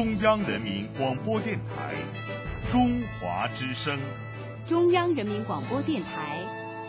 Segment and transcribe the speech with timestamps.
[0.00, 1.94] 中央人民广播电台
[2.70, 4.00] 中华之声。
[4.66, 6.38] 中央人民广播电台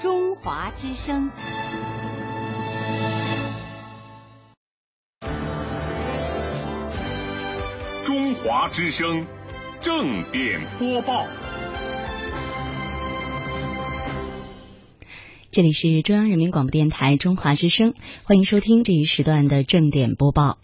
[0.02, 1.29] 中华之声。
[8.05, 9.28] 中华之声
[9.82, 11.28] 正点播报。
[15.51, 20.59] 这里是中央人民广播电台中华之声，欢迎收听这一时段的正点播报。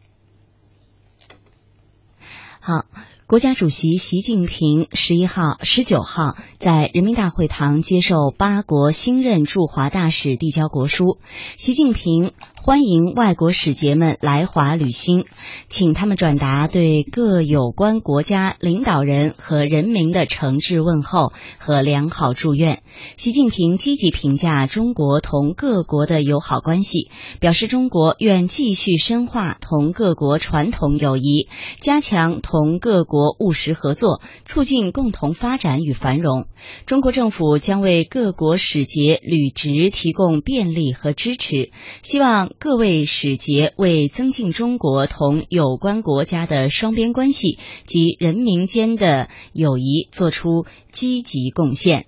[2.68, 2.84] 好。
[3.28, 11.18] 国家主席习近平十一号、十九号在人民大会堂接受八国新任驻华大使递交国书。
[11.58, 15.26] 习近平欢迎外国使节们来华履新，
[15.68, 22.82] 请他们转达对各有关国家领导人和人民的诚挚问候和良好祝愿。
[23.18, 27.10] 习近平积极评价中国同各国的友好关系，
[27.42, 31.50] 表示中国愿继续深化同各国传统友谊，
[31.82, 33.17] 加强同各国。
[33.18, 36.46] 国务实合作，促进共同发展与繁荣。
[36.86, 41.72] 中国政府将为各国使节履职提供便利和支持，
[42.04, 52.06] 希望各位使节为增进中国同有关国家的双边关系及人民间的友谊做出积极贡献。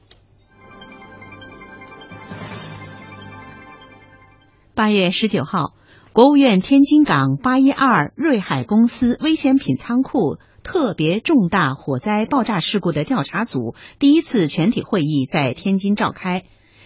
[4.75, 5.73] 八月十九号，
[6.13, 10.37] 国务院天津港八一二瑞海公司危险品仓库。
[10.71, 16.43] 特别重大火灾爆炸事故的调查组第一次全体会议在天津召开，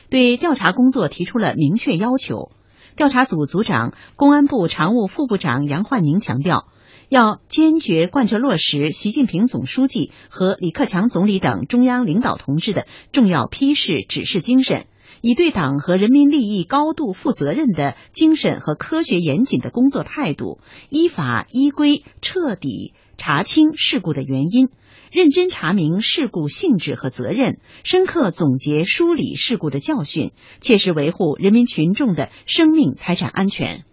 [0.09, 2.53] 对调查工作提出了明确要求。
[2.95, 6.69] 调查组组长、公安部常务副部长杨焕宁强调，
[7.09, 14.85] 要坚决贯彻落实习近平总书记和李克强总理等中央领导同志的重要批示指示精神，
[15.19, 22.93] 以对党和人民利益高度负责任的精神和科学严谨的工作态度，依法依规彻底。
[23.17, 24.69] 查清事故的原因，
[25.11, 33.85] 认真查明事故性质和责任，深刻总结梳理事故的教训，切实维护人民群众的生命财产安全。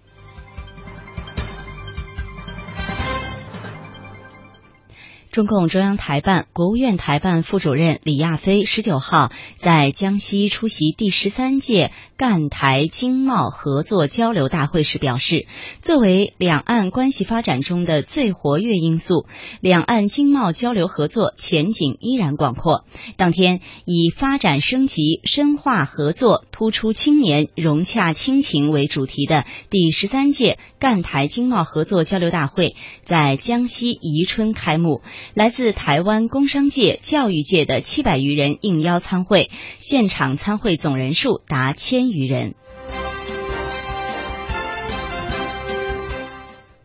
[5.31, 15.47] 中共中央台办、国务院台办副主任李亚飞十九号在江西出席第十三届赣台经贸合作交流大会时表示，
[15.83, 19.27] 作为两岸关系发展中的最活跃因素，
[19.61, 22.85] 两岸经贸交流合作前景依然广阔。
[23.17, 32.75] 当天，以发展升级、深化合作、突出青年、融洽亲情为主题的第十三届赣台经贸合作交流大会
[33.05, 35.03] 在江西宜春开幕。
[35.35, 42.55] 来自台湾工商界、教育界的七百余人应邀参会，现场参会总人数达千余人。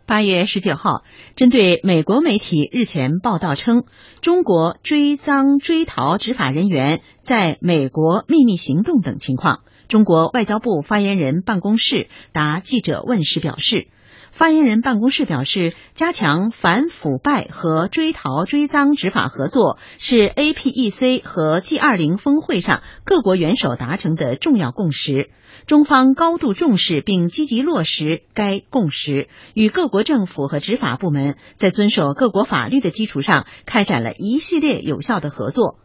[0.08, 1.04] 八月十九号，
[1.36, 3.86] 针对美国媒体日前报道称
[4.22, 13.88] 中国追赃追逃执法人员在美国秘密行动等情况，中国外交部发言人办公室答记者问时表示。
[14.36, 25.30] 发言人办公室表示，加强反腐败和追逃追赃执法合作是 APEC 和 G20 峰会上各国元首达成的重要共识。
[25.68, 35.80] 中方高度重视并积极落实该共识，与各国政府和执法部门在遵守各国法律的基础上，开展了一系列有效的合作。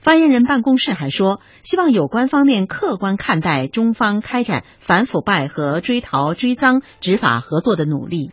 [0.00, 8.32] 发言人办公室还说，希望有关方面客观看待中方开展反腐败和追逃追赃执法合作的努力。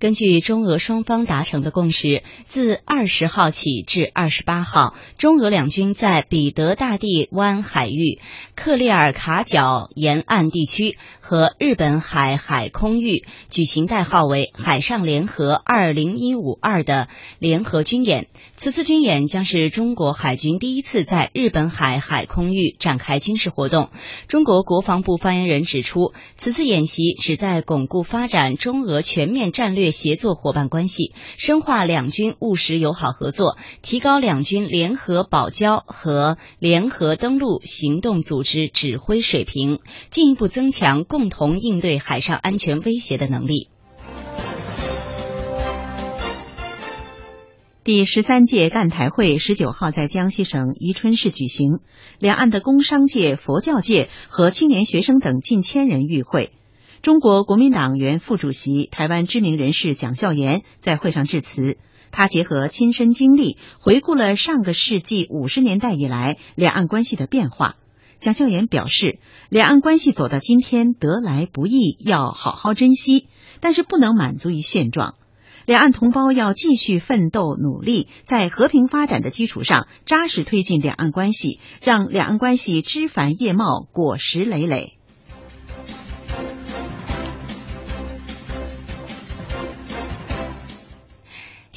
[0.00, 8.18] 根据中俄双方达成的共识，自二十号起至二十八号，中俄两军在彼得大帝湾海域、
[8.54, 17.08] 克里尔卡角沿岸地区和日本海海空域举行代号为“海上联合二零一五二”的
[17.38, 18.28] 联合军演。
[18.56, 23.90] 此次军演将是中国海军第一次在日本海海空域展开军事活动。
[24.28, 29.89] 中国国防部发言人指出，此次演习旨在巩固发展中俄全面战略。
[29.90, 43.68] 协作伙伴关系，深化两军务实友好合作，提高两军联合保交和联合登陆行动组织指挥水平，进一步增强共同应对海上安全威胁的能力。
[47.82, 51.80] 第十三届赣台会十九号在江西省宜春市举行，
[52.18, 56.52] 两岸的工商界、佛教界和青年学生等近千人与会。
[57.02, 61.78] 中国国民党原副主席、台湾知名人士蒋孝严在会上致辞。
[62.12, 67.76] 他结合亲身经历，回顾了上个世纪五十年代以来两岸关系的变化。
[68.18, 69.18] 蒋孝严表示，
[69.48, 73.28] 两岸关系走到今天得来不易，要好好珍惜，
[73.60, 75.14] 但是不能满足于现状。
[75.64, 84.98] 两岸同胞要继续奋斗努力，在和平发展的基础上扎实推进两岸关系，让两岸关系枝繁叶茂、果实累累。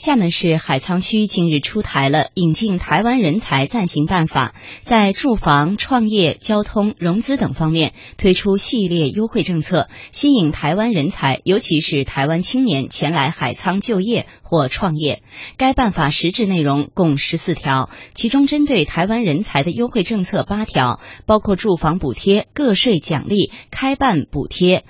[0.03, 15.23] 厦门市海沧区近日出台了引进台湾人才暂行办法，在住房、创业、交通、融资等方面推出系列优惠政策，吸引台湾人才，尤其是台湾青年前来海沧就业或创业。
[15.55, 24.83] 该办法实质内容共十四条，其中针对台湾人才的优惠政策八条，包括住房补贴、个税奖励、开办补贴，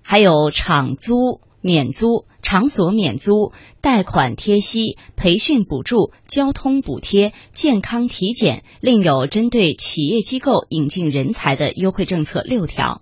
[0.00, 2.26] 还有厂租免租。
[2.42, 13.00] 场所免租、贷款贴息、培训补助、交通补贴、健康体检，另有针对企业机构引进人才的优惠政策六条。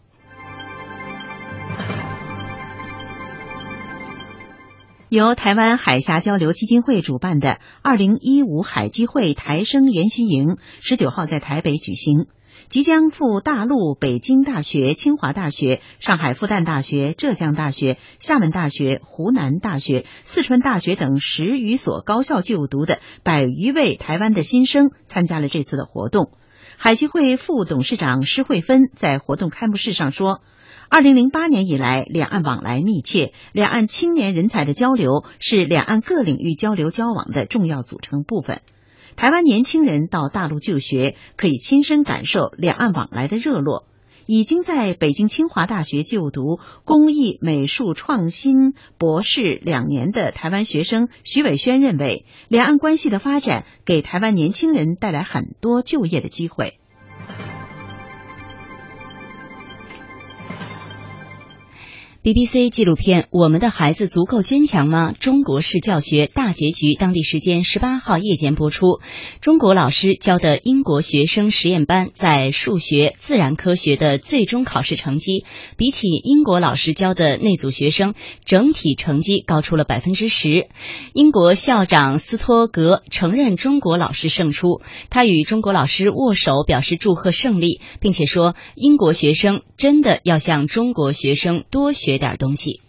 [5.09, 12.26] 由台湾海峡交流基金会主办的二零一五海基会台生研习营，十九号在台北举行。
[12.69, 26.31] 即将赴大陆北京大学、清华大学、上海复旦大学、浙江大学、厦门大学、湖南大学、四川大学等十余所高校就读的百余位台湾的新生参加了这次的活动。
[26.79, 30.41] 海基会副董事长施惠芬在活动开幕式上说
[30.88, 38.62] ：“二零零八年以来，两岸往来密切，两岸青年人才的交流是两岸各领域交流交往的重要组成部分。”
[39.17, 43.87] 台湾年轻人到大陆就学，可以亲身感受两岸往来的热络。
[44.26, 56.79] 已经在北京清华大学就读工艺美术创新博士两年的台湾学生徐伟轩认为，两岸关系的发展给台湾年轻人带来很多就业的机会。
[62.25, 65.13] BBC 纪录片《我们的孩子足够坚强吗？
[65.19, 69.01] 中国式教学大结局》当地时间十八号夜间播出。
[69.41, 75.45] 中国老师教的英国学生实验班在数学、自然科学的最终考试成绩，
[75.77, 78.15] 比起英国老师教的那组学生，
[78.45, 80.69] 整体成绩高出了百分之十。
[81.15, 84.81] 英国校长斯托格承认中国老师胜出，
[85.11, 92.12] 他与中国老师握手表示祝贺胜利，并且说英国学生真的要向中国学生多学。
[92.12, 92.81] 学点东西。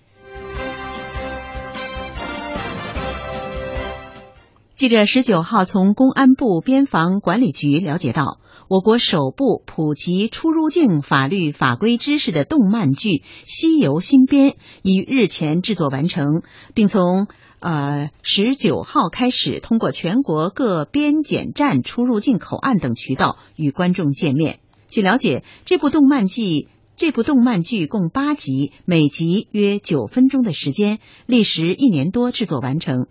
[4.75, 13.10] 记者十九号从公安部边防管理局了解到，我国首部普及出入境法律法规知识的动漫剧
[13.46, 14.50] 《西游新编》
[14.81, 16.42] 已日前制作完成，
[16.74, 17.28] 并从
[17.60, 24.60] 呃十九号开始通过全国各边检站、出入境口岸等渠道与观众见面。
[24.90, 26.68] 据了解，这部动漫剧。
[26.95, 33.07] 这部动漫剧共八集，每集约九分钟的时间，历时一年多制作完成。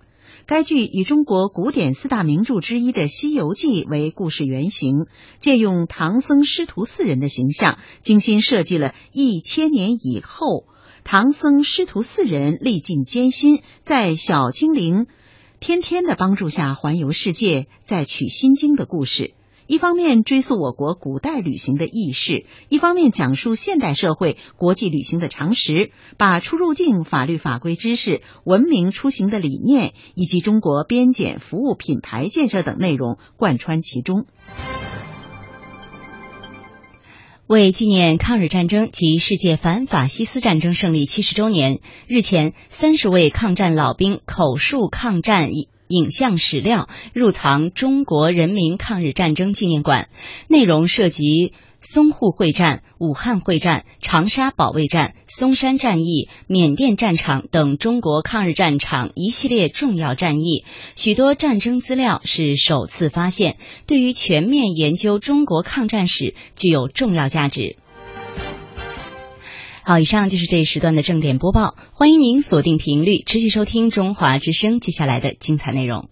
[0.46, 5.06] 该剧以中国古典四大名著之一的《西游记》为故事原型，
[5.40, 10.64] 借用唐僧师徒四人的形象，精心设计了一千年以后
[11.02, 15.06] 唐僧师徒四人历尽艰辛，在小精灵
[15.58, 19.34] 天天的帮助下环游世界，再取心经的故事。
[19.66, 34.26] 一方面追溯我国古代旅行的轶事，一方面讲述现代社会国际旅行的常识，把出入境法律法规知识、文明出行的理念以及中国边检服务品牌建设等内容贯穿其中。
[37.48, 45.50] 为纪念抗日战争及世界反法西斯战争胜利七十周年，日前，三十位抗战老兵口述抗战
[45.92, 50.08] 影像史料入藏中国人民抗日战争纪念馆，
[50.48, 60.64] 内容涉及淞沪会战、武汉会战、长沙保卫战、松山战役、缅甸战场等中国抗日战场一系列重要战役，
[60.96, 67.76] 许多战争资料是首次发现，对于全面研究中国抗战史具有重要价值。
[69.84, 71.74] 好，以上就是这一时段的正点播报。
[71.92, 76.11] 欢迎您锁定频率，持续收听中华之声接下来的精彩内容。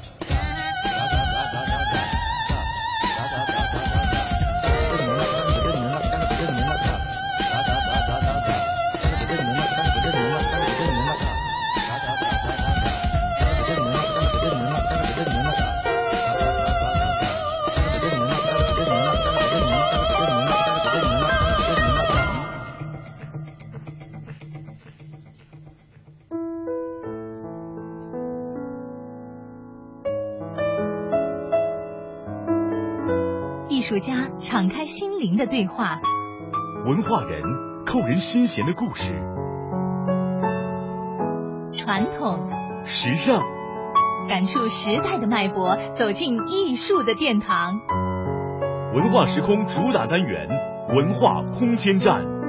[35.21, 36.01] 灵的对话，
[36.83, 37.43] 文化人
[37.85, 39.13] 扣人心弦的故事，
[41.71, 42.49] 传统
[42.85, 43.39] 时尚
[44.27, 47.81] 感触时代的脉搏，走进艺术的殿堂。
[48.95, 50.49] 文化时空主打单元：
[50.89, 52.40] 文化空间站。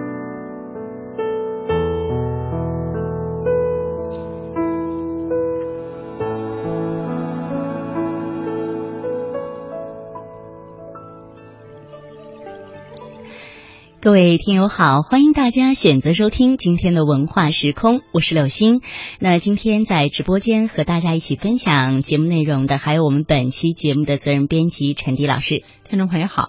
[14.03, 18.81] 各位听友好，欢迎大家选择收听今天的文化时空，我是柳星。
[19.21, 25.63] 那今天在直播间和大家一起分享节目内容的，还有我们本期节目的责任编辑陈迪老师。
[25.89, 26.49] 听众朋友好。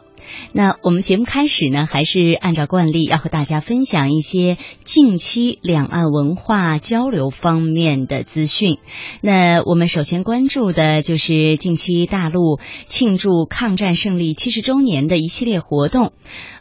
[0.52, 8.78] 那我们节目开始呢，还是按照惯例要和大家分享一些近期两岸文化交流方面的资讯。
[9.22, 16.14] 那我们首先关注的就是近期大陆庆祝抗战胜利七十周年的一系列活动。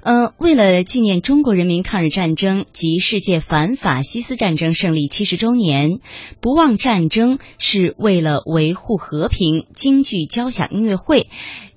[0.02, 6.00] 呃，为了纪念中国人民抗日战争及世界反法西斯战争胜利七十周年，
[6.40, 11.28] 不忘战争是为了维护和平京剧交响音乐会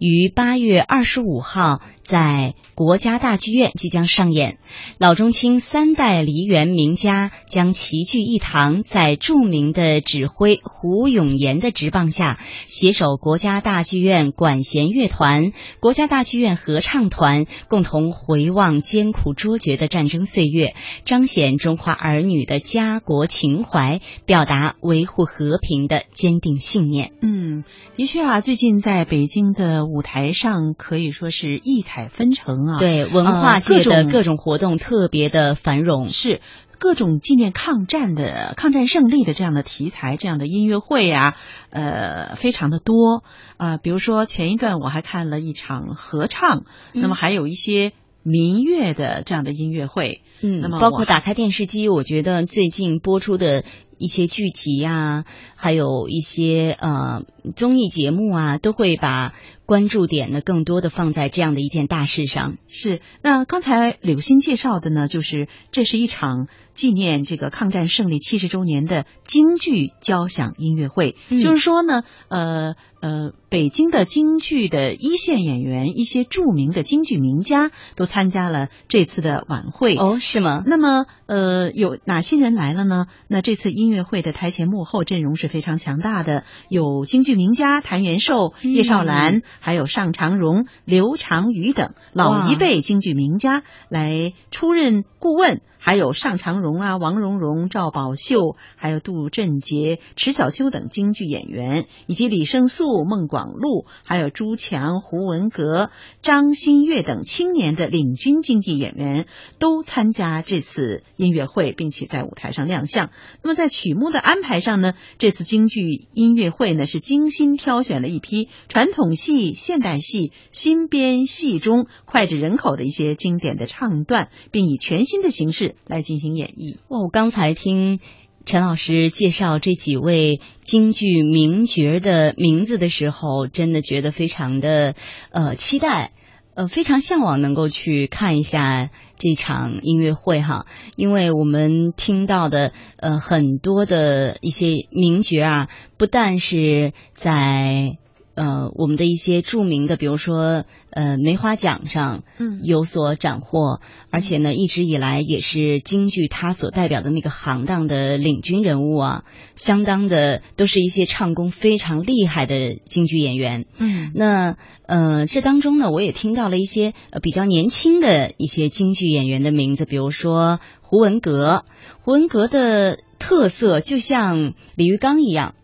[0.05, 1.81] 于八月二十五号。
[2.05, 4.59] 在国家大剧院即将上演，
[4.99, 27.13] 老中青三代梨园名家将齐聚一堂，在著名的指挥胡永言的执棒下，携手国家大剧院管弦乐团、国家大剧院合唱团，共同回望艰苦卓绝的战争岁月，彰显中华儿女的家国情怀，表达维护和平的坚定信念。
[27.23, 27.63] 嗯，
[27.95, 31.94] 的确啊，最近在北京的舞台上可以说是异彩。
[31.95, 36.41] 彩纷呈啊，对文化界的各种活动特别的繁荣，是
[36.77, 41.37] 各种纪念抗战的、抗战胜利的这样的题材，这样的音乐会啊，
[41.69, 43.23] 呃，非常的多
[43.55, 43.77] 啊。
[43.77, 53.63] 比如说前一段我还看了一场合唱，那么还有一些民乐的这样的音乐会，嗯，那么包括打开电视机，我觉得最近播出的
[53.97, 55.23] 一些剧集呀，
[55.55, 57.21] 还有一些呃
[57.55, 59.31] 综艺节目啊，都会把。
[59.65, 62.57] 关注点呢，更多的放在这样的一件大事上。
[62.67, 71.15] 是，那刚才柳鑫介绍的呢，就是这是一场纪念这个抗战胜利七十周年的京剧交响音乐会。
[71.29, 79.95] 就是说呢，呃呃，北京的京剧的一线演员，一些著名的京剧名家都参加了这次的晚会。
[79.95, 80.61] 哦，是吗？
[80.65, 83.07] 那么，呃，有哪些人来了呢？
[83.29, 89.41] 那这次音乐会的台前幕后阵容是非常强大的，有京剧名家谭元寿、叶绍兰。
[89.61, 95.61] 还有尚长荣、刘长瑜等老一辈京剧名家来出任顾问。
[95.85, 105.91] 还有尚长荣啊、王蓉蓉、赵宝秀，还有杜振杰、迟小秋等京剧演员，以及李胜素、孟广禄，还有朱强、胡文阁、
[106.23, 109.27] 张新月等青年的领军京剧演员
[109.59, 113.11] 都参加这次音乐会，并且在舞台上亮相。
[113.43, 125.74] 那么在曲目的安排上呢，这次京剧音乐会呢是精心挑选了一批传统戏、现代戏、新编戏中脍炙人口的一些经典的唱段，并以全新的形式。
[125.85, 126.77] 来进行演绎。
[126.87, 127.99] 哇，我刚才听
[128.45, 134.95] 陈老师介绍这几位京剧名角的名字的时候，真的觉得非常的
[135.31, 136.11] 呃期待，
[136.55, 140.65] 呃非常向往能够去看一下这场音乐会哈，
[140.95, 147.97] 因为我们听到的呃很多的一些名角啊，不但是在。
[148.35, 159.23] 呃，我们的一些著名的，比如说呃梅花奖上，嗯，有所斩获，而且呢，一直以来也是京剧它所代表的那个行当的领军人物啊，
[159.55, 163.67] 相当的都是一些唱功非常厉害的京剧演员。
[163.77, 171.63] 嗯，那呃这当中呢，我也听到了一些呃比较年轻的一些京剧演员的名字，比如说胡文阁。
[172.01, 175.55] 胡文阁的特色就像李玉刚一样，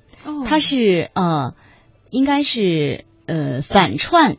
[0.46, 1.54] 他是呃。
[2.12, 4.38] 应该是呃反串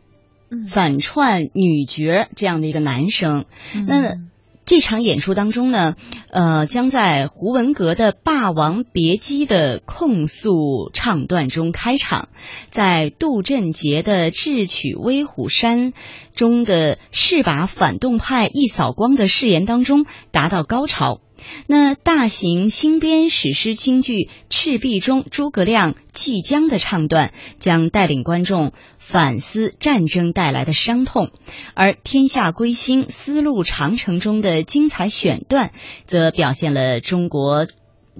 [0.69, 3.45] 反串女角这样的一个男生。
[3.87, 4.17] 那
[4.65, 5.95] 这场演出当中呢，
[6.29, 12.29] 呃，将在胡文阁的《霸王别姬》的控诉唱段中开场，
[12.69, 15.91] 在杜振杰的《智取威虎山》
[16.33, 21.19] 中的是把反动派一扫光的誓言当中达到高潮。
[21.67, 24.13] 那大型新编史诗京剧
[24.49, 31.27] 《赤壁》中诸葛亮祭江的唱段，将带领观众反思战争带来的伤痛；
[31.73, 35.71] 而《天下归心，丝路长城》中的精彩选段，
[36.05, 37.65] 则表现了中国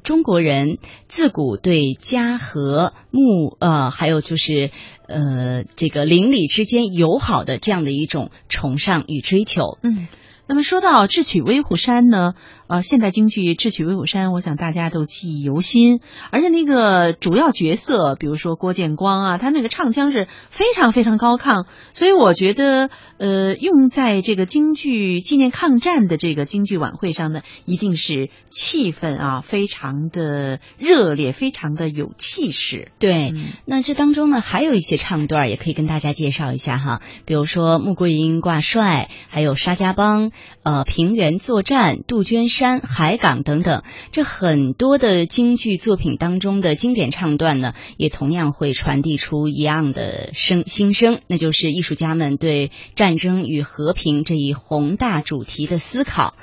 [0.03, 4.71] 中国人自古对家和睦呃，还有就是
[5.07, 9.77] 呃这个邻里之间友好的这样的一种崇尚与追求。
[9.83, 10.07] 嗯。
[10.45, 12.33] 那么说到《智取威虎山》呢，
[12.73, 15.99] 呃，现代京剧《智取威虎山》，我想大家都记忆犹新。
[16.31, 21.67] 而且那个主要角色，比如说郭建光啊，他那个唱腔是非常非常高亢。
[21.93, 22.89] 所以我觉得，
[23.19, 32.91] 呃，用在这个京剧纪念抗战的这个京剧晚会上呢，一定是气氛啊，非常的热烈，非常的有气势。
[32.97, 40.31] 对，那这当中呢，还有一些唱段也可以跟大家介绍一下哈，比如说穆桂英挂帅，还有沙家浜。
[40.63, 56.36] 呃，平原作战、杜鹃山、海港等等，这很多的京剧作品当中的经典唱段呢，也同样会传递出一样的声心声，那就是艺术家们对战争与和平这一宏大主题的思考。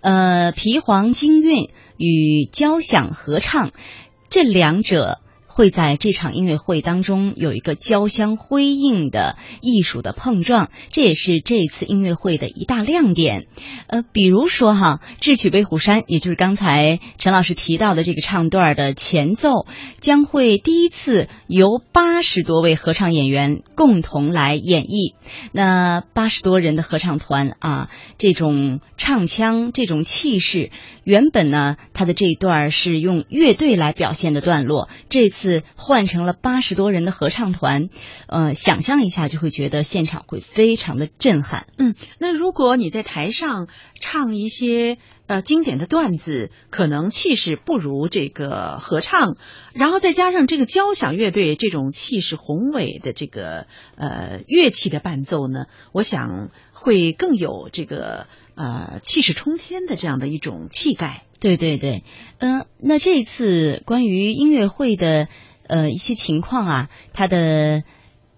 [0.00, 1.68] 呃，皮黄京韵
[1.98, 3.72] 与交响合唱
[4.30, 5.20] 这两者。
[5.56, 13.46] 会在这场音乐会当中有一个交相辉映的艺术的碰撞，这也是这次音乐会的一大亮点。
[13.86, 19.64] 呃，比如说哈，《智取威虎山》，也就是刚才陈老师提到的这个唱段的前奏，
[19.98, 25.14] 将会第一次由八十多位合唱演员共同来演绎。
[25.52, 27.88] 那八十多人的合唱团啊，
[28.18, 30.70] 这种唱腔、这种气势，
[31.02, 35.45] 原本呢，他的这一段是用乐队来表现的段落，这次。
[35.76, 37.88] 换成了八十多人的合唱团，
[38.28, 41.66] 呃，想象一下就会觉得现场会非常的震撼。
[41.78, 43.68] 嗯，那如果你在台上
[44.00, 49.36] 唱一些呃经典的段子，可能气势不如这个合唱，
[49.72, 56.50] 然后再加上这个交响乐队这种气势宏伟的这个呃乐器的伴奏呢，我想
[56.86, 61.24] 会更有这个呃气势冲天的这样的一种气概。
[61.40, 62.04] 对对对，
[62.38, 65.26] 嗯，那这一次关于音乐会的
[65.66, 67.82] 呃一些情况啊，他的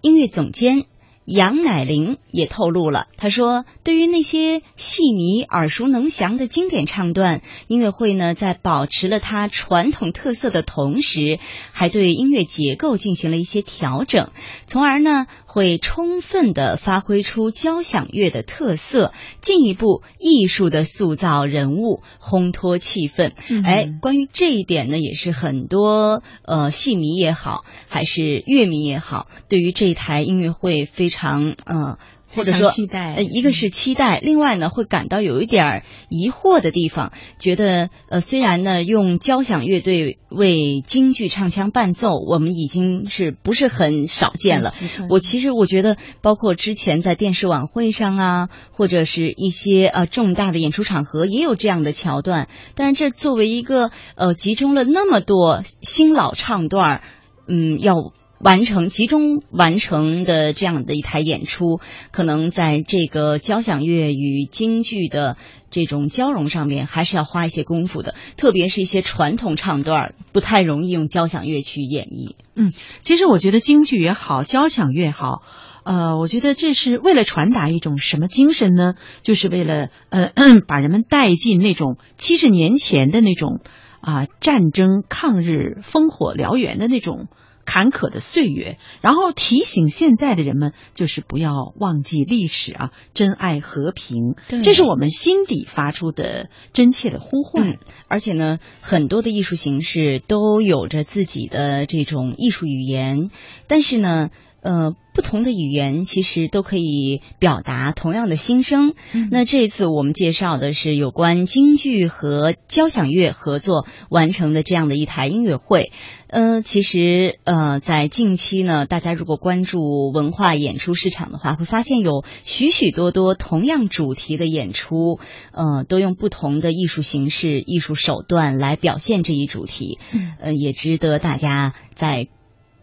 [0.01, 0.87] 音乐总监。
[1.31, 11.37] 杨乃玲也透露了，他说：“对于那些戏迷耳熟能详的经典唱段，音乐会呢在保持了它传统特色的同时，
[11.71, 14.31] 还对音乐结构进行了一些调整，
[14.65, 31.18] 从而呢会充分的发挥出交响乐的特色，进一步艺术的塑造人物，烘托气氛。”哎，关于这一点呢，也是很多呃戏迷也好，还是乐迷也好，对于这台音乐会非常。
[31.19, 31.97] 常嗯，
[32.33, 32.69] 或者说，
[33.17, 44.69] 呃，一个是期待，另外呢，会感到有一点疑惑的地方，觉得呃，虽然呢，用交响乐队为京剧唱腔伴奏，我们已经是不是很少见了。
[45.09, 52.47] 我其实我觉得，包括之前在电视晚会上啊，或者是一些呃重大的演出场合，也有这样的桥段。
[52.75, 57.01] 但是这作为一个呃，集中了那么多新老唱段，
[57.45, 58.13] 嗯，要。
[58.41, 65.35] 完成集中完成的这样的一台演出，可能在这个交响乐与京剧的
[65.71, 68.15] 这种交融上面，还是要花一些功夫的。
[68.37, 72.35] 特别是一些传统唱段，不太容易用交响乐去演绎。
[72.55, 72.71] 嗯，
[73.01, 75.41] 其实我觉得京剧也好，交响乐也好，
[75.83, 78.93] 呃，我觉得这是为了传达一种什么精神呢？
[79.21, 80.31] 就是为了呃，
[80.65, 83.59] 把人们带进那种七十年前的那种
[83.99, 87.27] 啊战争抗日烽火燎原的那种。
[87.69, 94.33] 坎坷的岁月，然后提醒现在的人们，就是不要忘记历史啊，珍爱和平。
[94.63, 97.77] 这是我们心底发出的真切的呼唤。
[98.07, 103.29] 而且呢，很多的艺术形式都有着自己的这种艺术语言，
[103.67, 104.31] 但是呢。
[104.61, 108.93] 呃，不同的语言其实都可以表达同样的心声。
[109.31, 115.91] 那这次我们介绍的是有关京剧和交响乐合作完成的这样的一台音乐会。
[116.27, 125.19] 呃，其实呃，在近期呢，大家如果关注文化演出市场的话，会发现有许许多多同样主题的演出，
[125.51, 129.99] 呃，都用不同的艺术形式、艺术手段来表现这一主题。
[130.39, 132.27] 呃，也值得大家在。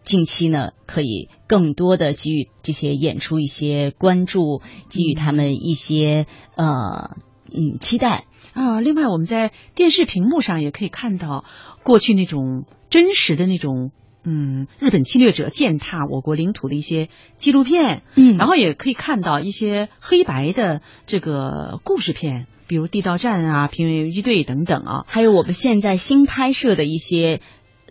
[0.07, 7.17] 近期呢可以更多的给予这些演出一些关注，给予他们一些呃
[7.53, 8.25] 嗯期待。
[8.53, 11.43] 啊，另外我们在电视屏幕上也可以看到
[11.83, 13.91] 过去那种真实的那种。
[14.29, 27.39] 嗯，日本侵略者践踏我国领土的一些纪录片，嗯然后也可以看到一些黑白的这个故事片，比如《地道战》啊，《平原游击队》等等啊，还有我们现在新拍摄的一些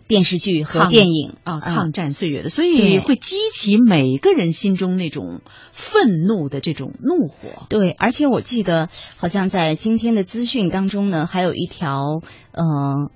[0.07, 5.41] 电视剧和电影啊，嗯抗战岁月的，所以对会激起每个人心中那种
[5.71, 7.65] 愤怒的这种怒火。
[7.69, 13.09] 对，而且我记得好像在今天的资讯当中呢，还有一条，嗯、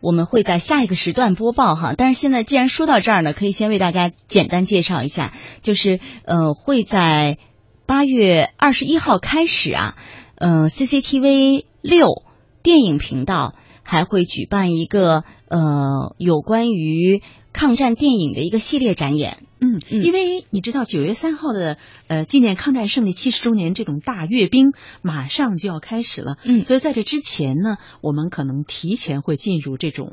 [0.00, 1.94] 我们会在下一个时段播报哈。
[1.96, 7.38] 但是现在既然说到这儿呢，可以先为大家简单介绍一下，就是呃，会在
[7.86, 9.96] 八月二十一号开始啊，
[10.36, 12.22] 呃，CCTV 六
[12.62, 15.24] 电影频道还会举办一个
[15.58, 19.44] 呃有关于抗战电影的一个系列展演。
[19.60, 30.10] 嗯，嗯因为你知道九月三号的呃纪念抗战胜利七十周年这种大阅兵马上就要开始了，嗯所以在这之前呢，我们可能提前会进入这种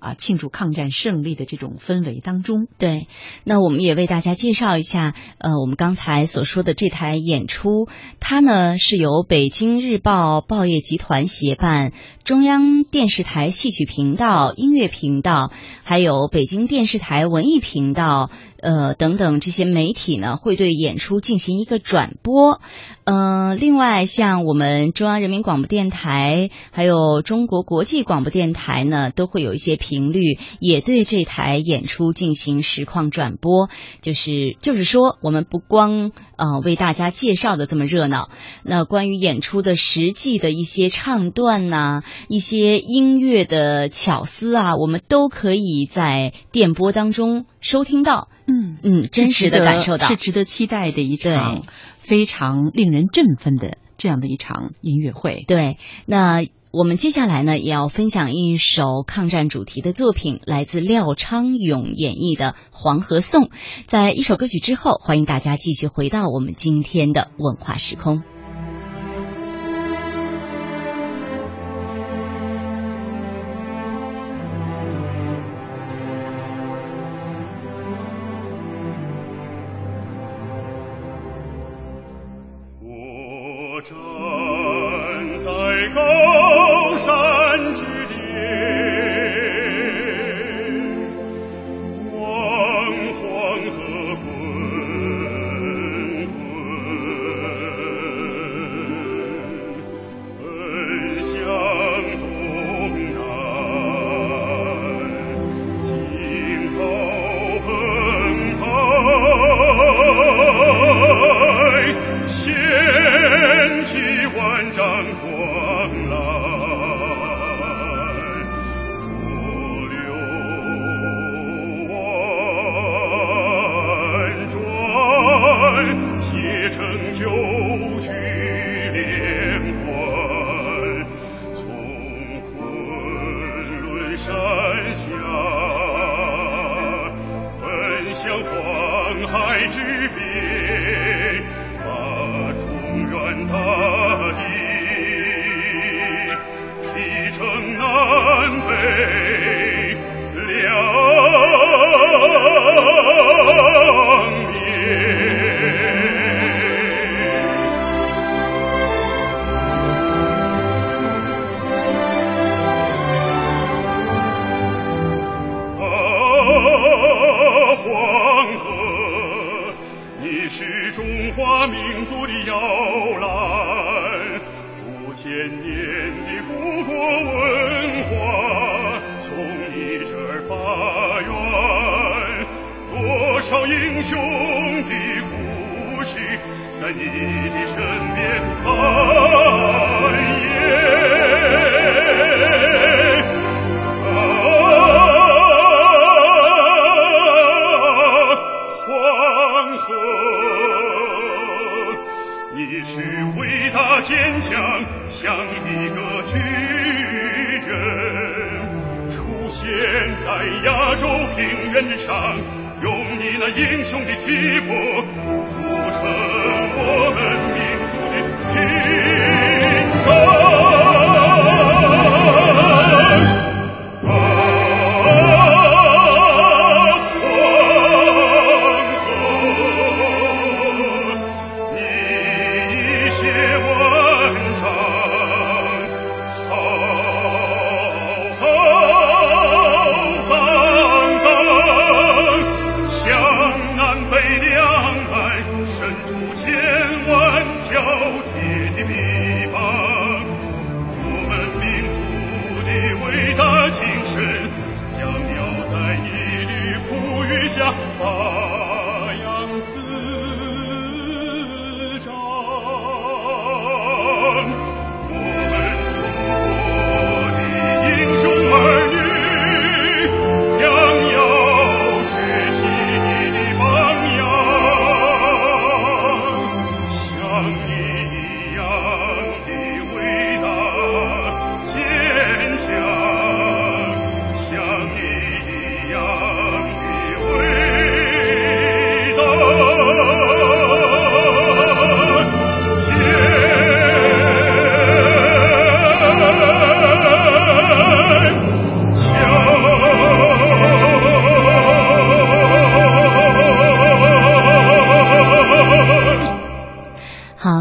[0.00, 2.66] 啊、庆祝抗战胜利的这种氛围当中。
[2.78, 3.06] 对，
[3.44, 11.92] 那我们也为大家介绍一下，呃，我们刚才所说的这台演出，它呢是由北京日报报业集团协办，
[12.24, 15.50] 中央电视台戏曲频道、音乐乐频道，
[15.82, 18.30] 还有北京电视台文艺频道，
[18.60, 22.60] 呃等等这些媒体呢，会对演出进行一个转播。
[23.04, 33.70] 呃，另外像我们中央人民广播电台，还有中国国际广播电台呢，都会有一些频率也对这台演出进行实况转播。
[34.02, 38.28] 就是就是说，我们不光呃为大家介绍的这么热闹，
[38.62, 48.28] 那关于演出的实际的一些唱段呐、一些音乐的巧思啊，我们都可以在电波当中收听到。
[48.46, 51.62] 嗯嗯，真实的感受到是值得期待的一场
[51.98, 55.44] 非常令人振奋的这样的一场音乐会。
[55.46, 63.44] 对，那我们接下来呢，也要分享一首抗战主题的作品，来自廖昌永演绎的《黄河颂》。
[63.86, 68.22] 在一首歌曲之后，欢迎大家继续回到我们今天的文化时空。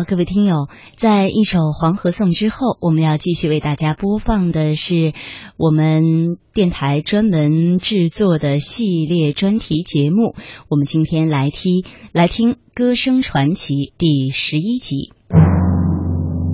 [0.08, 5.12] 各位听友，在一首《黄河颂》之后，我们要继续为大家播放的是
[5.58, 10.34] 我们电台专门制作的系列专题节目。
[10.70, 15.12] 我们今天来听来听《歌声传奇》第十一集。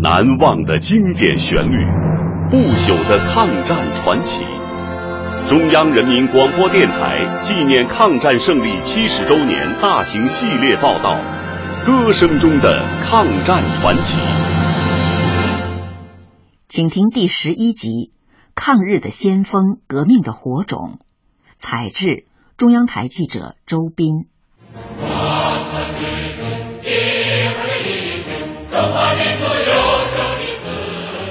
[0.01, 1.77] 难忘的经典旋律，
[2.49, 4.43] 不朽的抗战传奇。
[5.45, 11.15] 中央人民广播电台纪念抗战胜利七十周年大型系列报道
[11.85, 14.17] 《歌声中的抗战传奇》。
[16.69, 17.89] 请听第十一集
[18.55, 20.97] 《抗日的先锋，革命的火种》，
[21.57, 24.27] 采制中央台记者周斌。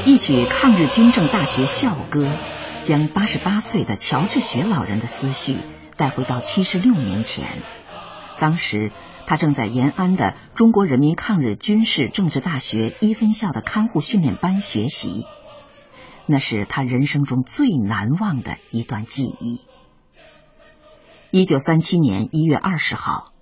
[0.04, 2.28] 一曲抗日军政大学校歌，
[2.80, 5.56] 将八十八岁的乔治学老人的思绪
[5.96, 7.62] 带回到七十六年前。
[8.38, 8.92] 当时
[9.26, 15.24] 他正在延安的中国人民抗日军事政治大学一分校的看护训练班学习，
[16.26, 19.62] 那是他人生中最难忘的一段记忆。
[21.30, 23.32] 一九三七年一月二十号，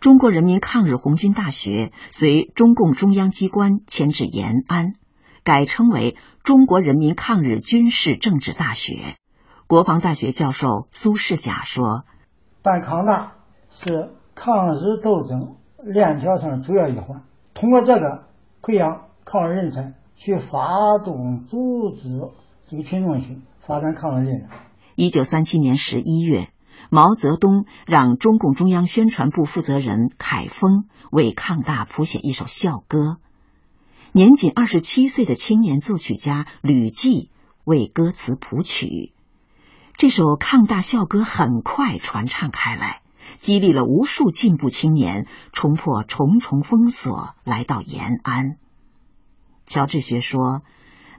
[0.00, 4.94] 中国人民抗日红军大学随中共中央机关迁至延安，
[5.42, 9.16] 改称为中国人民抗日军事政治大学。
[9.66, 12.04] 国防大学教授苏世甲说
[12.62, 13.32] 办抗大
[13.70, 17.22] 是抗日斗争链条上的主要一环，
[17.54, 18.24] 通过这个
[18.62, 22.20] 培养抗日人才，去发动组织
[22.66, 24.50] 这个群众去发展抗日力量。
[24.96, 26.50] ：“一九三七年十一月，
[26.90, 33.18] 毛泽东让中共中央宣传部负责人凯丰为抗大谱写一首校歌。
[34.12, 37.30] 年仅二十七岁的青年作曲家吕骥
[37.64, 39.12] 为歌词谱曲。
[39.96, 43.00] 这首抗大校歌很快传唱开来，
[43.38, 48.56] 激励了无数进步青年冲破重重封锁，来到延安。
[49.66, 50.62] 乔治学说，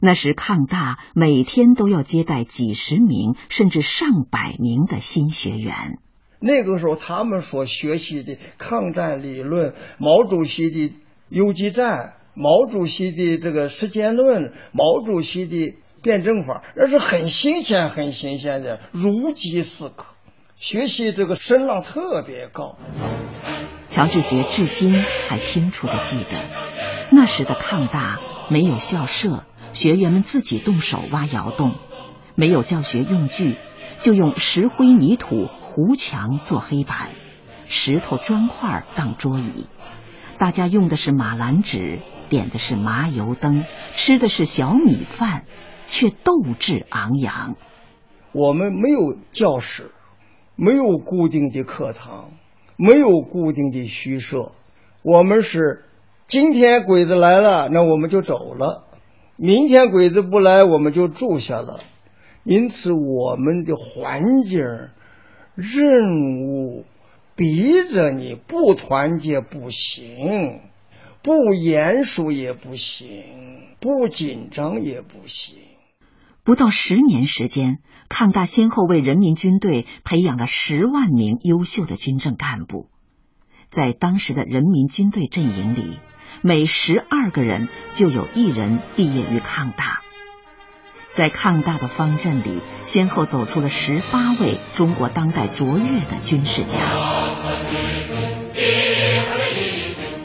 [0.01, 5.99] 那时抗大每天都要接待几十名甚至上百名的新学员。
[6.39, 10.93] 那个时候，他们所学习的抗战理论，毛主席的
[11.29, 20.14] 游击战，毛主席的这个实践论，毛主席的辩证法，那是很新鲜、很新鲜的，如饥似渴，
[20.55, 22.77] 学习这个声浪特别高。
[23.87, 31.75] 乔治学至今还清楚的记得，那时的抗大没有校舍，学员们自己动手挖窑洞，
[32.35, 33.57] 没有教学用具，
[33.99, 37.09] 就用石灰泥土糊墙做黑板，
[37.67, 39.67] 石头砖块当桌椅。
[40.37, 45.45] 大家用的是马兰纸，点的是麻油灯，吃的是小米饭，
[45.85, 47.55] 却斗志昂扬。
[48.33, 49.91] 我们没有教室，
[50.55, 52.31] 没有固定的课堂，
[52.77, 54.51] 没有固定的虚设，
[55.01, 55.83] 我们是
[56.27, 58.85] 今天鬼子来了，那我们就走了；
[59.35, 61.81] 明天鬼子不来，我们就住下了。
[62.43, 64.61] 因此，我们的环境、
[65.55, 66.85] 任务
[67.35, 70.61] 逼着你不团结不行，
[71.21, 73.07] 不严肃也不行，
[73.79, 75.57] 不紧张也不行。
[76.43, 82.89] 不到十年时间，抗大先后为人民军队培养了十万名优秀的军政干部。
[83.67, 85.99] 在当时的人民军队阵营里，
[86.41, 90.01] 每十二个人就有一人毕业于抗大。
[91.09, 96.79] 在抗大的方阵里，先后走出了十八位中国当代卓越的军事家。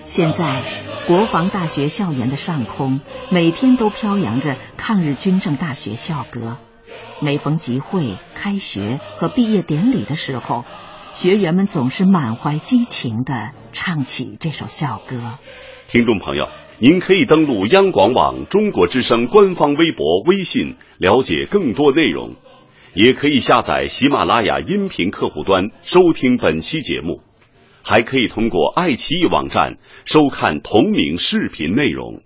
[0.04, 0.64] 现在，
[1.06, 6.58] 国防大学校园的上空每天都飘扬着抗日军政大学校歌。
[7.22, 10.64] 每逢集会、开学和毕业典礼的时候，
[11.12, 15.38] 学员们总是满怀激情地唱起这首校歌。
[15.88, 16.48] 听众朋友，
[16.78, 22.36] 您可以登录央广网中国之声官方微博、微信了解更多内容，
[22.94, 27.20] 也可以下载喜马拉雅音频客户端收听本期节目，
[27.84, 32.22] 还可以通过爱奇艺网站收看同名视频内容。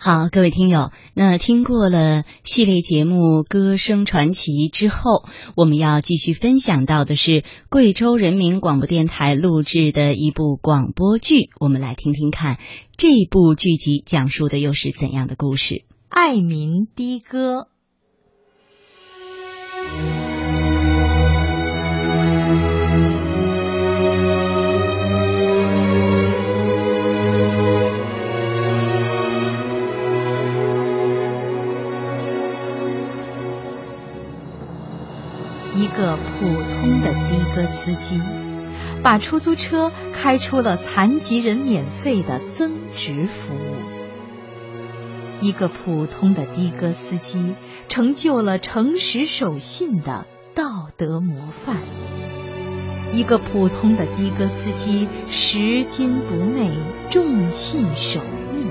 [0.00, 5.24] 好，各位听友，那听过了系列节目《歌声传奇》之后，
[5.56, 11.50] 我们要继续分享到的是贵州人民广播电台录制的一部广播剧。
[11.58, 12.60] 我们来听听看，
[12.96, 15.74] 这部剧集讲述的又是怎样的故事？
[16.08, 17.66] 《爱民的歌》。
[35.88, 38.20] 一个普通的的哥司机，
[39.02, 43.74] 把出租车开出了残疾人免费的增值服务。
[45.40, 47.54] 一个普通的的哥司机，
[47.88, 51.78] 成就了诚实守信的道德模范。
[53.14, 56.70] 一个普通的的哥司机，拾金不昧，
[57.08, 58.20] 重信守
[58.52, 58.66] 义。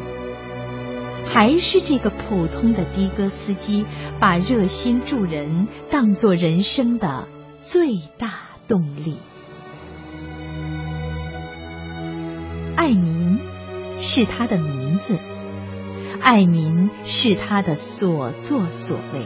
[1.28, 3.86] 还是这个普通的的哥司机，
[4.20, 7.28] 把热心助人当做人生的
[7.60, 8.34] 最大
[8.68, 9.18] 动力。
[12.76, 13.40] 爱民
[13.98, 15.20] 是他的名字，
[16.22, 19.22] 爱民是他的所作所为，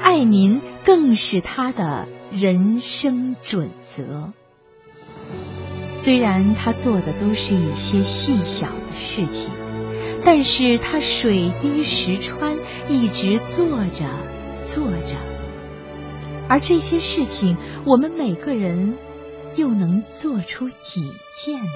[0.00, 4.32] 爱民更是他的人生准则。
[5.94, 9.50] 虽然他做的都是一些细小的事情。
[10.26, 12.58] 但是他水滴石穿，
[12.88, 14.04] 一直做着
[14.66, 15.16] 做着，
[16.48, 18.98] 而这些事情，我们每个人
[19.56, 21.70] 又能做出几件呢？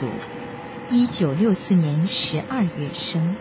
[0.00, 0.08] 族，
[0.88, 3.36] 一九六四年十二月生，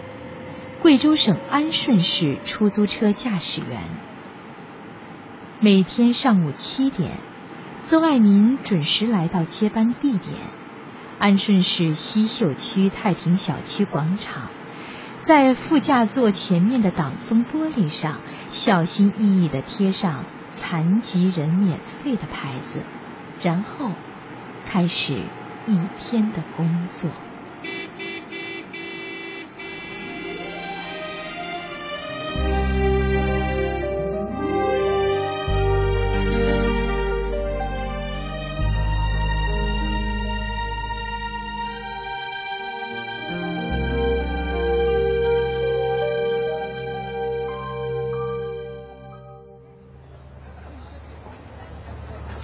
[0.81, 3.79] 贵州省安顺市出租车驾驶员。
[5.61, 7.11] 每天上午七点，
[7.81, 10.33] 邹爱民准时来到接班地点——
[11.17, 14.51] 安顺市西秀区太平小区广场，
[15.21, 18.19] 在副驾座前面的挡风玻璃上，
[18.49, 22.81] 小心翼翼地贴上“残疾人免费”的牌子。
[23.41, 23.93] 然后，
[24.65, 25.23] 开始
[25.63, 27.28] 一天的工作。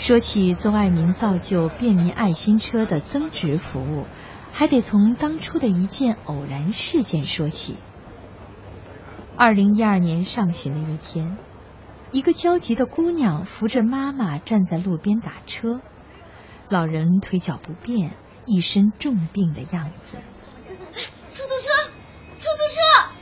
[0.06, 4.06] 说起邹爱民造就便民爱心车的增值服务，
[4.54, 7.78] 还得从当初的一件偶然事件说起。
[9.36, 11.40] 二零一二年上旬的一天，
[12.12, 15.82] 一个焦急的姑娘扶着妈妈站在路边打车，
[16.70, 20.18] 老人腿脚不便，一身重病的样子。
[21.34, 21.92] 出租车，
[22.40, 23.16] 出租车！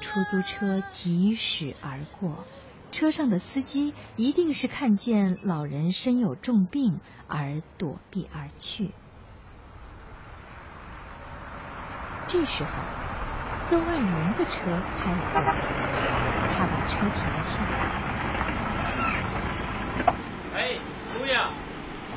[0.00, 2.44] 出租车疾驶而过，
[2.90, 6.98] 车上的司机一定是看见老人身有重病
[7.28, 8.90] 而躲避而去。
[12.26, 12.70] 这时候，
[13.66, 15.54] 邹万荣的车开了过来，
[16.56, 17.60] 他把车停下。
[20.56, 20.74] 哎，
[21.16, 21.52] 姑娘，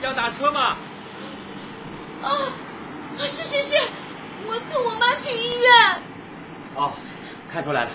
[0.02, 0.78] 要打车吗？
[2.24, 2.28] 啊，
[3.20, 3.76] 是是是，
[4.48, 6.02] 我送我妈去医院。
[6.74, 6.92] 哦。
[7.52, 7.92] 看出来了，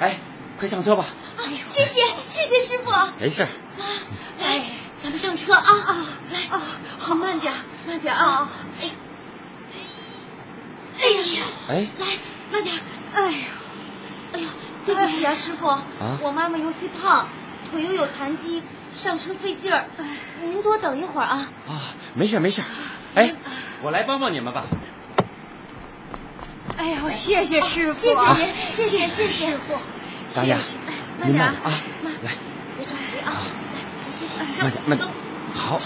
[0.00, 0.16] 哎，
[0.58, 1.04] 快上车吧。
[1.36, 2.90] 啊，谢谢谢谢师傅。
[3.20, 3.46] 没事。
[4.42, 4.64] 哎，
[5.02, 6.06] 咱们上车啊啊！
[6.32, 6.62] 来啊，
[6.98, 7.52] 好慢点
[7.86, 8.48] 慢点啊！
[8.80, 8.90] 哎，
[10.98, 12.06] 哎呀，哎，来
[12.50, 12.74] 慢点。
[13.12, 13.38] 哎呦，
[14.32, 14.48] 哎呦，
[14.86, 15.66] 对不起啊，师傅，
[16.22, 17.28] 我妈妈尤其胖，
[17.70, 18.62] 腿又有残疾，
[18.94, 19.84] 上车费劲儿。
[20.42, 21.46] 您多等一会儿啊。
[21.68, 22.62] 啊，没事没事。
[23.14, 23.34] 哎，
[23.82, 24.64] 我来帮帮你们吧。
[26.80, 29.74] 哎呦，谢谢师傅，谢谢您，谢谢谢谢师傅。
[30.34, 30.56] 大家，
[31.18, 31.54] 慢点啊，
[32.02, 32.30] 慢，来，
[32.74, 34.26] 别着急啊，来，小心，
[34.62, 35.06] 慢点慢点。
[35.54, 35.78] 好，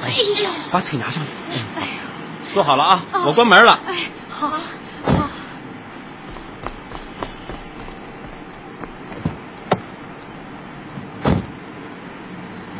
[0.00, 1.28] 哎呦，把腿拿上来。
[1.76, 3.78] 哎呦，坐好了啊，我关门了。
[3.84, 3.94] 哎，
[4.30, 4.58] 好，好。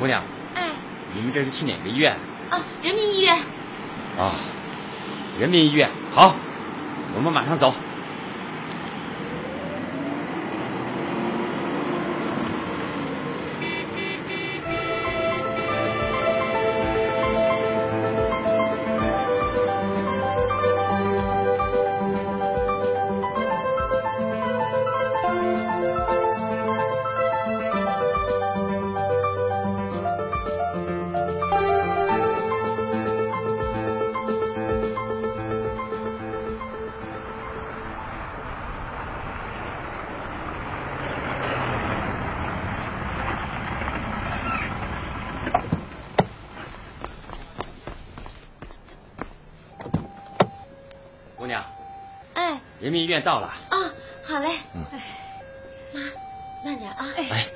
[0.01, 0.71] 姑娘，哎，
[1.13, 2.17] 你们这是去哪个医院？
[2.49, 3.37] 啊，人民医院。
[4.17, 4.33] 啊，
[5.39, 6.35] 人民医院，好，
[7.19, 7.88] 我们马上走。
[53.29, 53.49] 到了。
[53.49, 53.77] 啊，
[54.25, 54.59] 好嘞。
[54.73, 54.87] 嗯。
[55.93, 56.01] 妈，
[56.65, 57.07] 慢点啊。
[57.15, 57.47] 哎，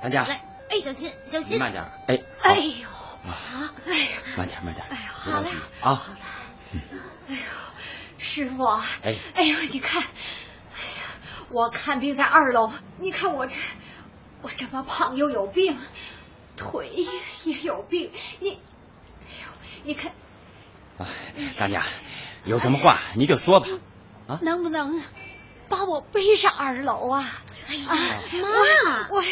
[0.00, 1.56] 大家，来，哎，小心，小心。
[1.56, 1.82] 你慢点。
[2.06, 2.88] 哎，哎呦，
[3.28, 4.06] 啊，哎呀，
[4.36, 4.86] 慢点，慢点。
[4.88, 5.48] 哎呦，好嘞，
[5.80, 5.94] 啊。
[5.96, 6.20] 好嘞。
[7.26, 7.40] 哎呦，
[8.18, 8.66] 师傅，
[9.02, 11.02] 哎，哎呦，你看，哎呀，
[11.50, 13.58] 我看病在二楼，你看我这，
[14.42, 15.76] 我这么胖又有病，
[16.56, 16.88] 腿
[17.42, 19.48] 也有病，你，哎呦，
[19.82, 20.12] 你看。
[20.98, 21.06] 哎，
[21.58, 21.82] 大娘，
[22.44, 23.66] 有什么话你就说吧。
[24.26, 25.00] 啊，能不能
[25.68, 27.24] 把我背上二楼啊？
[27.68, 29.24] 哎呀，妈，我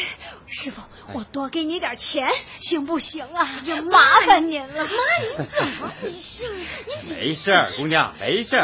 [0.45, 0.81] 师傅，
[1.13, 3.47] 我多给你点钱行不行啊？
[3.65, 4.83] 呀，麻烦您了。
[4.83, 4.89] 妈，
[5.37, 6.45] 您怎么回事？
[6.87, 8.57] 您没事，姑娘，没事。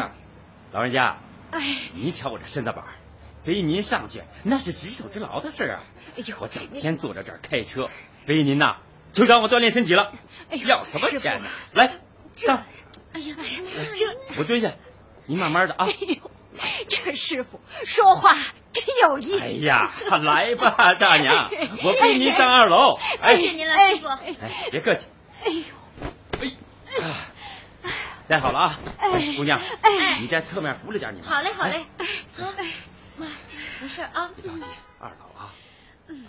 [0.74, 1.22] 老人家，
[1.52, 1.62] 哎，
[1.96, 2.84] 你瞧我这身子板，
[3.46, 5.84] 背您上去那是举手之劳的事啊。
[6.18, 7.90] 哎呦，我整天坐在这儿开车，
[8.26, 8.78] 背您呐，
[9.14, 10.12] 就让我锻炼身体了。
[10.50, 11.50] 哎呦，要什么钱呢？
[11.74, 12.00] 来，
[12.34, 12.64] 上。
[13.14, 14.74] 哎呀，哎呀，这我蹲下，
[15.32, 15.86] 你慢慢的啊。
[15.88, 16.32] 哎呦，
[16.90, 18.36] 这师傅说话
[18.74, 19.40] 真有意思。
[19.40, 21.50] 哎呀，来吧，大娘，
[21.86, 23.00] 我背您上二楼。
[23.18, 24.08] 谢谢您了，师傅。
[24.08, 25.08] 哎，别客气。
[25.46, 25.64] 哎呦，
[26.42, 27.12] 哎，
[28.28, 28.80] 带好了啊。
[28.98, 31.30] 哎，姑娘，哎，你在侧面扶着点你们。
[31.30, 31.86] 好嘞，好嘞。
[31.98, 32.06] 哎，
[33.16, 33.26] 妈，
[33.82, 34.32] 没事啊。
[34.36, 34.66] 别着急，
[35.00, 35.54] 二楼啊。
[36.08, 36.26] 嗯。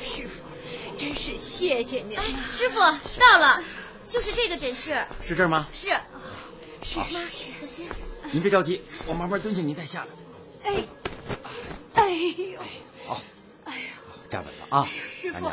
[0.00, 0.43] 师傅，
[0.96, 2.18] 真是谢谢您。
[2.18, 3.62] 哎，师傅到了，
[4.08, 5.04] 就是这个诊室。
[5.20, 5.68] 是这儿吗？
[5.72, 5.88] 是。
[6.82, 7.88] 是妈，小心。
[8.32, 10.70] 您别着急，我慢慢蹲下，您再下来。
[10.70, 10.84] 哎，
[11.94, 12.60] 哎呦，
[13.06, 13.22] 好，
[13.64, 15.50] 哎呦，站稳了啊，师傅，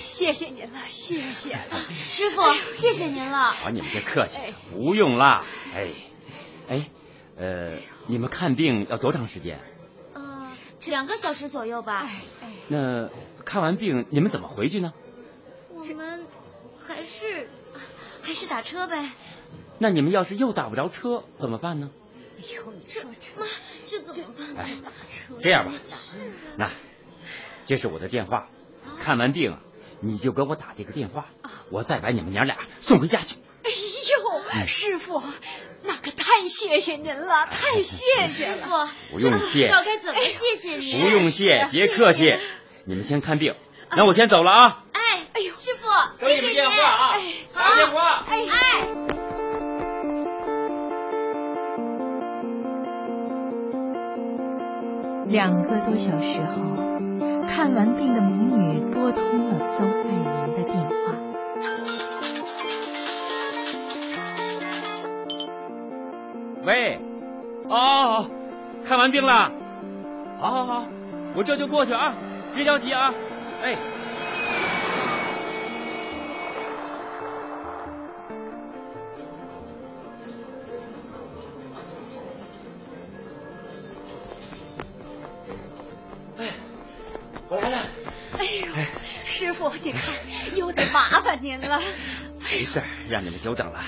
[0.00, 1.76] 谢谢您了，谢谢了，
[2.08, 3.44] 师傅，谢谢您了。
[3.44, 4.38] 好，你们别客气，
[4.70, 5.44] 不用啦。
[5.74, 5.88] 哎，
[6.68, 6.90] 哎，
[7.36, 9.58] 呃，你们看病要多长时间？
[10.80, 12.08] 呃，两个小时左右吧。
[12.68, 13.10] 那
[13.44, 14.92] 看完病你们怎么回去呢？
[15.68, 16.26] 我们
[16.78, 17.48] 还是
[18.22, 19.10] 还是打车呗。
[19.78, 21.90] 那你们要是又打不着车怎么办呢？
[22.38, 23.46] 哎呦，你说这妈，
[23.86, 24.56] 这怎么办？
[24.56, 24.70] 哎，
[25.42, 25.72] 这样吧，
[26.56, 26.70] 那
[27.66, 28.48] 这是我的电话，
[28.98, 29.58] 看完病
[30.00, 31.26] 你就给我打这个电话，
[31.70, 33.36] 我再把你们娘俩送回家去。
[33.62, 35.22] 哎呦，师傅，
[35.82, 38.88] 那可太谢谢您了，太谢谢了。
[39.10, 41.02] 不用谢，不知道该怎么谢谢您。
[41.02, 42.36] 不用谢，别客气。
[42.84, 43.56] 你们先看病，
[43.96, 44.84] 那我先走了啊。
[44.92, 45.00] 哎，
[45.32, 45.88] 哎呦，师傅，
[46.24, 46.52] 谢谢您。
[46.52, 47.16] 电话啊，
[47.52, 48.24] 打电话。
[48.28, 48.86] 哎哎。
[55.28, 56.62] 两个多小时后，
[57.48, 60.79] 看完病的母女拨通了邹爱民的电
[66.62, 67.00] 喂，
[67.68, 68.30] 哦，
[68.86, 69.50] 看完病了，
[70.38, 70.88] 好好好，
[71.34, 72.14] 我这就过去啊，
[72.54, 73.14] 别着急啊，
[73.62, 73.78] 哎。
[87.48, 87.78] 我来了。
[88.38, 88.66] 哎呦，
[89.24, 90.02] 师傅，你看
[90.54, 91.80] 又得麻烦您了。
[92.38, 93.80] 没事，让你们久等了。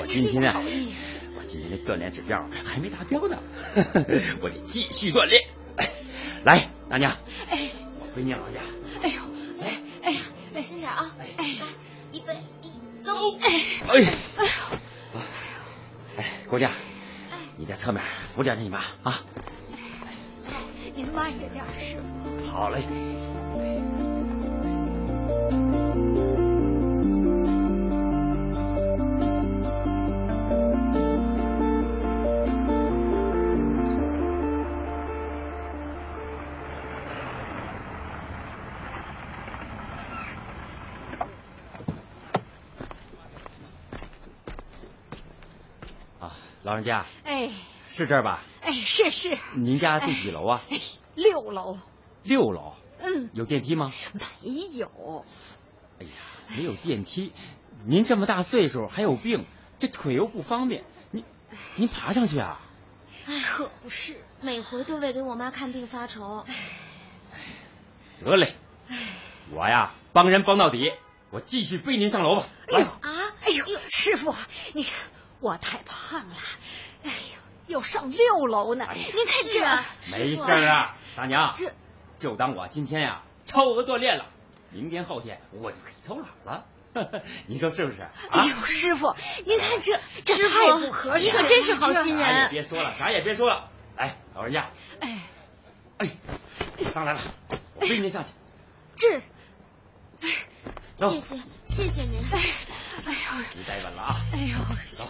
[0.00, 0.60] 我今天啊。
[1.42, 3.36] 我今天的锻炼指标还没达标呢，
[4.40, 5.42] 我得继续锻炼。
[6.44, 7.16] 来，大娘，
[7.50, 8.60] 哎，我回你老家。
[9.02, 9.20] 哎呦，
[9.60, 11.14] 哎哎呀，小心点啊！
[11.18, 11.66] 哎，来，
[12.12, 13.12] 预备，一走。
[13.40, 13.48] 哎，
[13.88, 14.04] 哎，
[14.36, 15.20] 哎呦，
[16.16, 16.70] 哎，姑娘，
[17.56, 19.24] 你在侧面扶着你妈啊。
[20.44, 20.60] 好，
[20.94, 22.50] 您慢着点，师傅。
[22.50, 22.82] 好嘞。
[46.72, 47.50] 老人家，哎，
[47.86, 48.42] 是这儿吧？
[48.62, 49.38] 哎，是是。
[49.56, 50.62] 您家住几楼啊？
[50.70, 50.80] 哎，
[51.14, 51.76] 六楼。
[52.22, 52.72] 六楼。
[52.98, 53.28] 嗯。
[53.34, 53.92] 有电梯吗？
[54.40, 55.22] 没有。
[56.00, 56.10] 哎呀，
[56.56, 57.34] 没有电梯，
[57.84, 59.44] 您这么大岁数还有病，
[59.80, 61.24] 这腿又不方便，您
[61.76, 62.58] 您爬上去啊？
[63.44, 66.46] 可不是，每回都为给我妈看病发愁。
[68.24, 68.54] 得嘞，
[69.50, 70.90] 我呀帮人帮到底，
[71.28, 72.46] 我继续背您上楼吧。
[72.68, 73.34] 哎呦啊！
[73.44, 74.34] 哎呦，师傅，
[74.72, 74.92] 你看。
[75.42, 76.36] 我太胖了，
[77.66, 78.88] 要上六楼呢！
[78.92, 81.72] 您看这，没事啊，大娘，这
[82.18, 84.26] 就当我今天呀超额锻炼了，
[84.70, 86.64] 明天后天我就可以偷懒了，
[87.46, 88.06] 你说是不是？
[88.30, 89.14] 哎呦，师傅，
[89.46, 92.26] 您看这这太不合适，你可真是好心人。
[92.26, 95.18] 啥也别说了，啥也别说了，来，老人家，哎，
[95.98, 96.08] 哎，
[96.92, 97.20] 上来了，
[97.76, 98.30] 我背您上去。
[98.96, 99.20] 这，
[100.96, 102.22] 谢谢谢谢您。
[103.04, 104.20] 哎呦，你待稳了啊！
[104.32, 104.56] 哎呦，
[104.94, 105.08] 走。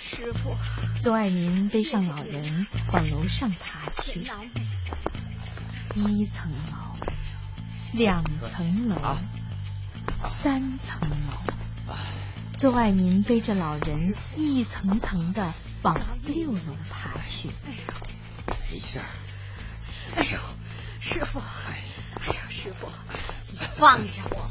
[0.00, 0.56] 师傅，
[1.00, 4.20] 邹爱民背上老人往楼上爬去。
[5.94, 6.96] 一层楼，
[7.92, 9.18] 两层楼，
[10.22, 11.94] 三层楼。
[12.56, 15.52] 邹爱民背着老人一层层的
[15.82, 17.50] 往六楼爬去。
[18.70, 19.04] 没事儿。
[20.16, 20.38] 哎呦，
[21.00, 21.78] 师傅，哎
[22.26, 22.88] 呦，师傅，
[23.52, 24.50] 你放下我吧。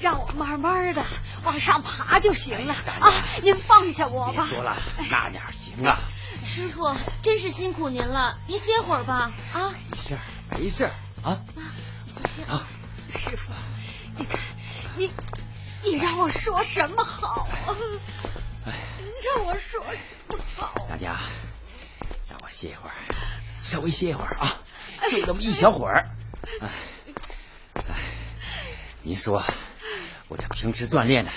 [0.00, 1.04] 让我慢慢的
[1.44, 3.12] 往上爬就行了啊！
[3.42, 4.44] 您放下我吧。
[4.46, 4.76] 别说了，
[5.10, 5.98] 那哪行啊？
[6.44, 9.74] 师傅，真是辛苦您了，您歇会儿吧啊！
[9.90, 10.18] 没事，
[10.50, 10.90] 没事
[11.22, 11.40] 啊。
[12.44, 12.60] 走，
[13.10, 13.52] 师傅，
[14.16, 14.38] 你看，
[14.96, 15.12] 你
[15.82, 17.74] 你让我说什么好啊？
[18.66, 18.72] 哎，
[19.24, 20.86] 让我说什么好？
[20.88, 21.16] 大娘，
[22.28, 22.94] 让我歇一会儿，
[23.62, 24.58] 稍微歇一会儿啊，
[25.10, 26.08] 就这么一小会儿。
[26.60, 26.68] 哎，
[27.88, 27.94] 哎，
[29.02, 29.42] 您说。
[30.28, 31.30] 我这平时锻炼的，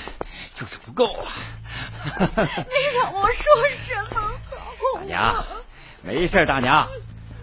[0.53, 1.31] 就是不够啊！
[2.27, 3.43] 你让我说
[3.85, 4.99] 什么好？
[4.99, 5.45] 大娘，
[6.03, 6.87] 没事，大娘，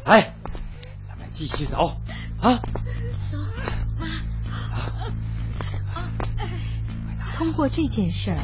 [0.04, 0.34] 哎，
[1.06, 1.96] 咱们继续走
[2.40, 2.60] 啊！
[3.32, 3.38] 走，
[3.98, 4.06] 妈。
[7.34, 8.38] 通过这件事儿，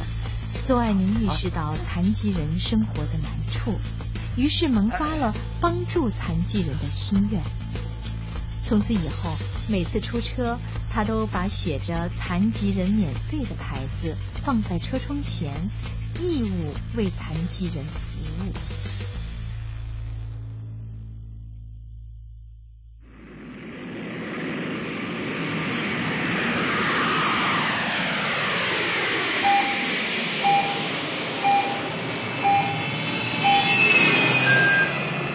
[0.65, 3.79] 邹爱民意识到残疾人生活的难处，
[4.35, 7.43] 于是萌发了帮助残疾人的心愿。
[8.67, 9.35] 从此以后，
[9.69, 10.57] 每次出车。
[10.89, 15.69] 他都把写着“残疾人免费”的牌子放在车窗前，
[16.21, 17.99] 义务为残疾人服
[18.45, 18.53] 务。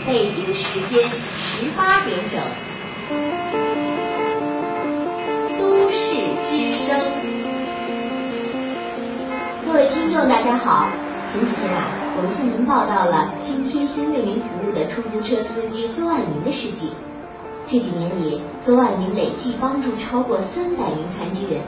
[0.06, 1.08] 北京时间
[10.50, 10.88] 大家好。
[11.28, 11.86] 前几天啊，
[12.16, 16.90] 我们向您报道了今天先为您服务的出租车司机邹爱民的事迹。
[17.68, 21.62] 这几年里，邹爱民累计帮助超过三百名残疾人。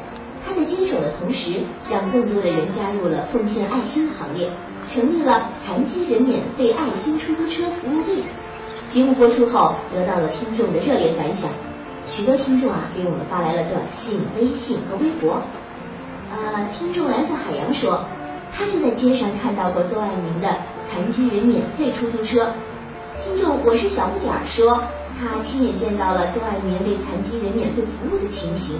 [0.45, 4.51] 他在坚守的同时，让更多的人加入了奉献爱心的行列，
[4.89, 8.17] 成立了残疾人免费爱心出租车服务队。
[8.91, 11.49] 节目播出后，得到了听众的热烈反响。
[12.05, 15.41] 许多听众啊，给我们发来了短信、微信和微博。
[16.33, 18.05] 呃，听众蓝色海洋说，
[18.53, 22.53] 他就在街上看到过邹爱民的残疾人免费出租车。
[23.25, 24.83] 听众我是小不点儿说，
[25.19, 28.77] 他亲眼见到了邹爱民为残疾人免费服务的情形。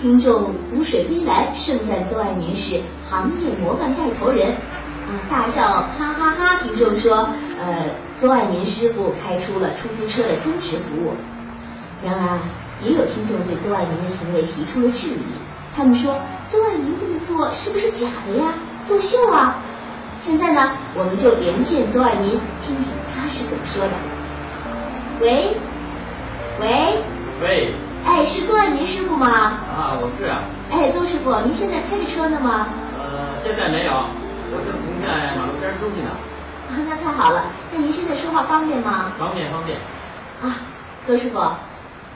[0.00, 6.58] 听众湖水归来盛赞邹爱民是行业模范带头人，啊，大笑哈哈哈！
[6.62, 11.12] 听众说，呃，邹爱民师傅开出了出租车的增值服务。
[12.02, 12.40] 然而啊，
[12.82, 15.20] 也有听众对邹爱民的行为提出了质疑。
[15.74, 16.14] 他们说，
[16.46, 18.52] 邹爱民这么做是不是假的呀？
[18.84, 19.56] 作秀啊！
[20.20, 23.92] 现在呢，我们就连线邹爱民，听听他是怎么说的。
[25.20, 25.56] 喂，
[26.60, 27.02] 喂，
[27.40, 29.28] 喂，哎，是邹爱民师傅吗？
[29.28, 30.42] 啊，我是啊。
[30.70, 32.68] 哎，邹师傅，您现在开着车呢吗？
[32.98, 33.92] 呃，现在没有。
[34.54, 36.10] 我正停在马路边休息呢。
[36.68, 37.44] 啊，那太好了。
[37.72, 39.10] 那您现在说话方便吗？
[39.18, 39.78] 方便方便。
[40.42, 40.56] 啊，
[41.04, 41.38] 邹师傅，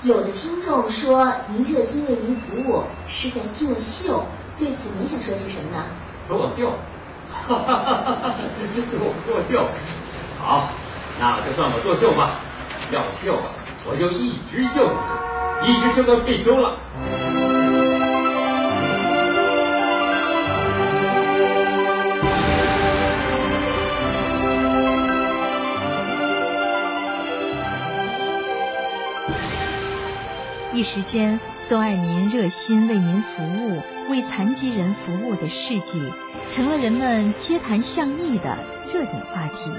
[0.06, 4.24] 有的听众说您热心为民服务是在作秀，
[4.56, 5.84] 对此您想说些什么呢？
[6.24, 6.70] 作秀，
[7.28, 8.34] 哈哈哈哈哈！
[8.88, 9.66] 作作秀，
[10.38, 10.68] 好，
[11.18, 12.38] 那就算我作秀吧。
[12.92, 13.36] 要秀，
[13.84, 16.76] 我就一直秀下去，一直秀到退休了。
[30.76, 36.12] 一时间，邹爱民热心为民服务、为残疾人服务的事迹，
[36.52, 38.58] 成了人们街谈巷议的
[38.92, 39.70] 热点话题。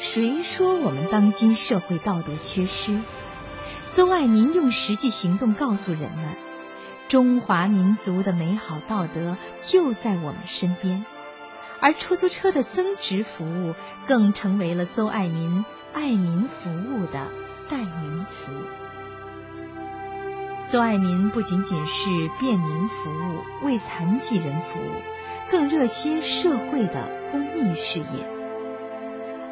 [0.00, 3.00] 谁说我们当今社会道德缺失？
[3.92, 6.34] 邹爱民用实际行动告诉人们，
[7.06, 11.06] 中华民族的美好道德就在我们身边。
[11.78, 13.76] 而出租车的增值服务，
[14.08, 17.30] 更成为了邹爱民爱民服务的
[17.70, 18.50] 代名词。
[20.72, 22.08] 邹爱民不仅仅是
[22.40, 25.02] 便民服务、为残疾人服务，
[25.50, 28.26] 更热心社会的公益事业。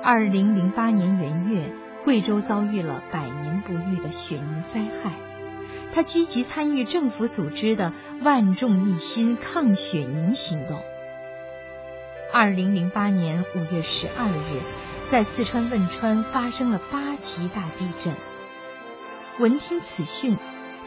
[0.03, 5.13] 二零零八年元月，贵州遭遇了百年不遇的雪泥灾害，
[5.93, 7.93] 他积极参与政府组织的
[8.25, 10.81] “万众一心抗雪泥”行动。
[12.33, 14.63] 二零零八年五月十二日，
[15.07, 18.15] 在四川汶川发生了八级大地震。
[19.39, 20.39] 闻听此讯。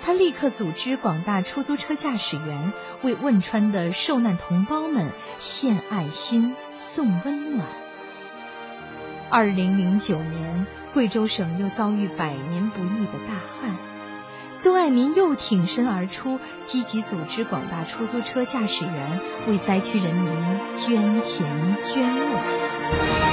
[0.05, 2.73] 他立刻组织广大出租车驾驶员
[3.03, 7.65] 为汶川的受难同胞们献爱心、送温暖。
[9.29, 13.77] 二零零九年，贵州省又遭遇百年不遇的大旱，
[14.59, 20.29] 邹爱民又挺身而出，积极组织广大出租车驾驶员为灾区人民
[20.77, 23.32] 捐钱捐物。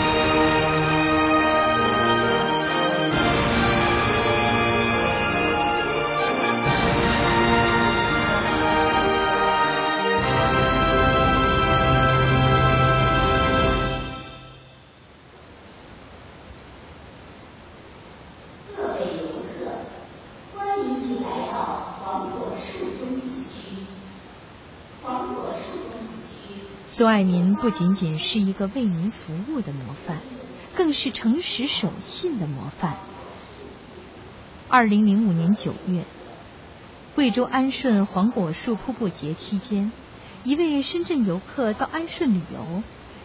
[27.00, 30.18] 邹爱民不仅仅是一个为民服务的模范，
[30.76, 32.98] 更是诚实守信的模范。
[34.68, 36.04] 二零零五年九月，
[37.14, 39.92] 贵州安顺黄果树瀑布节期间，
[40.44, 42.82] 一位深圳游客到安顺旅游，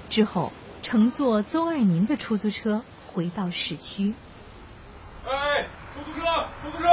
[0.10, 4.14] 之后乘坐邹爱民的出租车回到市区。
[5.26, 6.22] 哎，出租车，
[6.62, 6.88] 出租车！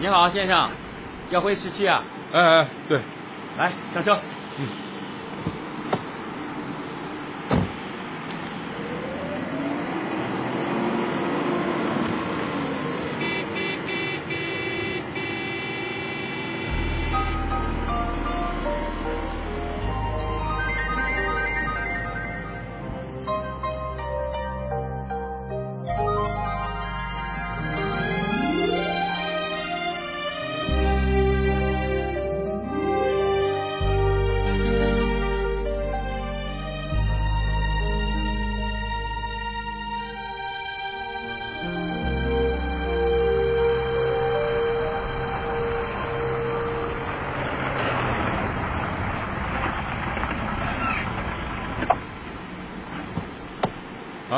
[0.00, 0.66] 你好，先生，
[1.28, 2.02] 要回市区啊？
[2.32, 3.00] 哎哎，对，
[3.58, 4.18] 来上车。
[4.56, 4.66] 嗯。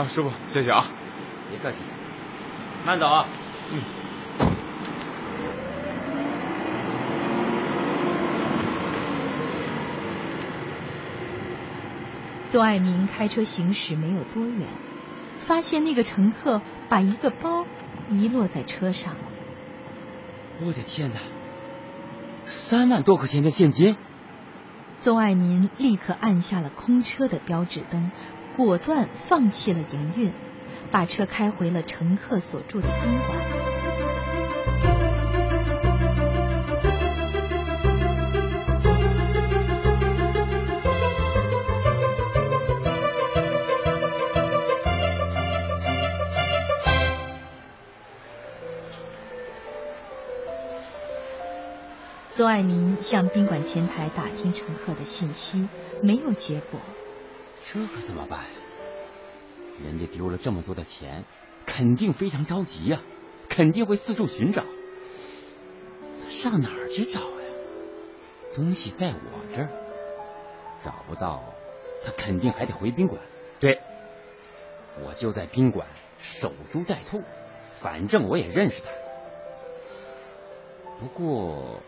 [0.02, 0.84] 啊，师傅，谢谢啊！
[1.48, 1.84] 别客气，
[2.84, 3.28] 慢走啊。
[3.70, 3.80] 嗯。
[12.46, 14.66] 邹爱民开车行驶没有多远，
[15.38, 17.64] 发现那个乘客把一个包
[18.08, 19.14] 遗落在车上。
[20.60, 21.20] 我的天哪！
[22.44, 23.96] 三万多块钱的现金！
[24.96, 28.10] 邹爱民立刻按下了空车的标志灯。
[28.56, 30.32] 果断放弃了营运，
[30.90, 33.62] 把车开回了乘客所住的宾馆。
[52.34, 55.68] 邹爱民向宾馆前台打听乘客的信息，
[56.02, 56.80] 没有结果。
[57.64, 58.40] 这可怎么办？
[59.82, 61.24] 人家丢了这么多的钱，
[61.66, 63.02] 肯定非常着急呀，
[63.48, 64.64] 肯定会四处寻找。
[66.22, 67.46] 他上哪儿去找呀？
[68.54, 69.68] 东西在我这儿，
[70.82, 71.42] 找不到，
[72.04, 73.22] 他肯定还得回宾馆。
[73.58, 73.80] 对，
[75.02, 75.88] 我就在宾馆
[76.18, 77.22] 守株待兔，
[77.74, 78.90] 反正我也认识他。
[80.98, 81.80] 不过，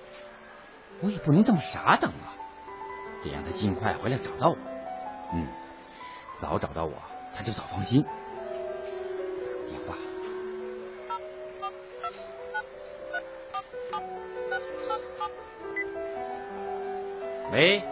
[1.02, 2.34] 我也不能这么傻等啊，
[3.22, 4.56] 得让他尽快回来找到我。
[5.34, 5.48] 嗯，
[6.44, 6.92] 早找到我，
[7.34, 8.04] 他就早放心。
[9.66, 9.96] 电话。
[17.50, 17.82] 喂，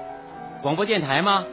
[0.61, 1.46] 广播电台吗？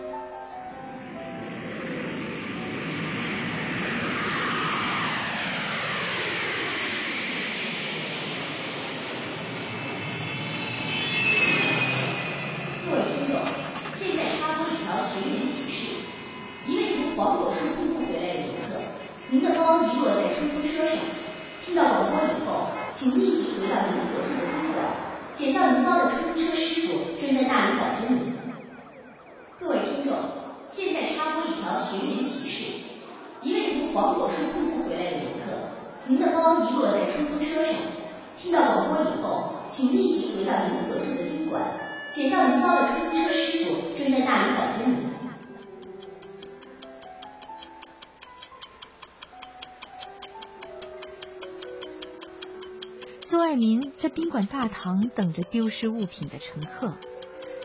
[55.70, 56.98] 丢失物品的乘客，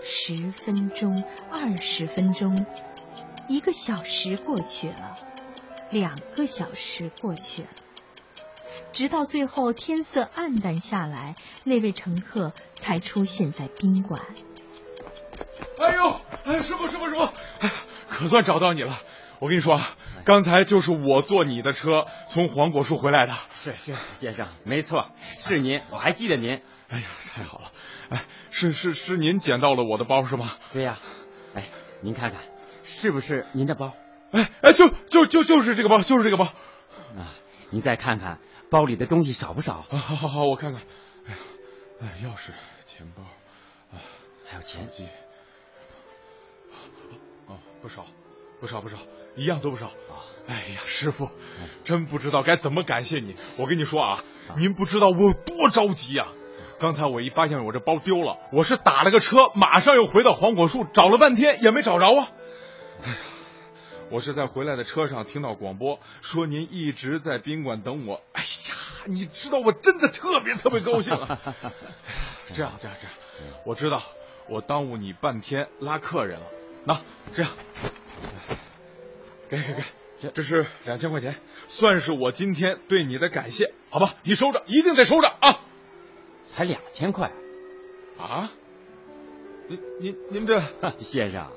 [0.05, 2.67] 十分钟、二十分钟，
[3.49, 5.17] 一个小时过去了，
[5.89, 7.69] 两个小时过去了，
[8.93, 11.35] 直到最后天色暗淡下来，
[11.65, 14.21] 那位乘客才出现在宾馆。
[15.79, 17.23] 哎呦，哎，师傅，师傅，师傅，
[17.61, 17.73] 哎，
[18.11, 18.95] 可算找到你了。
[19.39, 23.35] 我跟你说啊，刚才就是我坐你的车从黄果树回来的。
[23.55, 26.63] 是是，先生，没错，是您，我还记得您。
[26.89, 27.73] 哎呀，太好了！
[28.11, 30.51] 哎，是是是，您捡到了我的包是吗？
[30.73, 30.99] 对呀。
[31.55, 31.65] 哎，
[32.01, 32.41] 您看看，
[32.83, 33.95] 是不是您的包？
[34.33, 36.45] 哎哎，就就就就是这个包，就是这个包。
[36.45, 37.29] 啊，
[37.71, 38.39] 您再看看
[38.71, 39.87] 包里的东西少不少？
[39.91, 40.83] 啊，好好好，我看看。
[41.27, 41.39] 哎呀，
[42.01, 42.51] 哎，钥匙、
[42.87, 43.23] 钱包，
[43.93, 44.01] 啊，
[44.47, 44.89] 还有钱。
[47.47, 48.07] 哦，不少，
[48.61, 48.97] 不少，不少，
[49.37, 49.91] 一样都不少。
[50.47, 51.31] 哎呀，师傅，
[51.85, 53.35] 真不知道该怎么感谢你。
[53.57, 54.25] 我跟你说啊，
[54.57, 56.29] 您不知道我有多着急啊！
[56.79, 62.29] 刚才我一发现我这包丢了，我是打了个车，马上又回到黄果树，找了半天也没找着啊。
[63.03, 63.17] 哎呀，
[64.11, 68.21] 我是在回来的车上听到广播说您一直在宾馆等我。
[68.33, 68.47] 哎呀，
[69.07, 71.39] 你知道我真的特别特别高兴啊！
[72.53, 73.17] 这样这样这样，
[73.65, 74.03] 我知道
[74.49, 76.47] 我耽误你半天拉客人了。
[76.85, 77.01] 那
[77.33, 77.51] 这样，
[79.49, 79.83] 给给给，
[80.21, 81.35] 这这是两千块钱，
[81.69, 84.15] 算是我今天对你的感谢，好吧？
[84.23, 85.61] 你收着，一定得收着啊！
[86.43, 87.33] 才两千块，
[88.19, 88.51] 啊？
[89.69, 90.63] 您您您这
[90.99, 91.51] 先生，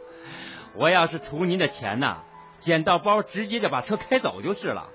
[0.76, 2.24] 我要是图您的钱呢，
[2.58, 4.90] 捡到包直接就把车开走就是了，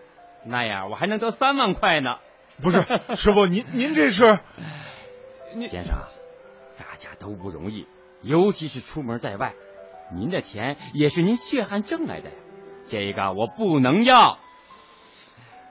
[0.46, 2.18] 那样我还能得三万块呢。
[2.60, 2.82] 不是，
[3.16, 4.38] 师傅，您您这是，
[5.68, 5.94] 先生，
[6.78, 7.86] 大家都不容易，
[8.22, 9.54] 尤其是出门在外。
[10.14, 12.36] 您的钱也是您血汗挣来的呀，
[12.92, 14.38] 这个我不能要。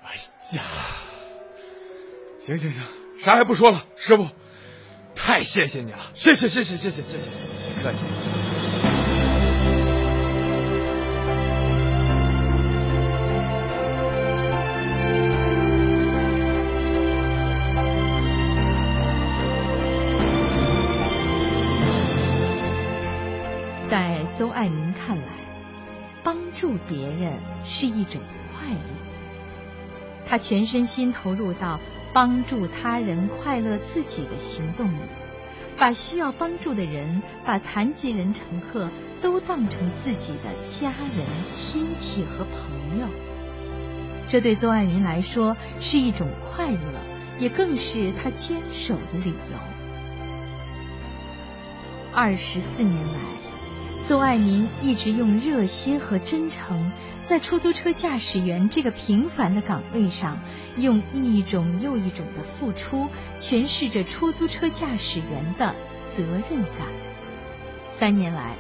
[0.04, 0.16] 哎
[0.58, 0.62] 呀，
[2.40, 2.82] 行行行，
[3.20, 4.28] 啥也不说了，师傅，
[5.14, 8.31] 太谢谢你了，谢谢谢谢谢谢谢谢，不客气。
[26.92, 27.32] 别人
[27.64, 28.22] 是一种
[28.52, 28.80] 快乐。
[30.26, 31.80] 他全身心投入到
[32.14, 34.98] 帮助他人、快乐自己的行动里，
[35.78, 38.90] 把需要帮助的人、把残疾人乘客
[39.22, 43.08] 都当成自己的家人、亲戚和朋友。
[44.28, 46.78] 这对邹爱民来说是一种快乐，
[47.40, 49.58] 也更是他坚守的理由。
[52.14, 53.51] 二十四年来。
[54.12, 56.92] 邹爱民一直用热心和真诚，
[57.24, 60.38] 在出租车驾驶员这个平凡的岗位上，
[60.76, 63.08] 用一种又一种的付出，
[63.40, 65.74] 诠释着出租车驾驶员的
[66.10, 66.90] 责任感。
[67.88, 68.58] 三年来，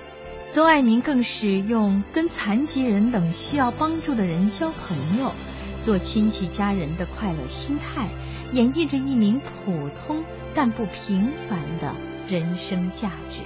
[0.50, 5.34] 邹爱民更是用跟残疾人等需要帮助的人交朋友、
[5.82, 8.08] 做亲戚家人的快乐心态，
[8.54, 10.24] 演绎着一名普通
[10.56, 11.94] 但不平凡的
[12.26, 13.42] 人生价值。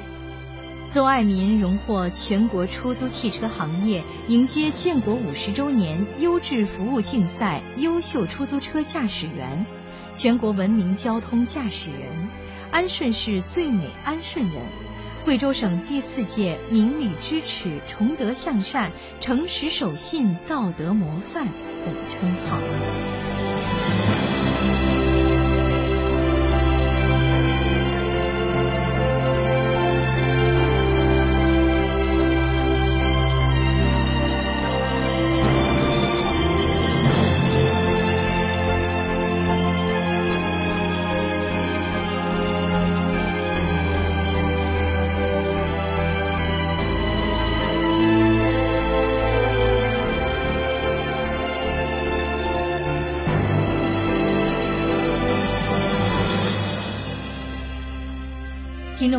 [0.95, 9.65] 邹爱民荣获全国出租汽车行业迎接建国五十周年优质服务竞赛优秀出租车驾驶员、
[10.13, 12.29] 全国文明交通驾驶人，
[12.71, 14.63] 安顺市最美安顺人，
[15.25, 21.45] 贵州省第四届明理支持、崇德向善、诚实守信道德模范
[21.83, 23.34] 等称号。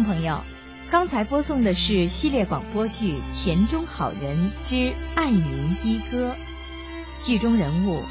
[0.07, 0.45] 朋友，
[0.89, 6.37] 刚才播送的是系列广播剧《钱中好人之爱民的歌》，
[7.27, 8.05] 剧中人物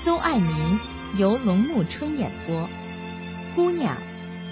[0.00, 0.78] 邹爱民
[1.16, 2.68] 由龙木春演播，
[3.56, 3.96] 姑娘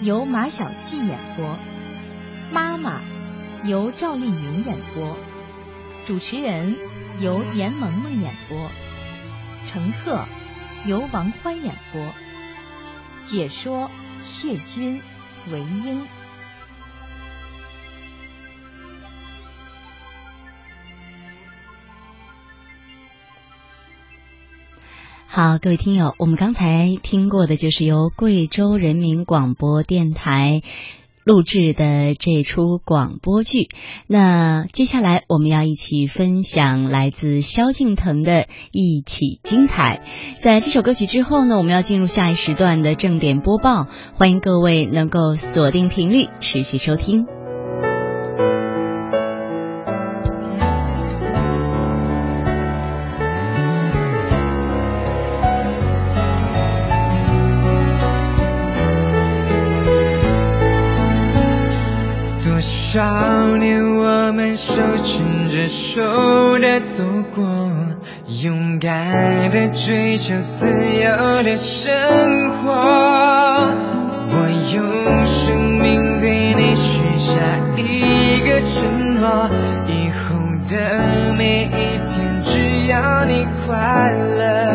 [0.01, 1.57] 由马小季演播，
[2.51, 3.01] 妈妈
[3.62, 5.16] 由赵丽云演播，
[6.05, 6.76] 主持人
[7.20, 8.68] 由严萌萌演播，
[9.64, 10.26] 乘客
[10.86, 12.03] 由王欢演播，
[13.24, 13.88] 解说
[14.24, 15.01] 谢军、
[15.53, 16.05] 韦英。
[25.43, 30.61] 好，各位听友，我们刚才听过的就是由贵州人民广播电台
[31.24, 33.68] 录制的这出广播剧。
[34.07, 38.32] 那接下来我们要一起分享来自萧敬腾的
[38.70, 40.03] 《一起精彩》。
[40.43, 43.86] 在这首歌曲之后呢，我们要进入下一时段的正点播报，
[44.16, 47.39] 欢迎各位能够锁定频率，持续收听。
[65.03, 67.45] 牵着手的走过，
[68.43, 71.93] 勇敢的追求自由的生
[72.53, 72.71] 活。
[74.33, 74.37] 我
[74.75, 77.41] 用生命对你许下
[77.77, 79.49] 一个承诺，
[79.87, 80.37] 以后
[80.69, 81.69] 的每一
[82.07, 84.70] 天，只要你快乐，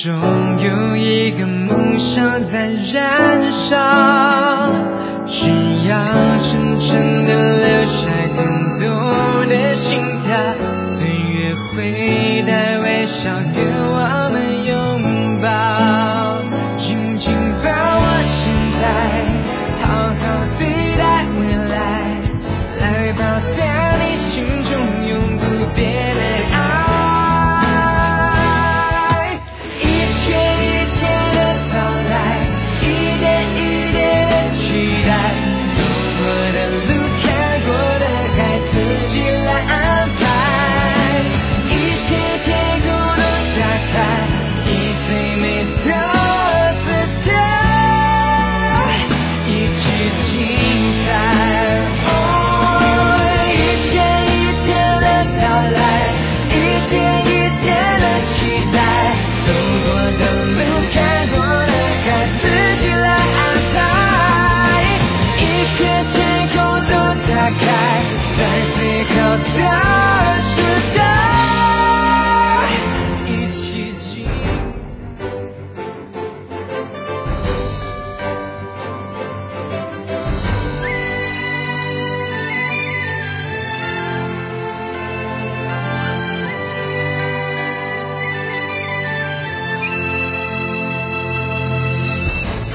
[0.00, 3.74] 始终有一个梦想在燃烧。
[5.26, 5.50] 只
[5.88, 10.36] 要真诚的留下感动的心跳，
[10.72, 14.27] 岁月会带微笑给我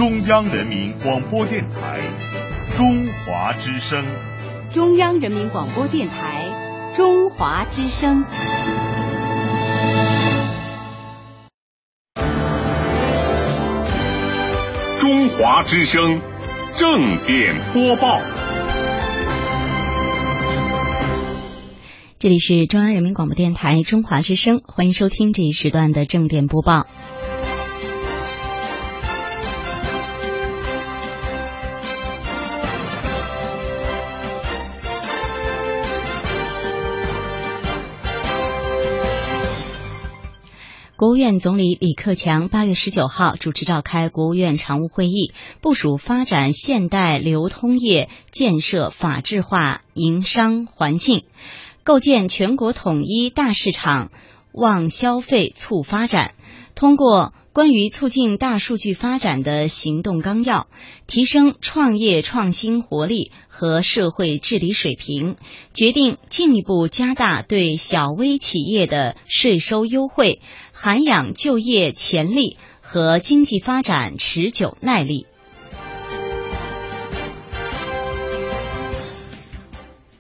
[0.03, 2.01] 中央人民广播电台
[2.77, 4.03] 《中华之声》
[4.73, 8.25] 中央人民广播电台中华之声。
[14.99, 16.19] 中华之声
[16.75, 18.19] 正点播报。
[22.19, 26.87] 这里是中央人民广播电台中华之声，欢迎收听这一时段的正点播报。
[41.13, 51.25] 务院总理李克强八月十九号主持召开国务院常务会议，部署发展现代流通业建设法治化营商环境。
[51.83, 54.09] 构建全国统一大市场，
[54.53, 56.33] 旺消费促发展。
[56.73, 60.65] 通过关于促进大数据发展的行动纲要，
[61.05, 65.35] 提升创业创新活力和社会治理水平，
[65.71, 70.41] 决定进一步加大对小微企业的税收优惠，
[70.83, 75.25] 涵养就业潜力和经济发展持久耐力。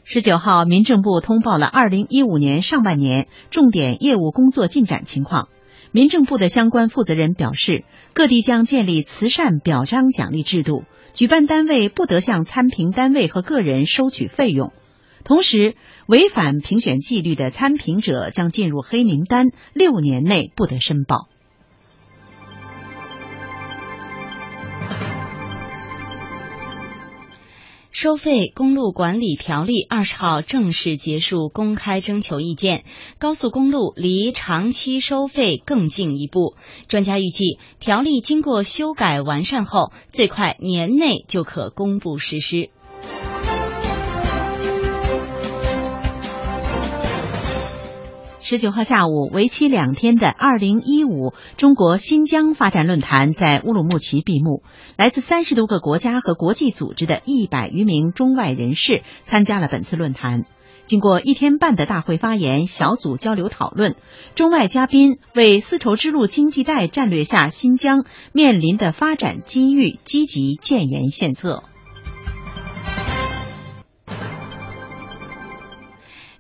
[0.05, 5.49] 十九号，民政部通报了二零一五年上半年重点业务工作进展情况。
[5.91, 7.83] 民政部的相关负责人表示，
[8.13, 14.71] 各地将建立慈善表彰奖励制度，举办单位不得向参评单位和个人收取费用。
[15.23, 21.29] 同时，违反评选纪律的参评者将进入黑名单，六年内不得申报。
[27.91, 32.83] 收费公路管理条例二十号正式结束公开征求意见，
[33.17, 36.55] 高速公路离长期收费更进一步。
[36.89, 42.71] 专家预计，条例经过修改完善后，最快年内就可公布实施。
[48.45, 54.63] 十九号下午，为期两天的二零一五中国新疆发展论坛在乌鲁木齐闭幕。
[54.97, 60.43] 来自三十多个国家和国际组织的一百余名中外人士参加了本次论坛。
[60.83, 63.95] 经过一天半的大会发言、小组交流讨论，
[64.35, 71.63] 中外嘉宾为丝绸之路经济带战略下新疆面临的发展机遇积极建言献策。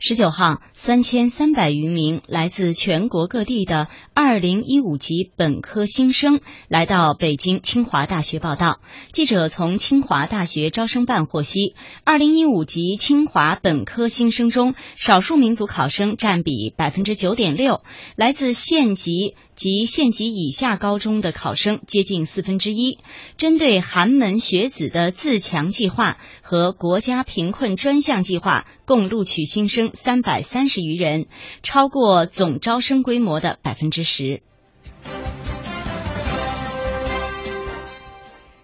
[0.05, 8.81] 十九号，三千三百余名来自全国各地的二零一五级本科新生来到北京清华大学报到。
[9.13, 11.73] 记者从清华大学招生办获悉，
[12.03, 17.81] 二零一五级清华本科新生中，少数民族考生占比百分之九点六，
[18.17, 22.99] 来自县级及县级以下高中的考生接近四分之一。
[23.37, 29.91] 针对寒门学子的自强计划和国家贫困专项计划，共录取新生。
[29.93, 31.27] 三百三十余人，
[31.61, 34.41] 超过总招生规模的百分之十。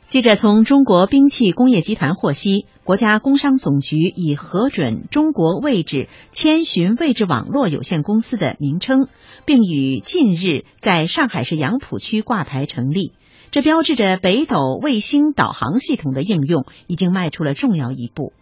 [0.10, 9.08] 记者从中国兵器工业集团获悉，国家工商总局已核准中国位置千寻位置网络有限公司的名称，
[9.46, 13.14] 并于近日在上海市杨浦区挂牌成立。
[13.52, 18.34] 这标志着北斗卫星导航系统的应用已经迈出了重要一步。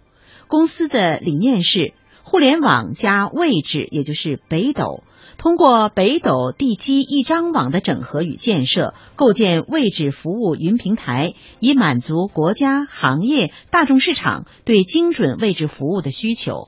[0.47, 1.93] 公司的理念是。
[2.29, 5.01] 互联网加位置，也就是北斗，
[5.47, 16.67] 通过北斗地基一张网的整合与建设，构建位置服务云平台，以满足国家、行业、大众市场对精准位置服务的需求。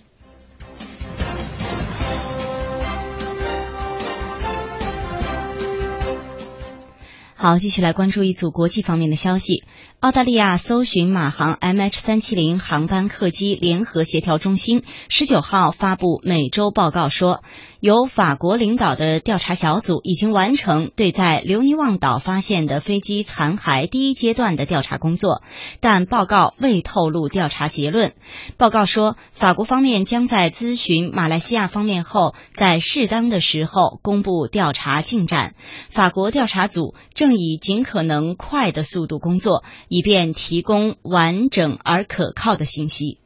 [7.41, 9.63] 好，继续来关注一组国际方面的消息。
[10.01, 17.41] 澳大利亚搜寻马航 MH 三七零航班客机联合协调中心十九号发布每周报告说，
[17.79, 25.41] 由法国领导的调查小组已经完成对在留尼旺岛发现的飞机残骸第一阶段的调查工作，
[25.79, 28.15] 但报告未透露调查结论。
[28.57, 35.55] 报告说，法国方面将在咨询马来西亚方面后，在适当的时候公布调查进展。
[35.89, 39.63] 法国调查组正以尽可能快的速度工作。
[39.87, 43.17] 以便提供完整而可靠的信息。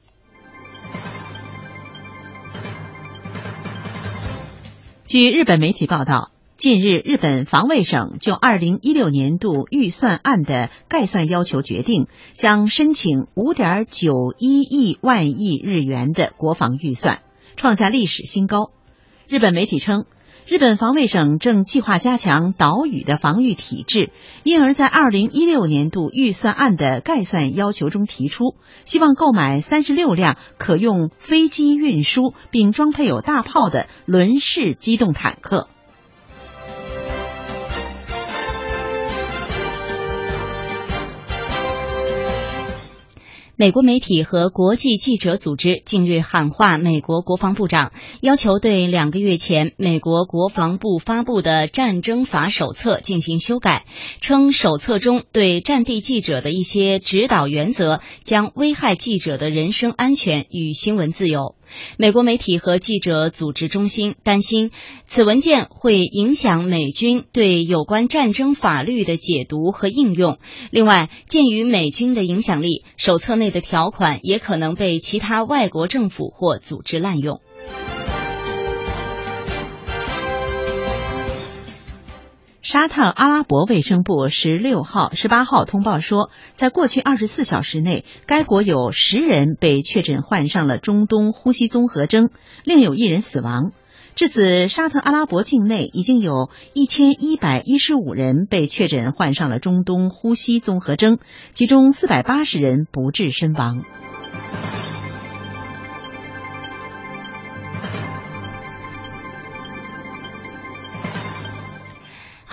[5.07, 17.21] 据日本媒体报道，近日日本防卫省就二零一六年度预算案的概算要求决定，将申请五点九一亿万亿日元的国防预算，
[17.55, 18.71] 创下历史新高。
[19.27, 20.05] 日本媒体称，
[20.53, 24.11] 日本防卫省正计划加强岛屿的防御体制，
[24.43, 28.53] 因而，在二零一六年度预算案的概算要求中提出，
[28.85, 35.69] 希望购买三十六辆可用飞机运输并装配有大炮的轮式机动坦克。
[43.64, 53.86] 美国媒体和国际记者组织近日喊话美国国防部长，要求对两个月前美国国防部发布的战争法手册进行修改，
[54.20, 61.55] 称手册中对战地记者的一些指导原则将危害记者的人身安全与新闻自由。
[61.97, 64.71] 美国媒体和记者组织中心担心，
[65.05, 70.38] 此文件会影响美军对有关战争法律的解读和应用。
[70.71, 77.41] 另外，鉴于美军的影响力，手册内的条款也可能被其他外国政府或组织滥用。
[82.64, 92.30] 沙特阿拉伯卫生部十六号、十八号通报说，在过去二十四小时内，该国有十人被确诊患上了中东呼吸综合征，
[92.64, 93.74] 另有一人死亡。
[94.16, 101.20] 至此，沙特阿拉伯境内已经有一千一百一十五人被确诊患上了中东呼吸综合征，
[101.51, 103.84] 其中四百八十人不治身亡。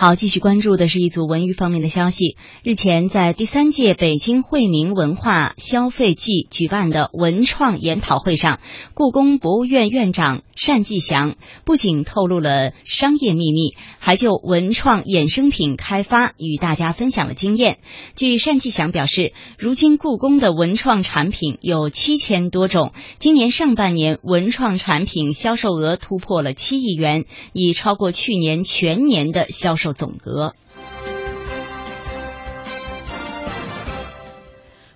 [0.01, 2.35] 好，继续关注的是一组文娱方面的消息。
[2.63, 8.59] 日前，在第三届北京惠民文化消费季举办的文创研讨会上，
[8.95, 11.35] 故宫博物院院长单霁翔
[11.65, 17.77] 不仅透露了商业秘密，还就文创衍生品开发与大家分享了经验。
[18.15, 29.90] 据单霁翔表示，如今故宫的文创产品有七千多种，今年上半年文创产品销售额突破了七亿元，已超过去年全年的销售。
[29.93, 30.53] 总额。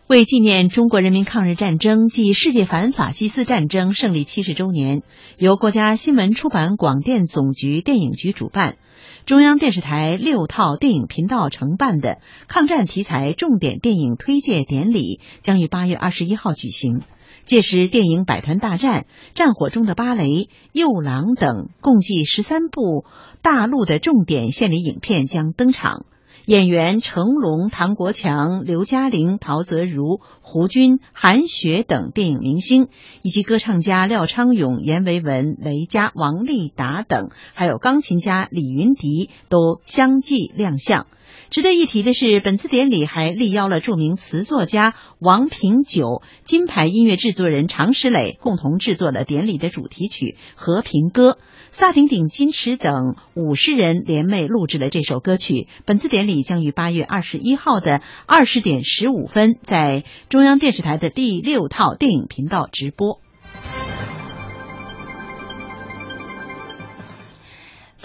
[0.07, 5.01] 为纪念中国人民抗日战争暨世界反法西斯战争胜利七十周年，
[5.37, 8.77] 由国家新闻出版广电总局电影局主办，
[9.25, 17.01] 中央电视台六套电影频道承办的抗战题材重点电影推介典礼将于八月二十一号举行。
[17.45, 19.01] 届时，电影《百团大战》
[19.35, 20.23] 《战火中的芭蕾》
[20.71, 23.05] 《右郎》等共计十三部
[23.43, 26.05] 大陆的重点献礼影片将登场。
[26.47, 32.87] 演员成龙、唐国强、刘嘉玲、陶泽如、胡军、韩雪等电影明星，
[33.21, 41.07] 以及歌唱家廖昌永、阎维文、雷佳、王丽达等，还有钢琴家李云迪都相继亮相。
[41.49, 51.31] 值得一提的是，本次典礼还力邀了著名词作家王平九、金牌音乐制作人常石磊，共同制作了典礼的主题曲《和平歌》。
[51.69, 55.67] 萨顶顶、金池等五十人联袂录制了这首歌曲。
[55.85, 63.24] 本次典礼将于八月二十一号的二十点十五分，在中央电视台的第六套电影频道直播。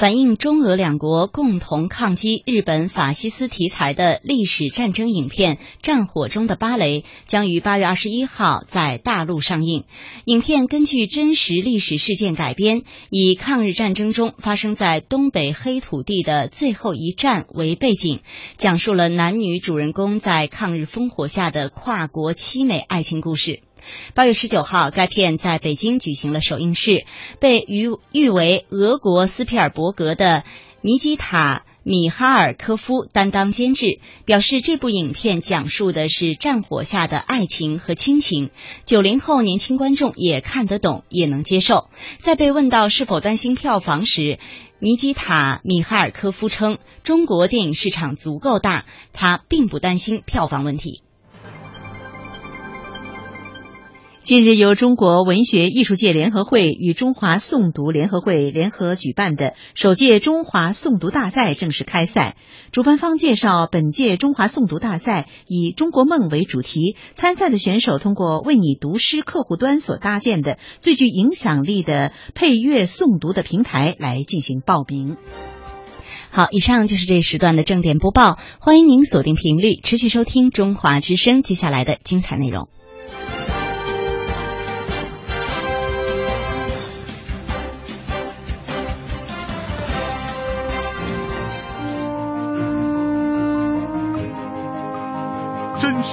[0.01, 9.85] 反映中俄两国共同抗击日本法西斯题材的历史战争影片《战火中的芭蕾》将于八月二十一号在大陆上映。
[10.24, 18.20] 影片根据真实历史事件改编，以抗日战争中发生在东北黑土地的最后一战为背景，
[18.56, 23.60] 讲述了男女主人公在抗日烽火下的跨国凄美爱情故事。
[24.15, 27.05] 八月十九号，该片在北京举行了首映式，
[27.40, 30.44] 被誉誉为俄国斯皮尔伯格的
[30.81, 38.51] 尼基塔·米哈尔科夫担当监制，表示这部影片讲述的是战火下的爱情和亲情，
[38.85, 41.89] 九零后年轻观众也看得懂，也能接受。
[42.19, 44.39] 在被问到是否担心票房时，
[44.78, 51.02] 尼基塔·米哈尔科夫称：“中国电影市场足够大，他并不担心票房问题。”
[54.22, 62.36] 近日，由中国文学艺术界联合会与中华诵读联合会联合举办的首届中华诵读大赛正式开赛。
[62.70, 75.16] 主办方介绍，本届中华诵读大赛以“中国梦”为主题，参赛的选手通过为你读诗客户端所搭建的最具影响力的配乐诵读的平台来进行报名。
[76.30, 82.68] 好，以上就是这时段的正点播报，欢迎您锁定频率，持续收听中华之声接下来的精彩内容。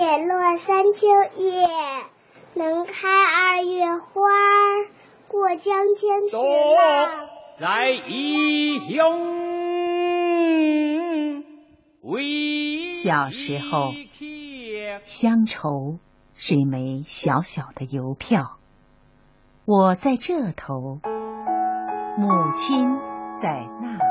[0.00, 1.06] 叶落三秋
[1.36, 1.68] 叶，
[2.54, 4.22] 能开二月花。
[5.28, 9.20] 过江千尺浪，在异乡
[12.00, 13.92] 为小时候，
[15.04, 15.98] 乡愁
[16.34, 18.56] 是一枚小小的邮票。
[19.66, 21.00] 我在这头，
[22.16, 22.96] 母亲
[23.34, 24.04] 在那头。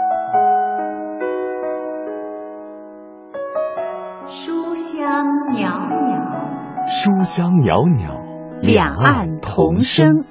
[4.28, 10.24] 书书香袅袅，书香袅袅，两岸同声。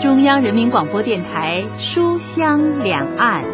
[0.00, 3.44] 中央人民广播电台《书香两岸》。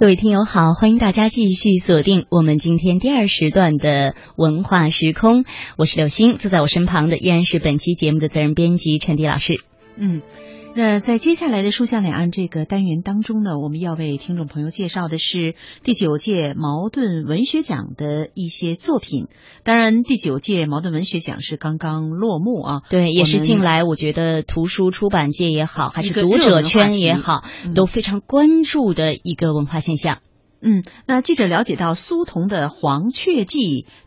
[0.00, 5.44] 各位听友好，欢迎大家继续锁定我们今天第二时段的文化时空，
[5.76, 9.62] 我是柳星，坐在我身旁的依然是本期节目的责任编辑陈迪老师。
[9.98, 10.22] 嗯。
[10.72, 19.26] 那在接下来的“书香两岸”这个单元当中呢，我们要为听众朋友介绍的是第九届茅盾文学奖的一些作品。
[19.64, 27.42] 当然，第九届茅盾文学奖是刚刚落幕啊，对，也是近来我觉得图书出版界也好，还是读者圈也好，
[27.74, 30.18] 都非常关注的一个文化现象。
[30.62, 33.58] 嗯，那记者了解到，苏童的《黄雀记》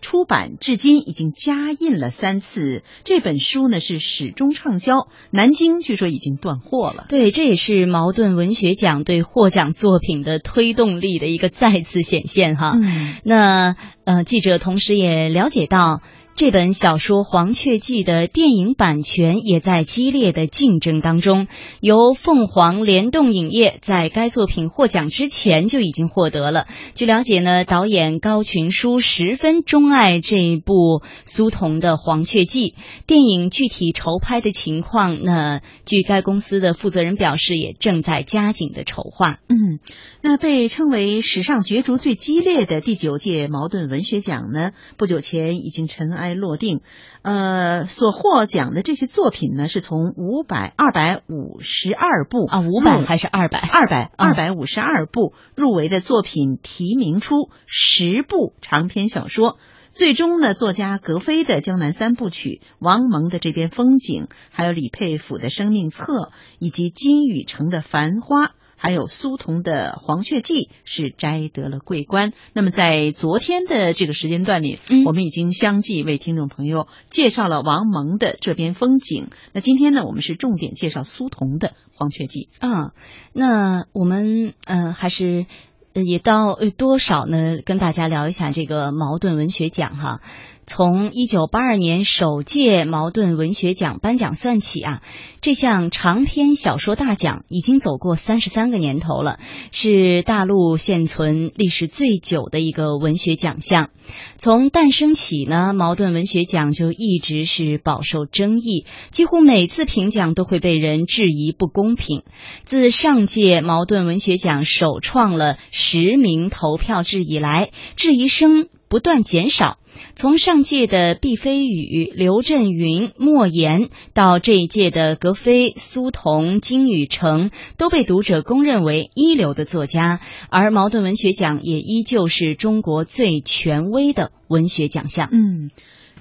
[0.01, 7.05] 出版至今已经加印了三次，这本书呢是始终畅销，南京据说已经断货了。
[7.09, 12.73] 对，这也是茅盾文学奖对获奖作品的推动力的一个再次显现哈。
[12.75, 16.01] 嗯，那呃，记者同时也了解到。
[16.35, 21.47] 这本小说《黄雀记》的电影版权也在激烈的竞争当中。
[21.80, 26.65] 由凤凰联动影业在该作品获奖之前就已经获得了。
[26.95, 32.61] 据了解呢，导演高群书十分钟爱这一部苏童的《黄雀记》
[33.05, 39.38] 电影，具体筹拍的情况，那据该公司的负责人表示，也正在加紧的筹划。
[39.49, 39.77] 嗯，
[40.23, 46.22] 那被称为史上角逐最激烈的第九届茅盾文学奖呢，不久前已经尘埃。
[46.33, 46.81] 落定，
[47.21, 53.59] 呃，所获奖的这些作品呢，是从五百二百五十二部啊，五百还是二百？
[53.59, 59.57] 二百二百五十二部入围的作品提名出十部长篇小说，
[59.89, 66.13] 最终呢，作家格非的《江南三部曲》，王蒙的《这边风景》，还有李佩甫的《生命册》，
[66.59, 68.45] 以及金宇澄的《繁花》。
[68.84, 72.34] 还有苏童的《黄雀记》是摘得了桂冠。
[72.51, 79.30] 那么在昨天的这个时间段里，嗯、我们已经相继为听众朋友介绍了王蒙的这边风景。
[79.53, 82.49] 那今天呢，我们是重点介绍苏童的《黄雀记》。
[82.60, 82.91] 嗯，
[83.31, 85.45] 那我们呃还是
[85.93, 87.60] 也到多少呢？
[87.64, 90.19] 跟大家聊一下这个茅盾文学奖哈。
[90.65, 95.02] 从一九八二年首届茅盾文学奖颁奖算起啊，
[95.41, 99.40] 这项长篇小说大奖已经走过三十三个年头了，
[99.72, 103.90] 是大陆现存历史最久的一个文学奖项。
[104.38, 112.23] 从诞生起呢，茅盾文学奖就一直是饱受争议，几乎每次评奖都会被人质疑不公平。
[112.64, 119.80] 自上届茅盾文学奖首创了实名投票制以来，质疑声不断减少。
[120.14, 127.49] 从上届的毕飞宇、刘震云、莫言，到这一届的格非、苏童、金宇澄，
[127.80, 130.20] 都被读者公认为一流的作家。
[130.52, 135.28] 而茅盾文学奖也依旧是中国最权威的文学奖项。
[135.32, 135.72] 嗯，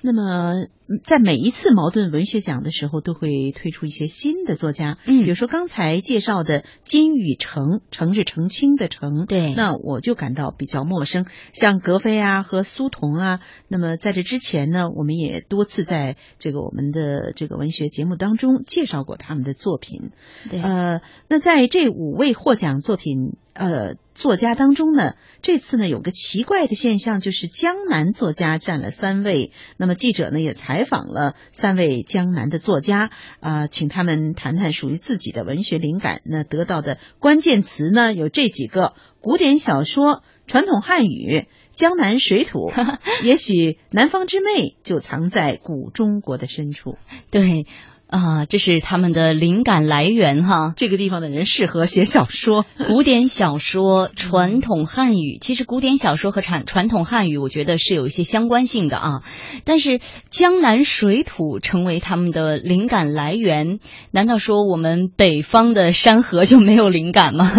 [0.00, 0.68] 那么。
[1.04, 4.98] 在每一次茅盾文学奖的时候，都会推出一些新的作家。
[5.06, 9.26] 嗯，比如说刚才介绍的金宇澄，澄是澄清的澄。
[9.26, 11.26] 对，那我就感到比较陌生。
[11.52, 20.10] 像格非啊和苏童啊，那么在这之前呢，我们也多次在这个我们的这个文学节目当中介绍过他们的作品。
[20.50, 29.52] 对，呃，那在这五位获奖作品呃作家当中呢，这次呢有个奇怪的现象，就是江南作家占了三位。
[29.76, 33.10] 那么记者呢也采访了三位江南的作家
[33.40, 36.20] 啊、请他们谈谈属于自己的文学灵感。
[36.24, 41.46] 那得到的关键词呢有这几个：古典小说、传统汉语。
[41.74, 42.70] 江南水土，
[43.24, 46.98] 也许南方之魅就藏在古中国的深处。
[47.30, 47.66] 对。
[48.12, 50.74] 啊，这是他们的灵感来源哈。
[50.76, 55.38] 这个地方的人适合写小说， 古典小说、传统汉语。
[55.40, 59.22] 其实古典小说和传传统汉语，我觉得是有一些相关性的啊。
[59.64, 59.98] 但是
[60.28, 63.78] 江南水土成为他们的灵感来源，
[64.10, 67.50] 难道说我们北方的山河就没有灵感吗？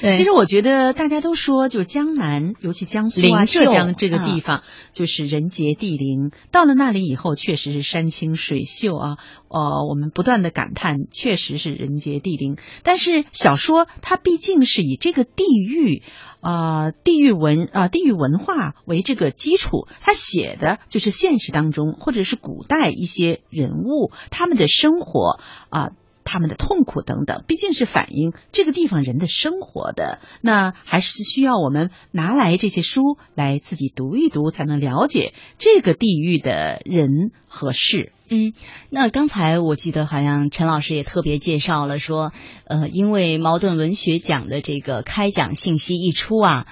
[0.00, 4.62] 嗯、 其实我觉得大家都说，就江南，尤其江苏啊、浙江这个地方，啊、
[4.92, 6.30] 就是人杰地灵。
[6.52, 9.16] 到了那里以后，确实是山清水秀啊，
[9.48, 9.86] 呃。
[9.88, 12.56] 我们不断的感叹，确实是人杰地灵。
[12.82, 16.02] 但是小说它毕竟是以这个地域，
[16.40, 25.90] 呃，地域文啊、呃，地域文化为这个基础，它写的就是现实当中或者是古代一些人物他们的生活啊。
[26.28, 38.12] 他们的痛苦等等，毕竟是反映这个地方人的生活的，那还是需要我们拿来这些书来自己读一读，才能了解这个地域的人和事。
[38.28, 38.52] 嗯，
[38.90, 42.32] 那刚才我记得好像陈老师也特别介绍了说，
[42.66, 46.66] 呃，因为茅盾文学奖的这个开奖信息一出啊，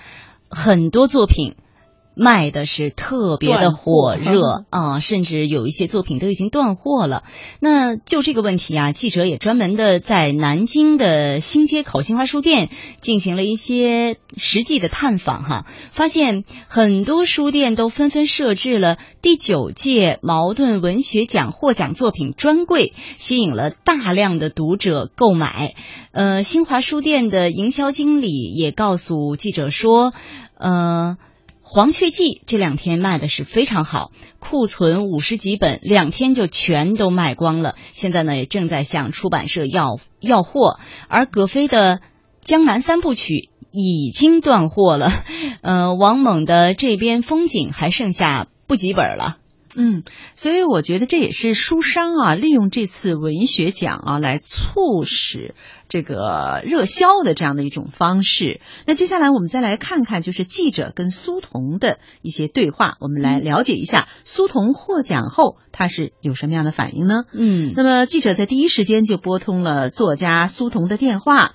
[0.51, 1.55] 很多作品。
[2.18, 7.24] 卖的是特别的火热啊，甚至有一些作品都已经断货了。
[7.60, 12.70] 那就这个问题啊，记者也专门的在南京的新街口新华书店
[13.02, 25.74] 进行了一些实际的探访哈，发现很多书店都纷纷设置了第九届茅盾文学奖获奖作品专柜，吸引了大量的读者购买。
[26.12, 30.14] 呃，新华书店的营销经理也告诉记者说，
[30.59, 31.18] 呃。
[31.68, 37.74] 黄雀记这两天卖的是非常好，库存五十几本，两天就全都卖光了。
[37.90, 40.78] 现在呢，也正在向出版社要要货。
[41.09, 41.97] 而葛飞的
[42.40, 43.32] 《江南三部曲》
[43.72, 45.10] 已经断货了，
[45.60, 49.38] 呃，王猛的这边风景还剩下不几本了。
[49.77, 50.03] 嗯，
[50.35, 55.55] 所以我觉得这也是书商啊，利用这次文学奖啊，来促使
[55.89, 58.61] 这个热销的这样的一种方式。
[58.86, 67.24] 那接下来我们再来看看，就是记者跟苏童的一些对话，我们来了解一下苏童获奖后他是有什么样的反应呢？
[67.32, 71.55] 嗯，那么记者在第一时间就拨通了作家苏童的电话。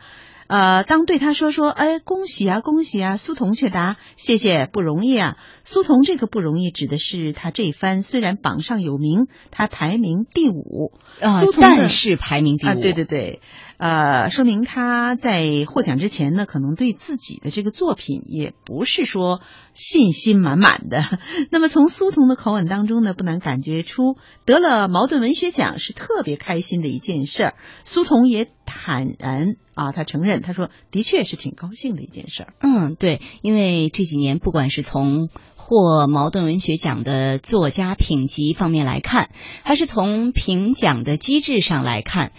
[0.51, 5.37] 呃，当对他说说，哎，恭喜啊，恭喜啊，苏童却答，谢谢，不容易啊。
[5.63, 10.91] 苏童这个不容易，指的是他这番虽然榜上有名，他排名第五，
[11.39, 13.39] 苏童但是排名第五，啊，对对对，
[13.81, 19.41] 呃，说明他在获奖之前呢，可能对自己的这个作品也不是说
[19.73, 21.03] 信心满满的。
[21.49, 27.53] 那么从苏童的口吻当中呢，不难感觉出得了茅盾文学奖是特别开心的一件事儿。
[27.83, 32.53] 苏童也坦然啊，他承认，他说的确是挺高兴的一件事儿。
[32.61, 39.31] 嗯，对，因为这几年不管是从获茅盾文学奖的作家品级方面来看，
[39.63, 42.31] 还是从评奖的机制上来看，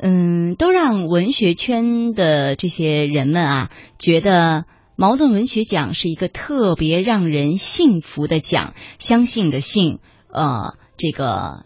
[0.00, 4.64] 嗯，都让文学圈的这些人们啊，觉得
[4.96, 9.98] 茅盾文学奖是一个特别让人幸福的奖，相信的信，
[10.32, 11.64] 呃，这个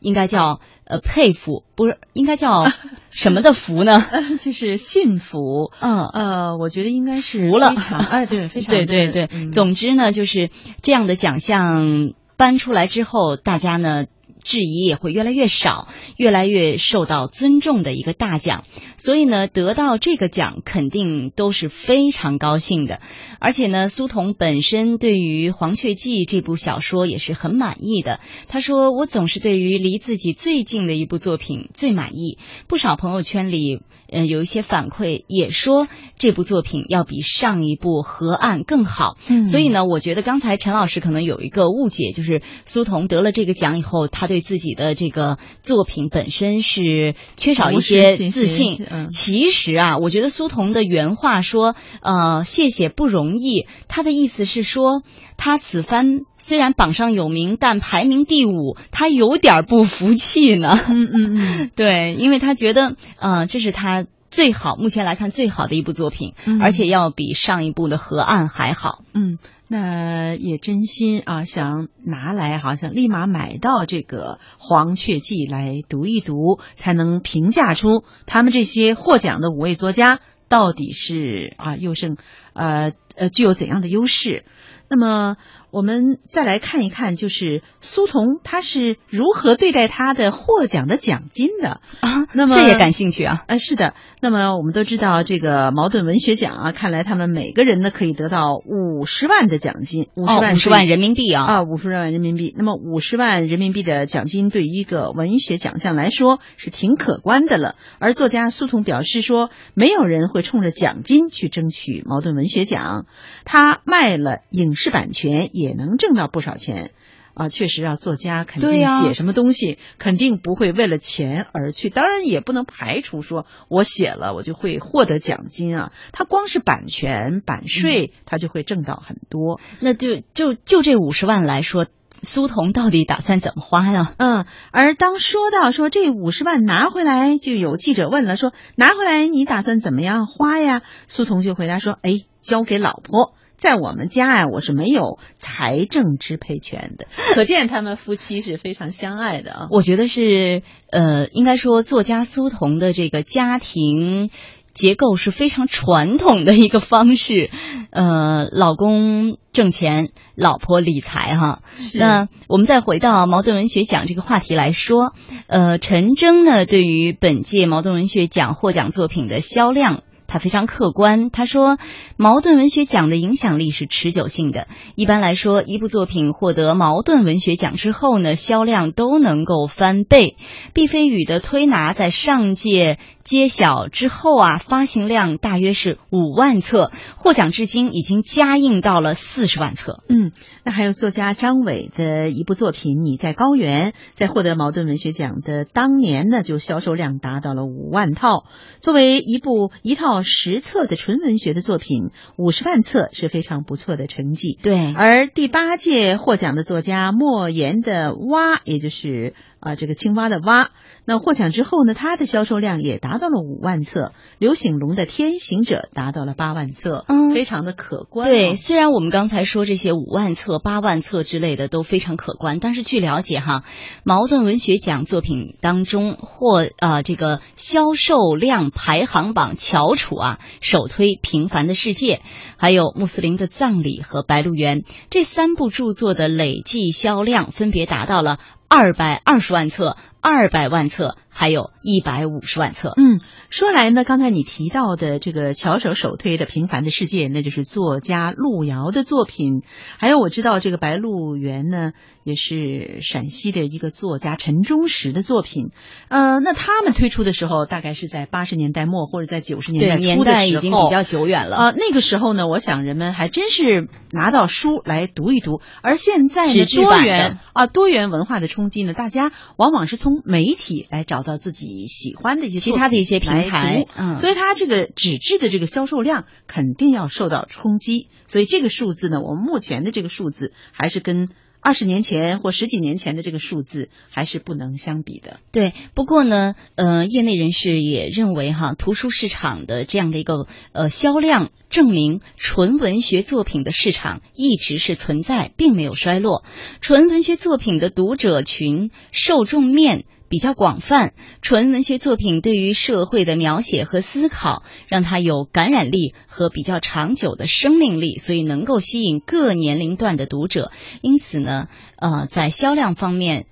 [0.00, 2.64] 应该叫呃佩服，不是应该叫
[3.10, 4.04] 什么的福呢？
[4.38, 5.72] 就是幸福。
[5.80, 9.28] 嗯呃，我觉得应该是服了非常哎，对，非常对对对。
[9.32, 10.50] 嗯总之呢，就是
[10.82, 14.06] 这样的奖项颁出来之后，大家呢。
[14.44, 18.64] 质疑也会越来越少，越来越受到尊重的一个大奖，
[18.98, 23.00] 所以呢，得到这个奖肯定都是非常高兴的。
[23.40, 28.20] 而且呢，苏童本身对于《黄雀记》这部小说也是很满意的。
[28.46, 32.38] 他说：“我总是对于离自己最近的一部作品最满意。”
[32.68, 33.80] 不少朋友圈里，
[34.12, 35.88] 呃，有一些反馈也说
[36.18, 39.16] 这部作品要比上一部《河岸》更好。
[39.28, 48.86] 嗯所以呢，我觉得刚才陈老师可能有一个误解，就是苏童得了这个奖以后，他对自己的这个作品本身是缺少一些自信。
[48.90, 55.02] 嗯其实啊，我觉得苏童的原话说：“呃，谢谢不容易。”他的意思是说，
[55.36, 60.78] 他此番虽然榜上有名，但排名第五，他有点不服气呢。
[60.88, 69.04] 嗯嗯嗯， 对，因为他觉得，呃，这是他最好，目前来看最好的一部作品，嗯而且要比上一部的《河岸》还好。
[69.12, 69.38] 嗯，
[69.68, 82.16] 那也真心啊，想拿来，好像立马买到这个《黄雀记》来读一读，才能评价出他们这些获奖的五位作家到底是啊又胜
[82.54, 84.44] 呃呃具有怎样的优势？
[84.90, 85.36] 那么
[85.74, 92.28] 我们再来看一看，就是苏童他是如何对待他的获奖的奖金的啊？
[92.32, 93.42] 那么这也感兴趣啊？
[93.48, 93.94] 呃，是的。
[94.20, 102.54] 那么我们都知道这个茅盾文学奖啊，看来他们每个人呢可以得到五十万的奖金，五十万五十万人民币啊啊，五十万人民币。
[102.56, 107.74] 那么五十万人民币的奖金对于一个文学奖项来说是挺可观的了。
[107.98, 113.06] 而作家苏童表示说，没有人会冲着奖金去争取茅盾文学奖，
[113.44, 116.90] 他卖了影视版权也能挣到不少钱。
[117.36, 121.90] 啊，确实啊，作家肯定写什么东西，肯定不会为了钱而去。
[121.90, 125.92] 当然，也不能排除说我写了我就会获得奖金啊。
[126.12, 129.60] 他光是版权、版税，他就会挣到很多。
[129.80, 131.88] 那就就就这五十万来说，
[132.22, 134.14] 苏童到底打算怎么花呢？
[134.18, 140.82] 嗯，而当说到说这五十万拿回来，就有记者问了，说拿回来你打算怎么样花呀？
[141.08, 143.34] 苏童就回答说：“哎，交给老婆。”
[143.64, 149.68] 在我们家呀，我是没有财政支配权的， 可见他们夫妻是非常相爱的啊。
[149.70, 150.60] 我觉得是，
[150.90, 154.28] 呃，应该说作家苏童的这个家庭
[154.74, 157.48] 结构是非常传统的一个方式，
[157.88, 161.62] 呃，老公挣钱，老婆理财哈。
[161.94, 165.14] 那我们再回到茅盾文学奖这个话题来说，
[165.46, 170.02] 呃，陈征呢，对于本届茅盾文学奖获奖作品的销量。
[170.34, 171.78] 他非常客观，他说，
[172.16, 174.66] 茅盾文学奖的影响力是持久性的。
[174.96, 180.34] 一般来说，一部作品获得茅盾文学奖之后呢，销量都能够翻倍。
[180.72, 190.02] 毕飞宇的推拿在上届揭晓之后啊，发行量大约是五万册，获奖至今已经加印到了四十万册。
[190.08, 190.32] 嗯，
[190.64, 198.46] 那还有作家张伟的一部作品《你在高原》，在获得茅盾文学奖的当年呢，就销售量达到了五万套。
[198.80, 200.23] 作为一部一套。
[200.24, 204.58] 十册的纯文学的作品，五十万册是非常不错的成绩。
[204.62, 209.34] 对，而第八届获奖的作家莫言的《蛙》，也就是
[209.64, 210.70] 啊这个青蛙的蛙，
[211.06, 214.12] 那获奖之后呢，它的销售量也达到了五万册。
[214.38, 218.28] 刘醒龙的《天行者》达到了八万册，嗯，非常的可观。
[218.28, 223.64] 对，虽然我们刚才说这些五万册、八万册之类的都非常可观，但是据了解哈，
[224.04, 232.16] 茅盾文学奖作品当中获啊这个销售量排行榜翘楚啊，首推《平凡的世界》，
[232.58, 238.38] 还有穆斯林的葬礼和《白鹿原》这三部著作的累计销量分别达到了
[238.76, 241.16] 二百二十万册、二百万册。
[241.36, 242.92] 还有一百五十万册。
[242.96, 243.18] 嗯，
[243.50, 249.62] 说来呢，刚才你提到的这个巧手首推的《平凡的世界》，那就是作家路遥的作品。
[249.98, 251.90] 还有我知道这个《白鹿原》呢，
[252.22, 255.70] 也是陕西的一个作家陈忠实的作品。
[256.06, 261.56] 呃，那他们推出的时候，大概是在八十年代末或者在九十年代初的时候，已经比较久远了。
[261.56, 265.60] 啊、呃，那个时候呢，我想人们还真是拿到书来读一读。
[265.82, 271.24] 而现在呢，多元啊，多元文化的冲击呢，大家往往是从媒体来找。
[271.24, 278.10] 到自己喜欢的一些其他的一些平台，嗯，所以它这个纸质的这个销售量肯定要受到冲击。
[278.26, 281.30] 所以这个数字呢，我们目前的这个数字还是跟
[281.64, 285.40] 二十年前或十几年前的这个数字还是不能相比的。
[285.50, 296.44] 对，不过呢，呃，业内人士也认为哈，图书市场的这样的一个呃销量证明，纯文学作品的市场一直是存在，并没有衰落。
[296.82, 300.04] 纯文学作品的读者群受众面。
[300.34, 310.72] 比较广泛，纯文学作品对于社会的描写和思考，让它有感染力和比较长久的生命力，所以能够吸引各年龄段的读者。
[311.02, 313.46] 因此呢，呃，在销量方面，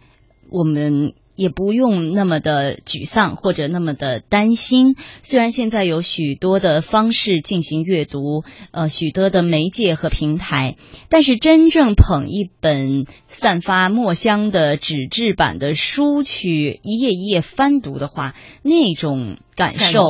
[0.50, 4.96] 我们也不用那么的沮丧或者那么的担心。
[5.22, 10.76] 虽然现在有许多的方式进行阅读，呃，许多的媒介和平台，
[11.08, 13.04] 但是真正捧一本。
[13.26, 20.02] 散发墨香的纸质版的书去一页一页翻读的话，那种感受、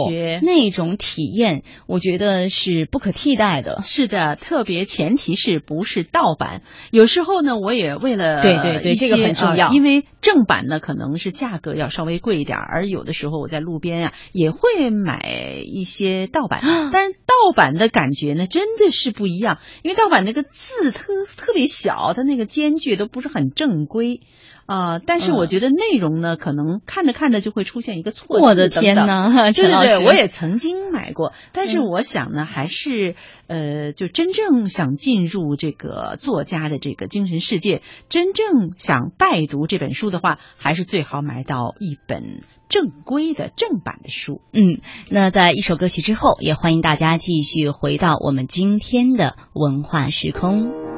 [0.42, 3.80] 那种体验，我觉得是不可替代的。
[3.82, 6.62] 是的，特别前提是不是盗版。
[6.90, 16.60] 有时候呢，我也为了对对对，这个很重要，因为正版呢可能是价格要稍微贵一点，而有的时候我在路边啊也会买一些盗版，
[16.92, 21.04] 但是盗版的感觉呢真的是不一样，因为盗版那个字特
[21.36, 23.12] 特别小，它那个间距都。
[23.12, 24.22] 不是很正规
[24.66, 29.28] 啊，但是我觉得内容呢，可能看着看着就会出现一个错我的天哪！
[29.52, 33.16] 对对对，我也曾经买过，但是我想呢，还是
[33.48, 42.22] 呃，就真正想进入这个作家的这个精神世界，真正想拜读这本书的话，还是最好买到一本
[42.68, 44.40] 正规的正版的书。
[44.52, 44.80] 嗯，
[45.10, 50.91] 那在一首歌曲之后，也欢迎大家继续回到我们今天的文化时空。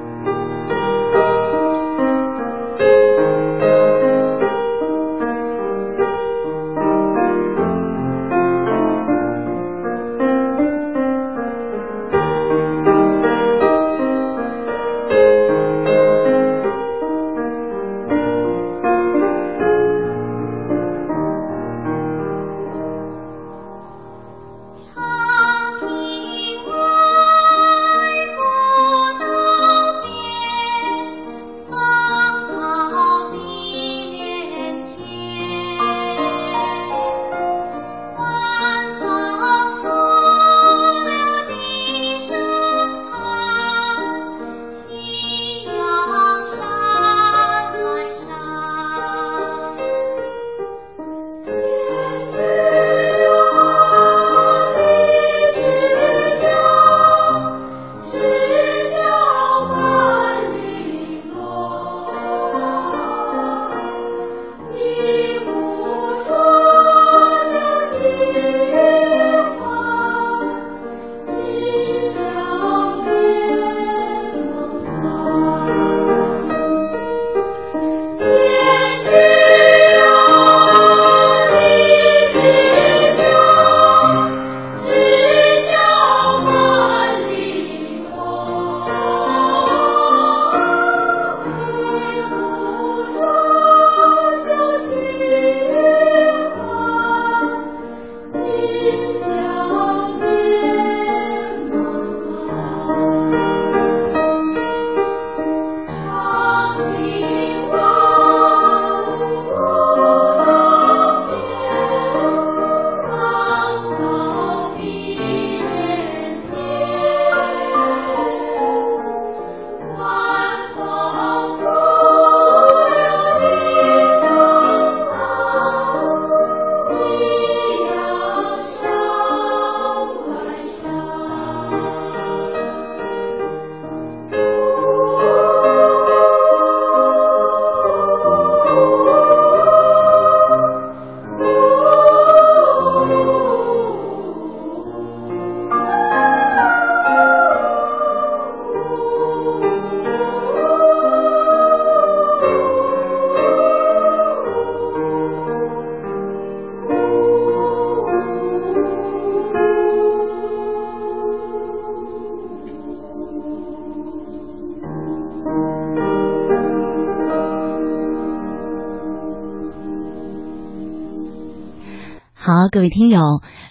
[172.74, 173.20] 各位听友，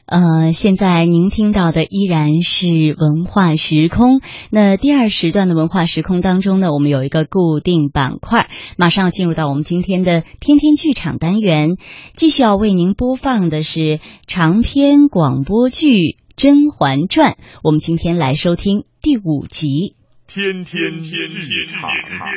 [0.05, 4.21] 呃，现在您听到的依然是文化时空。
[4.49, 8.47] 那第二时段的文化时空当中呢，我们有一个固定板块，
[8.77, 11.71] 马上要进入到我们今天的天天剧场单元，
[12.13, 15.87] 继续要为您播放的是长篇广播剧
[16.37, 17.31] 《甄嬛传》。
[17.61, 19.95] 我们今天来收听第五集。
[20.27, 21.81] 天天天剧场，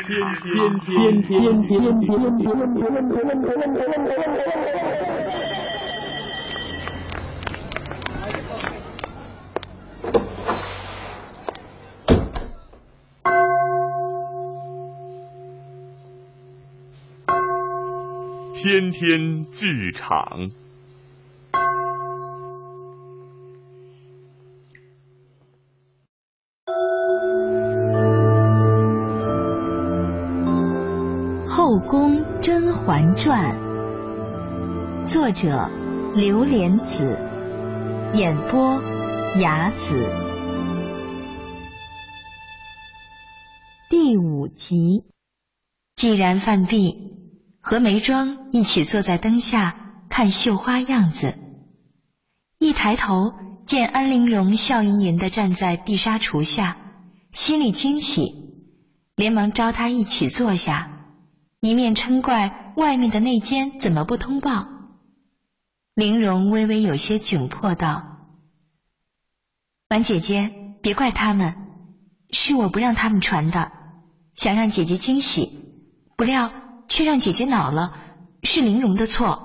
[0.02, 2.26] 天天天天天天。
[2.42, 3.06] 天
[3.62, 5.25] 天
[18.68, 20.50] 天天剧场，
[31.48, 33.56] 《后宫甄嬛传》，
[35.06, 35.70] 作者
[36.16, 37.20] 刘莲子，
[38.14, 38.82] 演播
[39.40, 40.04] 雅子，
[43.88, 45.04] 第五集，
[45.94, 47.05] 既然犯病。
[47.68, 51.36] 和眉庄一起坐在灯下看绣花样子，
[52.60, 53.32] 一抬头
[53.66, 56.76] 见安陵容笑吟吟的站在碧纱橱下，
[57.32, 58.36] 心里惊喜，
[59.16, 61.08] 连忙招她一起坐下，
[61.58, 64.68] 一面嗔怪外面的内奸怎么不通报。
[65.92, 68.28] 玲容微微有些窘迫道
[69.90, 71.56] ：“婉姐姐，别怪他们，
[72.30, 73.72] 是我不让他们传的，
[74.36, 75.50] 想让姐姐惊喜，
[76.16, 76.52] 不料。”
[76.88, 77.92] 却让姐姐恼了，
[78.42, 79.42] 是玲珑的错。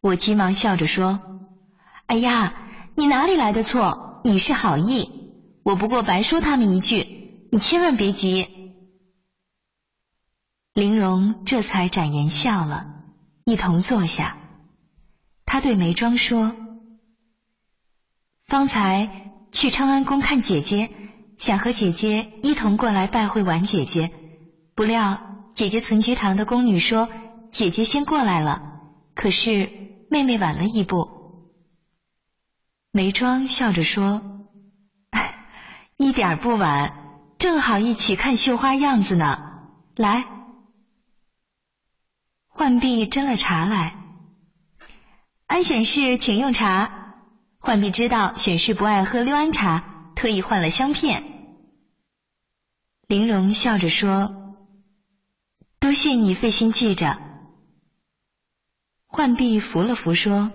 [0.00, 1.20] 我急忙笑着说
[2.06, 2.54] ：“哎呀，
[2.94, 4.20] 你哪里来的错？
[4.24, 5.08] 你是好意，
[5.62, 8.48] 我不过白说他们一句，你千万别急。”
[10.74, 12.86] 玲珑这才展颜笑了，
[13.44, 14.36] 一同坐下。
[15.44, 16.54] 他对梅庄说
[18.46, 19.10] ：“方才
[19.52, 20.90] 去昌安宫看姐姐。”
[21.40, 24.12] 想和姐姐一同过来拜会婉姐姐，
[24.74, 27.08] 不料姐姐存菊堂的宫女说
[27.50, 28.80] 姐姐先过来了，
[29.14, 29.70] 可是
[30.10, 31.20] 妹妹晚了一步。
[32.92, 34.22] 眉庄笑着说
[35.96, 36.94] ：“一点不晚，
[37.38, 39.46] 正好一起看绣花样子呢。”
[39.96, 40.24] 来，
[42.48, 43.96] 浣碧斟了茶来，
[45.46, 46.96] 安选侍请用茶。
[47.58, 51.22] 浣碧知道选侍不爱喝六安茶，特意换了香片。
[53.06, 54.34] 玲珑笑着说
[55.80, 57.18] ：“多谢你费心记着。”
[59.08, 60.52] 浣碧扶了扶说：“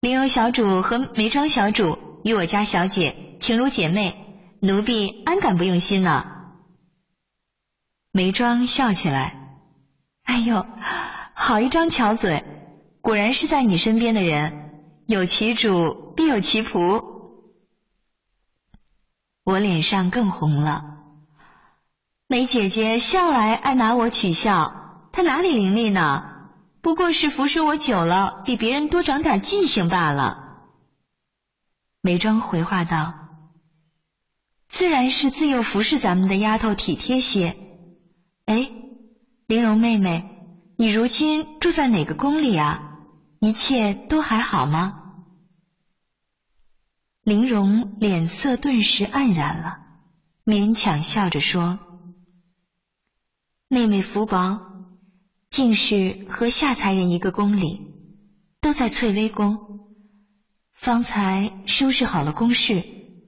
[0.00, 6.26] 玲珑小主和眉庄小主与我家小姐情如姐妹，奴婢安敢不用心呢？”
[8.10, 9.60] 眉庄笑起来
[10.24, 10.66] ：“哎呦，
[11.34, 12.44] 好一张巧嘴！
[13.00, 17.04] 果然是在你身边的人，有其主必有其仆。”
[19.44, 20.97] 我脸上更红了。
[22.30, 26.24] 梅姐姐向来爱拿我取笑，她哪里伶俐呢？
[26.82, 30.66] 不过是服侍我久了，比别人多长点记性罢了。
[32.02, 33.14] 梅庄回话道
[34.68, 37.56] ：“自然是自幼服侍咱们的丫头体贴些。
[38.44, 38.70] 哎，
[39.46, 40.28] 玲珑妹妹，
[40.76, 42.98] 你如今住在哪个宫里啊？
[43.40, 45.14] 一切都还好吗？”
[47.24, 49.78] 玲珑脸色顿时黯然了，
[50.44, 51.78] 勉强笑着说
[53.70, 54.62] ：“妹妹福薄，
[55.50, 57.82] 竟是和下才人一个宫里，
[58.62, 59.58] 都在翠微宫。
[60.72, 62.82] 方才收拾好了宫事，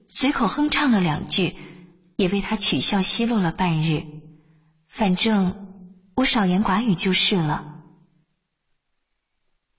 [0.07, 1.55] 随口哼唱了两句，
[2.15, 4.03] 也被他取笑奚落了半日。
[4.87, 7.83] 反正我少言寡语就是了。”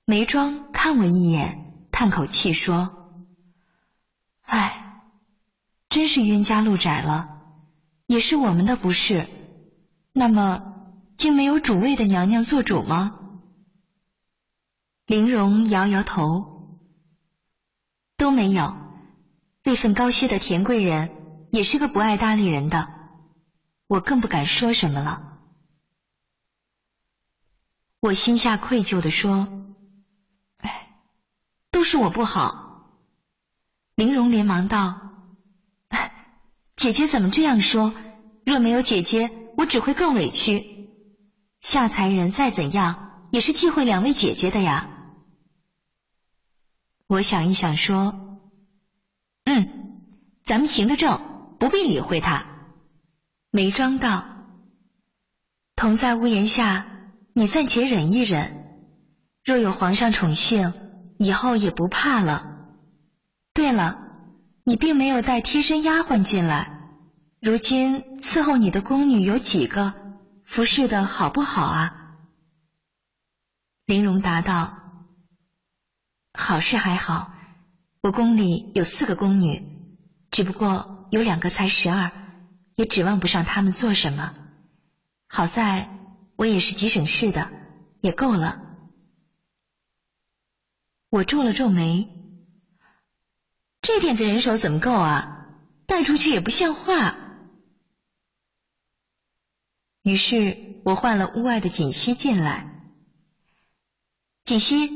[0.07, 3.19] 梅庄看我一眼，叹口气说。
[4.43, 5.03] 唉，
[5.89, 7.27] 真是冤家路窄了，
[8.07, 9.29] 也是我们的不是。
[10.13, 10.61] 那么，
[11.17, 13.13] 竟没有主位的娘娘做主吗？
[15.07, 16.45] 玲珑摇摇头，
[18.17, 18.75] 都没有。
[19.65, 22.89] 位分高些的田贵人也是个不爱搭理人的，
[23.87, 25.21] 我更不敢说什么了。
[28.01, 29.49] 我心下愧疚的说
[30.59, 30.91] ：“哎，
[31.71, 32.85] 都是我不好。”
[33.95, 34.99] 玲珑连忙道
[36.77, 37.95] ：“姐姐怎么这样说？
[38.45, 40.89] 若没有姐姐，我只会更委屈。
[41.61, 44.89] 夏才人再怎样，也是忌讳两位姐姐的呀。”
[47.07, 48.41] 我想一想说
[49.45, 50.01] ：“嗯，
[50.45, 52.47] 咱们行得正，不必理会他。”
[53.53, 54.27] 梅庄道
[55.77, 56.87] ：“同在屋檐下，
[57.35, 58.59] 你暂且忍一忍。
[59.45, 60.73] 若有皇上宠幸，
[61.19, 62.49] 以后也不怕了。”
[63.53, 63.99] 对了，
[64.65, 66.72] 你并没有带贴身丫鬟进来。
[67.43, 69.95] 如今伺候你的宫女有几个？
[70.45, 71.93] 服侍的好不好啊？
[73.85, 74.79] 玲珑答道
[76.39, 77.33] ：“好是还好，
[78.01, 79.61] 我宫里有四个宫女，
[80.31, 82.13] 只不过有两个才十二，
[82.77, 84.33] 也指望不上他们做什么。
[85.27, 85.91] 好在
[86.37, 87.51] 我也是极省事的，
[88.03, 88.61] 也够了。”
[91.11, 92.09] 我皱了皱眉。
[93.81, 95.57] 这点子人手怎么够啊？
[95.87, 97.19] 带出去也不像话。
[100.03, 102.69] 于是我换了屋外的锦溪进来。
[104.45, 104.91] 锦溪，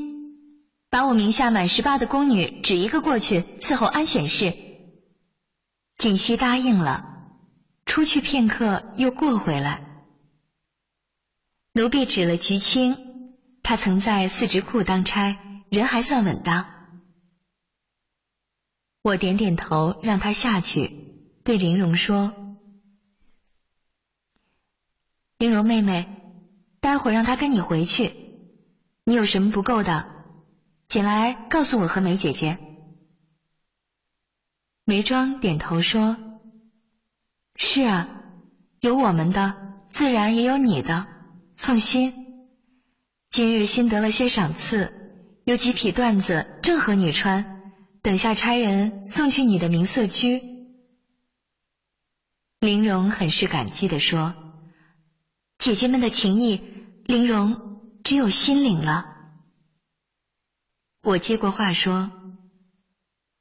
[0.90, 4.52] 把我名下满十八的宫女指一个过去伺候安选侍。
[5.96, 7.30] 锦溪答应了，
[7.84, 10.04] 出去片刻又过回来。
[11.72, 12.96] 奴婢指了菊青，
[13.62, 15.38] 他曾在四职库当差，
[15.70, 16.66] 人还算稳当。
[19.02, 20.90] 我点点头，让他下去，
[21.44, 22.34] 对玲珑说
[25.38, 26.06] ：“玲珑妹妹，
[26.80, 28.10] 待会儿让他跟你回去。
[29.04, 30.06] 你有什么不够的，
[30.88, 32.58] 请来告诉我和梅姐姐。”
[34.84, 36.16] 梅庄点头说
[37.56, 38.08] ：“是啊，
[38.80, 39.54] 有我们的，
[39.90, 41.06] 自然也有你的。
[41.56, 42.14] 放心，
[43.30, 44.92] 今日新得了些赏赐，
[45.44, 47.52] 有几匹缎子，正合你穿。”
[48.02, 50.40] 等下差人送去你的明色居。
[52.60, 54.32] 玲珑很是感激的说
[55.58, 56.60] ：“姐姐们的情谊，
[57.04, 59.06] 玲珑只有心领了。
[61.02, 62.10] 我接过话说：“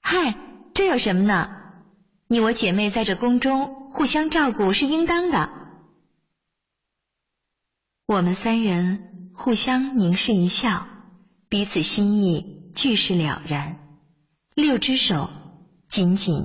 [0.02, 0.38] 嗨，
[0.74, 1.50] 这有什么呢？
[2.28, 5.52] 你我姐妹在这宫中互相照顾是应当的。”
[8.08, 10.88] 我们三人互相凝视一笑，
[11.50, 14.00] 彼此心意俱是了然，
[14.54, 15.30] 六只手
[15.88, 16.36] 紧紧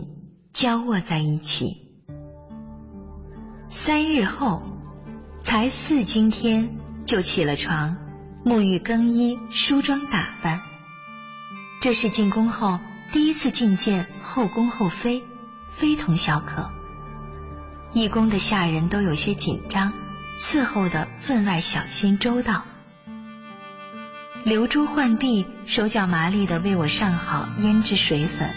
[0.53, 2.03] 交握在一起。
[3.69, 4.63] 三日后，
[5.43, 6.77] 才四更天
[7.07, 7.97] 就起了床，
[8.45, 10.61] 沐浴更衣，梳妆打扮。
[11.81, 12.81] 这是进宫后
[13.13, 15.23] 第一次觐见后宫后妃，
[15.73, 16.71] 非同小可。
[17.93, 19.93] 一宫的下人都有些紧张。
[20.43, 22.65] 伺候的分外小心周到，
[24.43, 28.55] 留珠浣碧，手脚麻利的为我上好胭脂水粉。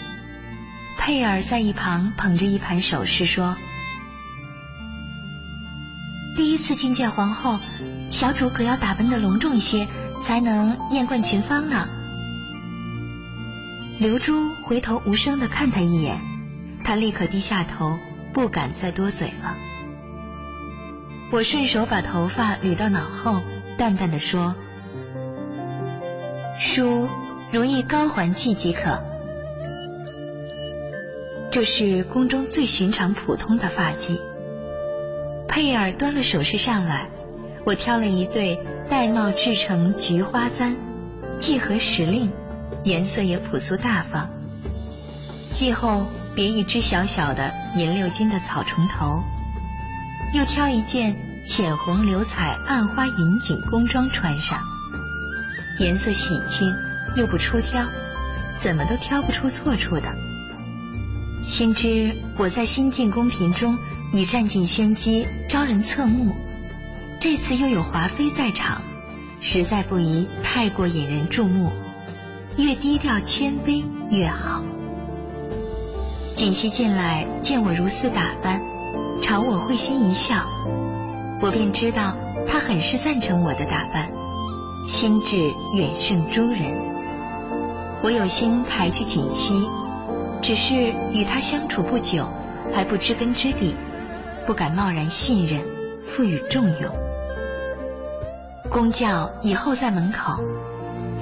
[0.96, 3.58] 佩儿在一旁捧着一盘首饰说
[6.36, 7.60] ：“第一次觐见皇后，
[8.10, 9.86] 小主可要打扮的隆重一些，
[10.20, 11.88] 才能艳冠群芳呢。”
[14.00, 16.20] 刘珠回头无声的看他一眼，
[16.82, 17.96] 他立刻低下头，
[18.32, 19.54] 不敢再多嘴了。
[21.30, 23.40] 我顺手把头发捋到脑后，
[23.78, 24.56] 淡淡的说
[26.58, 27.08] ：“梳
[27.52, 29.02] 如意高环髻即可。”
[31.52, 34.18] 这是宫中最寻常普通的发髻。
[35.48, 37.08] 佩儿端了首饰上来，
[37.64, 38.58] 我挑了一对
[38.90, 40.76] 玳瑁制成菊花簪，
[41.40, 42.32] 既合时令，
[42.82, 44.30] 颜色也朴素大方。
[45.54, 49.22] 髻后别一只小小的银六金的草虫头。
[50.34, 51.16] 又挑一件
[51.46, 54.58] 浅红流彩暗花云锦宫装穿上，
[55.78, 56.74] 颜色喜庆
[57.14, 57.86] 又不出挑，
[58.56, 60.08] 怎么都挑不出错处的。
[61.46, 63.78] 心知我在新进宫嫔中
[64.14, 66.36] 已占尽先机，招人侧目。
[67.18, 68.82] 这次又有华妃在场，
[69.40, 71.72] 实在不宜太过引人注目，
[72.56, 74.62] 越低调谦卑越好。
[76.36, 78.62] 锦溪进来见我如此打扮。
[79.20, 80.46] 朝我会心一笑，
[81.42, 82.14] 我便知道
[82.46, 84.12] 他很是赞成我的打扮，
[84.86, 85.36] 心智
[85.76, 86.60] 远胜诸人。
[88.00, 89.54] 我有心抬举锦溪，
[90.40, 92.28] 只是与他相处不久，
[92.72, 93.74] 还不知根知底，
[94.46, 95.62] 不敢贸然信任，
[96.06, 96.94] 赋予重用。
[98.70, 100.42] 公教以后在门口，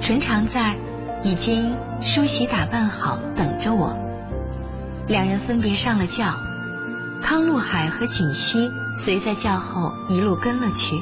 [0.01, 0.75] 纯常在
[1.23, 3.95] 已经梳洗打扮好等着我。
[5.07, 6.33] 两人分别上了轿。
[7.21, 11.01] 康禄海和锦溪随在轿后一路跟了去，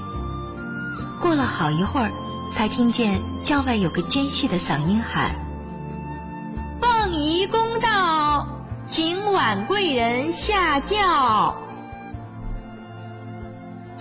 [1.19, 2.11] 过了好一会儿，
[2.51, 5.31] 才听见轿外有个尖细的嗓音喊
[6.79, 8.47] ：“凤仪公到，
[8.85, 11.55] 请晚贵人下轿。”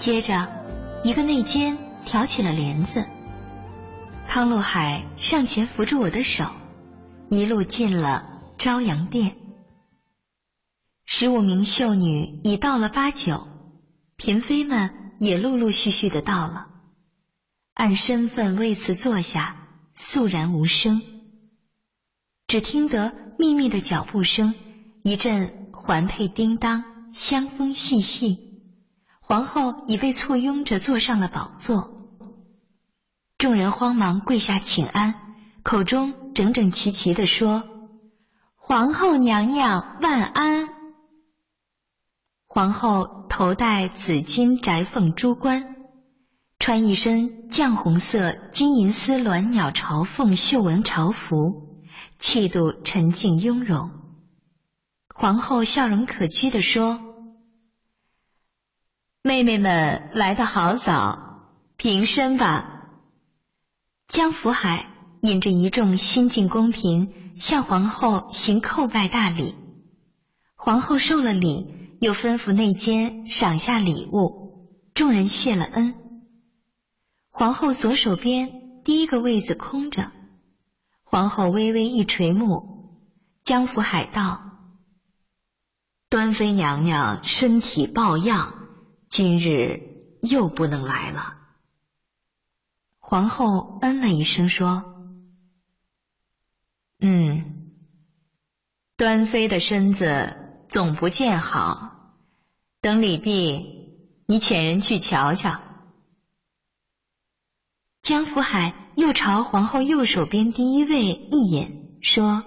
[0.00, 0.48] 接着，
[1.04, 3.04] 一个内监挑起了帘子，
[4.26, 6.50] 康禄海上前扶住我的手，
[7.28, 9.36] 一路进了朝阳殿。
[11.04, 13.46] 十五名秀女已到了八九，
[14.16, 14.90] 嫔妃们
[15.20, 16.68] 也陆陆续续的到了，
[17.74, 21.02] 按身份位次坐下，肃然无声。
[22.46, 24.54] 只听得密密的脚步声，
[25.04, 28.49] 一阵环佩叮当，香风细细。
[29.30, 31.88] 皇后已被簇拥着坐上了宝座，
[33.38, 35.14] 众人慌忙跪下请安，
[35.62, 37.62] 口中整整齐齐的说
[38.58, 40.68] ：“皇后娘娘万安。”
[42.48, 45.76] 皇后头戴紫金翟凤珠冠，
[46.58, 51.78] 穿一身绛红色金银丝鸾鸟朝凤绣纹朝服，
[52.18, 53.92] 气度沉静雍容。
[55.14, 56.98] 皇后笑容可掬地说
[59.22, 62.88] ：“妹妹们来得好早，平身吧。”
[64.08, 64.86] 江福海
[65.22, 69.54] 引着一众新进宫嫔向皇后行叩拜大礼，
[70.56, 71.78] 皇后受了礼。
[72.00, 75.94] 又吩咐内监赏下礼物，众人谢了恩。
[77.28, 80.10] 皇后左手边第一个位子空着，
[81.04, 83.04] 皇后微微一垂目，
[83.44, 84.40] 江福海道
[86.08, 88.59] ：“端妃娘娘身体抱恙，
[89.10, 91.36] 今日又不能来了。”
[92.98, 94.84] 皇后嗯了一声说
[97.00, 97.76] ：“嗯，
[98.96, 102.12] 端妃的身子。”总不见好，
[102.80, 103.58] 等礼毕，
[104.28, 105.60] 你遣人去瞧瞧。
[108.02, 112.44] 江福海又朝皇后右手边第一位一眼，说：“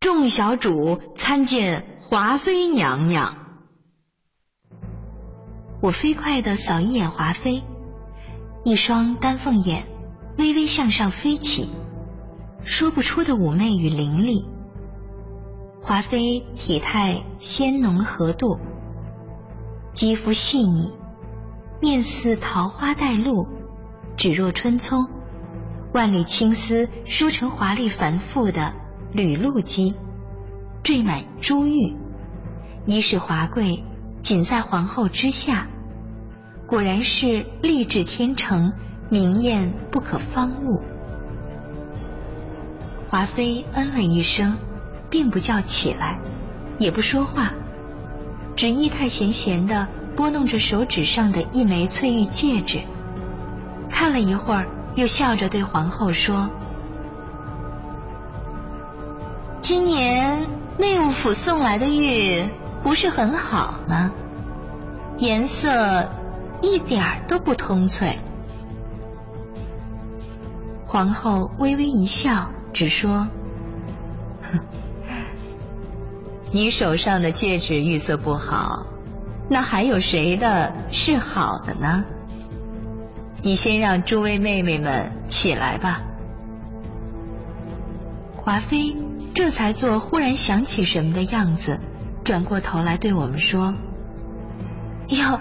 [0.00, 3.36] 众小主参见华妃娘娘。”
[5.80, 7.62] 我飞快地扫一眼华妃，
[8.64, 9.86] 一双丹凤眼
[10.38, 11.70] 微微向上飞起，
[12.64, 14.46] 说不出的妩媚与凌厉。
[15.82, 18.58] 华妃体态纤浓合度，
[19.92, 20.92] 肌肤细腻，
[21.80, 23.46] 面似桃花带露，
[24.16, 25.06] 指若春葱，
[25.92, 28.72] 万缕青丝梳成华丽繁复的
[29.12, 29.94] 缕露肌，
[30.82, 31.94] 缀满珠玉，
[32.86, 33.84] 衣饰华贵。
[34.26, 35.68] 仅在皇后之下，
[36.66, 38.72] 果然是丽质天成，
[39.08, 40.82] 明艳不可方物。
[43.08, 44.58] 华妃嗯了一声，
[45.10, 46.18] 并不叫起来，
[46.76, 47.52] 也不说话，
[48.56, 49.86] 只意态闲闲的
[50.16, 52.80] 拨弄着手指上的一枚翠玉戒指，
[53.88, 54.66] 看了一会儿，
[54.96, 56.50] 又笑着对皇后说
[59.62, 60.48] ：“今年
[60.78, 62.42] 内务府送来的玉。”
[62.86, 64.12] 不是很好呢，
[65.18, 66.08] 颜色
[66.62, 68.16] 一点儿都不通翠。
[70.84, 73.26] 皇后微微一笑，只说
[76.52, 78.86] ：“你手上的戒指玉色不好，
[79.50, 82.04] 那还有谁的是好的呢？
[83.42, 86.02] 你先让诸位妹妹们起来吧。”
[88.38, 88.96] 华妃
[89.34, 91.80] 这才做忽然想起什么的样子。
[92.26, 93.76] 转过头来对我们说
[95.06, 95.40] ：“哟，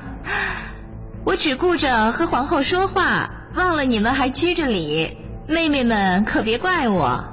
[1.26, 5.18] 我只顾着和皇后说话，忘了你们还居着礼，
[5.48, 7.26] 妹妹们可别怪我。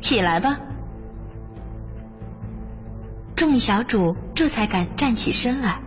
[0.00, 0.60] 起来吧。”
[3.34, 5.80] 众小主这才敢站起身来。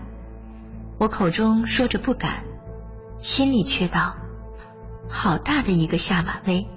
[0.97, 2.43] 我口中说着不敢，
[3.17, 4.17] 心里却道
[5.09, 6.67] ：“好大的一个下马威，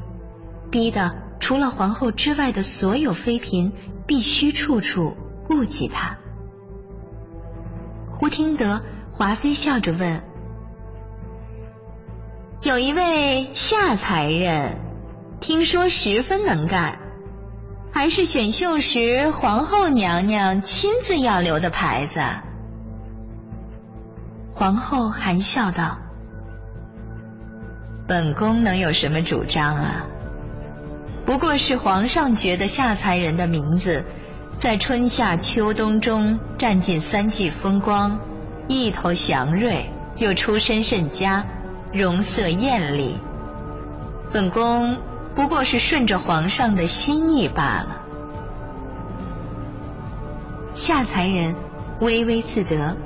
[0.71, 3.73] 逼得除了皇后之外的所有妃嫔
[4.07, 5.17] 必须处处。”
[5.53, 6.17] 顾及他，
[8.11, 8.81] 忽听得
[9.13, 10.23] 华妃笑着问
[12.65, 14.81] ：“有一位下才人，
[15.41, 17.01] 听说十分能干，
[17.93, 22.23] 还是选秀时皇后娘娘亲自要留的牌子。”
[24.55, 25.99] 皇后含笑道
[28.09, 30.07] ：“本宫能有什么主张啊？
[31.27, 34.07] 不过是皇上觉得下才人的名字。”
[34.59, 38.21] 在春夏秋冬中占尽三季风光，
[38.69, 41.45] 一头祥瑞，又出身甚佳，
[41.93, 43.17] 容色艳丽。
[44.33, 44.99] 本宫
[45.35, 48.03] 不过是顺着皇上的心意罢了。
[50.75, 51.55] 夏才人
[52.01, 52.97] 微微自得，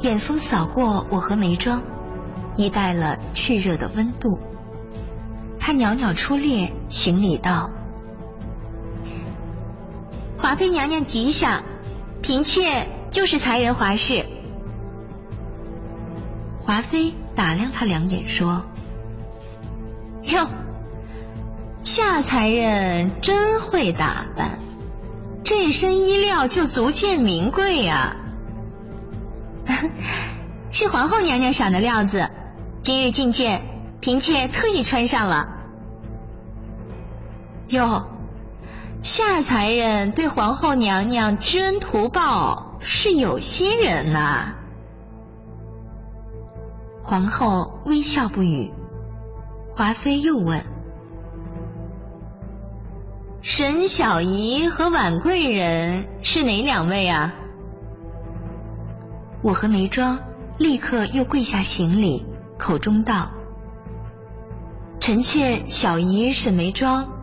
[0.00, 1.82] 眼风扫过我和眉庄，
[2.56, 4.38] 已带了炽热的温度。
[5.60, 7.70] 他袅袅出列，行礼道。
[10.38, 11.64] 华妃娘娘吉祥，
[12.22, 14.24] 嫔妾就是才人华氏。
[16.62, 18.64] 华妃打量他两眼，说
[20.22, 20.48] ：“哟，
[21.82, 24.60] 夏才人真会打扮，
[25.42, 28.16] 这身衣料就足见名贵呀。
[30.70, 32.30] 是皇后娘娘赏的料子，
[32.82, 33.62] 今日觐见，
[34.00, 35.48] 嫔妾特意穿上了。
[37.68, 38.08] 哟。”
[39.00, 44.54] 夏才人对皇后娘娘知恩图报，是有心人呐。
[47.04, 48.72] 皇后微笑不语。
[49.72, 50.64] 华妃又问
[53.40, 57.32] ：“沈小姨和婉贵人是哪两位啊？”
[59.42, 60.18] 我和眉庄
[60.58, 62.26] 立刻又跪下行礼，
[62.58, 63.30] 口中道
[64.98, 67.16] ：“臣妾小姨沈眉庄。”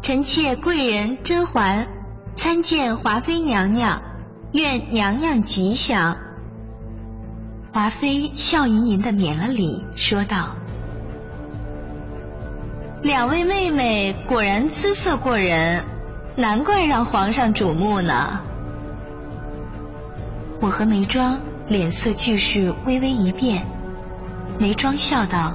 [0.00, 1.88] 臣妾贵人甄嬛
[2.34, 4.00] 参见华妃娘娘，
[4.52, 6.16] 愿娘娘吉祥。
[7.72, 10.56] 华妃笑吟吟的免了礼，说道
[13.02, 15.84] ：“两位妹妹果然姿色过人，
[16.36, 18.40] 难怪让皇上瞩目呢。”
[20.62, 23.66] 我和眉庄脸色俱是微微一变，
[24.58, 25.54] 眉庄笑道：“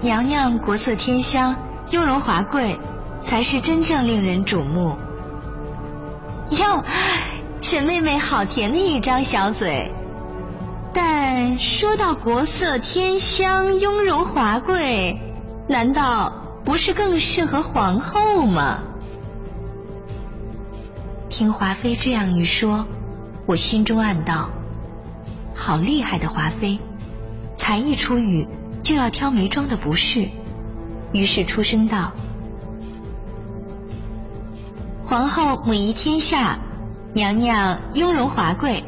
[0.00, 1.56] 娘娘国色天香。”
[1.90, 2.78] 雍容华贵，
[3.24, 4.96] 才是真正令人瞩目。
[6.50, 6.84] 哟，
[7.62, 9.92] 沈妹妹好甜的一张小嘴。
[10.92, 15.20] 但说到国色天香、雍容华贵，
[15.68, 18.80] 难道不是更适合皇后吗？
[21.28, 22.86] 听华妃这样一说，
[23.46, 24.50] 我心中暗道：
[25.54, 26.78] 好厉害的华妃，
[27.56, 28.46] 才一出语
[28.82, 30.28] 就要挑眉庄的不是。
[31.12, 32.12] 于是出声道
[35.04, 36.58] ：“皇后母仪天下，
[37.14, 38.84] 娘娘雍容华贵，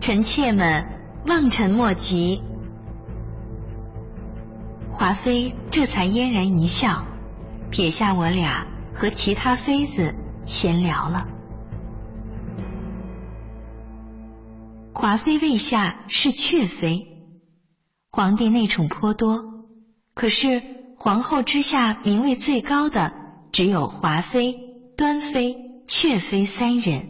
[0.00, 0.86] 臣妾们
[1.26, 2.42] 望尘莫及。
[4.90, 7.06] 华妃这才嫣然一笑，
[7.70, 10.14] 撇下我俩和其他妃子
[10.44, 11.28] 闲聊了。
[14.92, 17.06] 华妃位下是雀妃，
[18.10, 19.42] 皇帝内宠颇多，
[20.14, 20.62] 可是
[21.04, 23.12] 皇后之下名位最高的
[23.50, 24.54] 只有华妃、
[24.96, 25.56] 端妃、
[25.88, 27.08] 雀妃三人。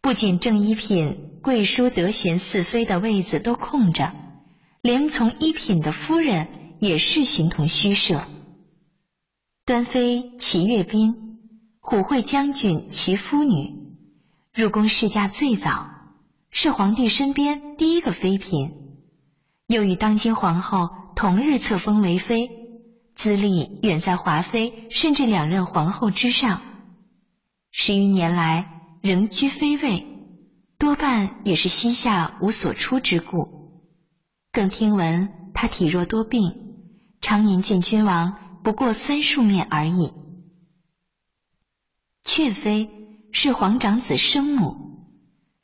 [0.00, 4.12] 不仅正一品、贵淑、德贤四妃的位子都空着，
[4.80, 6.48] 连从一品的夫人
[6.80, 8.24] 也是形同虚设。
[9.64, 11.38] 端妃齐月斌，
[11.78, 13.76] 虎会将军齐夫女，
[14.52, 15.86] 入宫世家最早。
[16.50, 18.72] 是皇帝身边第一个妃嫔，
[19.68, 22.50] 又与当今皇后同日册封为妃，
[23.22, 26.60] 资历远在华妃甚至两任皇后之上。
[27.70, 28.66] 十余年来
[29.00, 30.08] 仍居妃位，
[30.76, 33.46] 多半也是膝下无所出之故。
[34.50, 36.50] 更听闻她体弱多病，
[37.20, 40.10] 常年见君王不过三数面而已。
[42.24, 42.88] 雀妃
[43.30, 44.74] 是皇长子生母。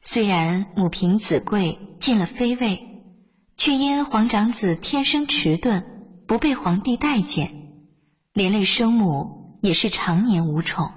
[0.00, 3.02] 虽然母凭子贵进了妃位，
[3.56, 5.97] 却因皇长子天生迟钝，
[6.28, 7.54] 不被皇帝待见，
[8.34, 10.92] 连累生母也是常年无宠。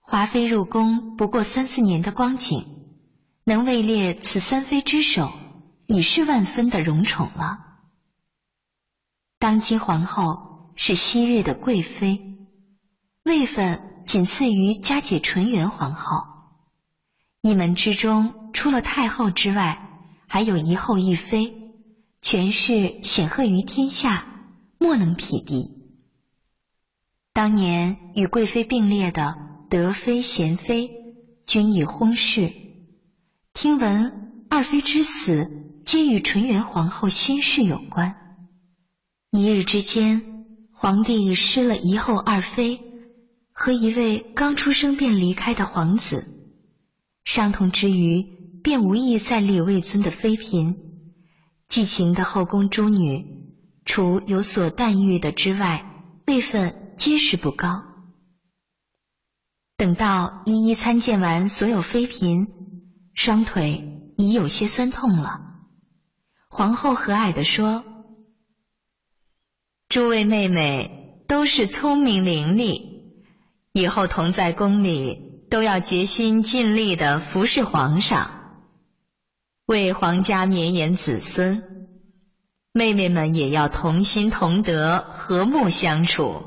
[0.00, 2.64] 华妃入宫不过三四年的光景，
[3.44, 5.30] 能位列此三妃之首，
[5.86, 7.58] 已是万分的荣宠了。
[9.38, 12.22] 当今皇后是昔日的贵妃，
[13.22, 16.22] 位分仅次于嘉姐纯元皇后。
[17.42, 19.78] 一门之中，除了太后之外，
[20.26, 21.63] 还有一后一妃，
[22.24, 24.26] 权势显赫于天下，
[24.78, 25.70] 莫能匹敌。
[27.34, 29.34] 当年与贵妃并列的
[29.68, 30.88] 德妃、贤妃，
[31.44, 32.50] 均已薨逝。
[33.52, 35.50] 听闻二妃之死，
[35.84, 38.16] 皆与纯元皇后心事有关。
[39.30, 40.22] 一日之间，
[40.72, 42.80] 皇帝失了一后二妃
[43.52, 46.26] 和一位刚出生便离开的皇子。
[47.22, 48.24] 伤痛之余，
[48.62, 50.83] 便无意再立位尊的妃嫔。
[51.68, 53.24] 寄情的后宫诸女，
[53.84, 55.84] 除有所啖誉的之外，
[56.26, 57.82] 位分皆是不高。
[59.76, 62.46] 等到一一参见完所有妃嫔，
[63.14, 65.40] 双腿已有些酸痛了。
[66.48, 67.84] 皇后和蔼地说
[69.88, 72.80] ：“诸位妹妹都是聪明伶俐，
[73.72, 78.33] 以后同在宫里。”都要竭心尽力的服侍皇上，
[79.66, 81.62] 为皇家绵延子孙。
[82.72, 86.42] 妹妹们也要同心同德，和睦相处。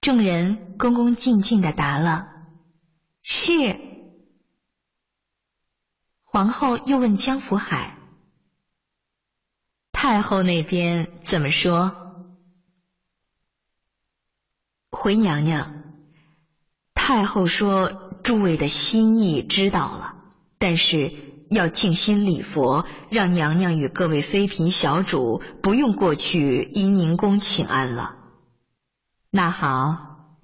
[0.00, 2.28] 众人恭恭敬敬的答了
[3.22, 3.52] ：“是。”
[6.22, 7.98] 皇后又问江福海
[9.90, 11.92] ：“太后那边怎么说？”
[14.88, 15.74] 回娘娘。
[16.94, 20.17] 太后说：“诸位的心意知道了，
[20.58, 21.12] 但是
[21.50, 28.16] 要静心礼佛，让娘娘与各位妃嫔小主不用过去怡宁宫请安了。”
[29.30, 30.36] 那好，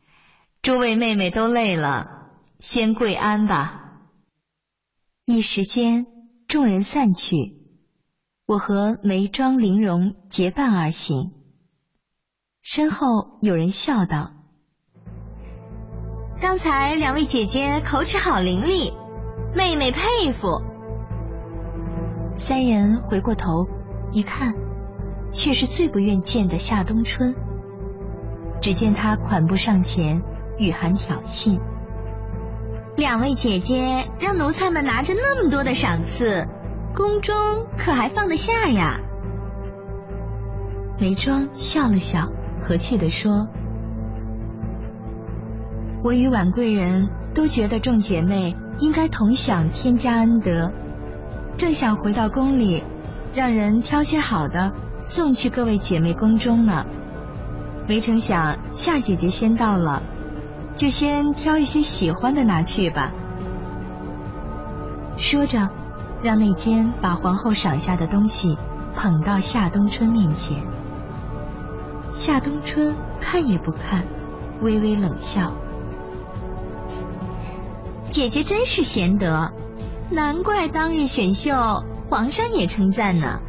[0.61, 3.81] 诸位妹妹都累了，先跪安吧。
[5.25, 6.07] 一时间，
[6.49, 7.57] 众人散去，
[8.47, 11.33] 我和眉庄玲珑结伴而行。
[12.63, 14.33] 身后有人笑道。
[16.41, 18.93] 刚才两位姐姐口齿好伶俐，
[19.55, 20.63] 妹妹佩服。
[22.37, 23.69] 三人回过头
[24.13, 24.55] 一看，
[25.31, 27.35] 却是最不愿见的夏冬春。
[28.61, 30.23] 只见他款步上前，
[30.59, 31.61] 雨涵挑衅
[32.97, 36.49] ：“两位姐姐让奴才们拿着那么多的赏赐，
[36.95, 37.35] 宫中
[37.77, 39.01] 可还放得下呀？”
[40.99, 42.29] 眉庄笑了笑，
[42.61, 43.49] 和气地说。
[46.03, 50.73] 我与婉贵人都觉得众姐妹应该同享天家恩德，
[51.57, 52.83] 正想回到宫里，
[53.35, 56.85] 让人挑些好的送去各位姐妹宫中呢。
[57.87, 60.03] 没成想夏姐姐先到了，
[60.75, 63.13] 就先挑一些喜欢的拿去吧。
[65.17, 65.69] 说着，
[66.23, 68.59] 让内监把皇后赏下的东西
[68.95, 70.65] 捧到夏冬春面前。
[72.11, 74.05] 夏冬春看也不看，
[74.61, 75.53] 微微冷笑。
[78.15, 79.53] 姐姐真是贤德，
[80.09, 81.53] 难怪当日选秀
[82.09, 83.41] 皇上也称赞呢。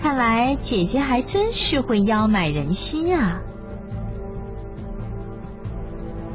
[0.00, 3.40] 看来姐姐还真是会邀买人心啊。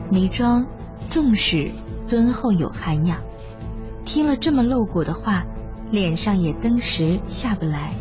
[0.09, 0.67] 眉庄
[1.09, 1.69] 纵使
[2.07, 3.19] 敦厚有涵养，
[4.05, 5.43] 听了这么露骨的话，
[5.91, 7.93] 脸上也登时下不来，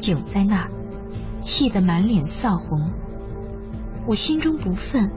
[0.00, 0.68] 窘在那儿，
[1.40, 2.90] 气得满脸臊红。
[4.06, 5.10] 我心中不忿，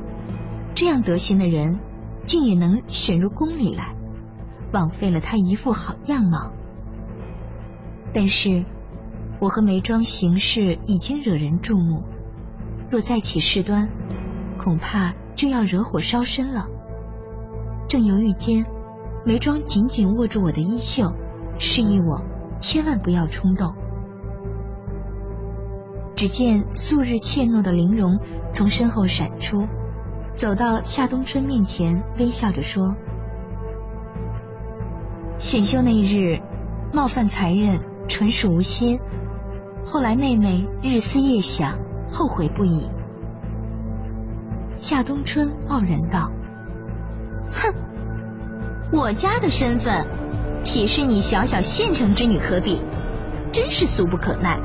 [0.73, 1.77] 这样德行的人，
[2.30, 3.95] 竟也能选入宫里来，
[4.72, 6.51] 枉费了他一副好样貌。
[8.14, 8.65] 但是，
[9.41, 12.03] 我和梅庄行事已经惹人注目，
[12.91, 13.89] 若再起事端，
[14.60, 16.68] 恐怕就要惹火烧身了。
[17.88, 18.64] 正犹豫间，
[19.26, 21.11] 梅庄紧紧握住我的衣袖，
[21.57, 22.22] 示意我
[22.60, 23.73] 千万不要冲动。
[26.15, 28.19] 只见素日怯懦的玲珑
[28.51, 29.68] 从身后闪出，
[30.39, 32.95] 走到夏冬春面前，微笑着说
[35.37, 36.39] ：“选秀那日
[36.93, 39.01] 冒犯才人，纯属无心。
[39.83, 41.77] 后来妹妹日思夜想，
[42.09, 42.89] 后悔不已。”
[44.79, 46.31] 夏冬春傲然道
[47.51, 47.73] ：“哼，
[48.93, 50.07] 我家的身份
[50.63, 52.79] 岂是你小小县城之女可比？
[53.51, 54.57] 真是俗不可耐。”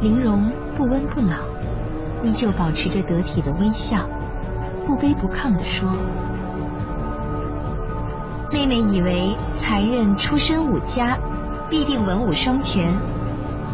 [0.00, 1.36] 玲珑不温不恼，
[2.24, 4.08] 依旧保持着得体的微笑，
[4.86, 5.90] 不卑不亢地说
[8.50, 11.18] ：“妹妹以为才人出身武家，
[11.68, 12.96] 必定文武双全，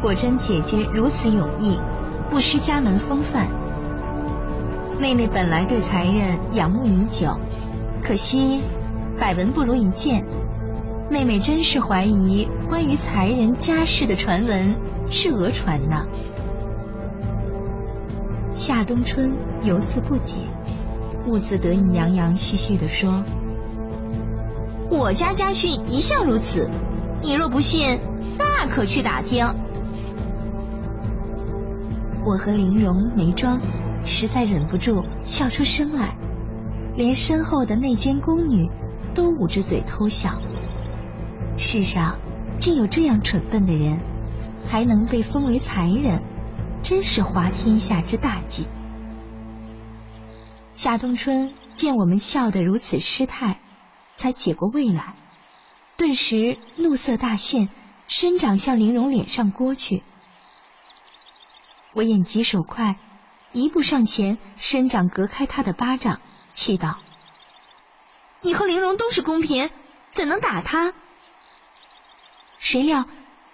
[0.02, 1.78] 果真姐姐如此有意，
[2.28, 3.46] 不失家门风范。
[4.98, 7.38] 妹妹本来对才人仰慕已久，
[8.02, 8.62] 可惜
[9.20, 10.26] 百闻不如一见。
[11.08, 14.76] 妹妹真是怀疑关于才人家世的传闻。”
[15.12, 16.06] 是讹传呢。
[18.60, 19.32] 夏冬春
[19.62, 20.36] 犹自不解，
[21.26, 23.24] 兀自得意洋洋絮絮地说
[24.92, 26.68] ：“我家家训一向如此，
[27.22, 27.98] 你若不信，
[28.36, 29.46] 大可去打听。”
[32.22, 33.58] 我和玲珑、眉庄
[34.04, 36.18] 实在忍不住笑出声来，
[36.94, 38.68] 连身后的那间宫女
[39.14, 40.32] 都捂着嘴偷笑。
[41.56, 42.18] 世上
[42.58, 44.00] 竟有这样蠢笨的人！
[44.66, 46.22] 还能被封为才人，
[46.82, 48.66] 真是滑天下之大稽。
[50.68, 53.60] 夏冬春见我们笑得如此失态，
[54.16, 55.14] 才解过味来，
[55.96, 57.68] 顿时怒色大现，
[58.08, 60.02] 伸掌向玲珑脸上掴去。
[61.92, 62.96] 我眼疾手快，
[63.52, 66.20] 一步上前，伸掌隔开他的巴掌，
[66.54, 66.98] 气道
[68.40, 69.70] ：“你和玲珑都是宫嫔，
[70.12, 70.94] 怎能打他？”
[72.58, 73.06] 谁料。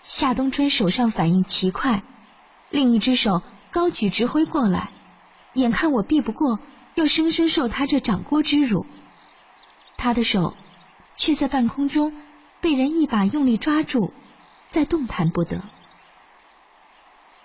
[0.02, 2.04] 夏冬春手上反应奇快，
[2.76, 3.40] 另一只手
[3.70, 4.90] 高举直挥过来，
[5.54, 6.58] 眼看我避不过，
[6.94, 8.84] 又生生受他这掌掴之辱，
[9.96, 10.54] 他的手
[11.16, 12.12] 却在半空中
[12.60, 14.12] 被人一把用力抓住，
[14.68, 15.62] 再动弹不得。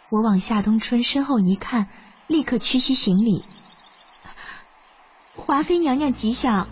[0.10, 1.88] 我往夏冬春身后一看，
[2.28, 3.46] 立刻屈膝行礼
[5.38, 6.68] ：“华妃娘娘吉祥。”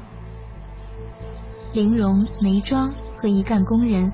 [1.72, 4.12] 玲珑、眉庄和一干宫人。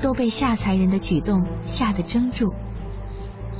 [0.00, 2.54] 都被夏才人的举动吓得怔住，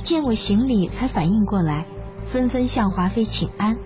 [0.09, 1.85] 见我行礼才反应过来，
[2.25, 3.77] 纷纷向华妃请安。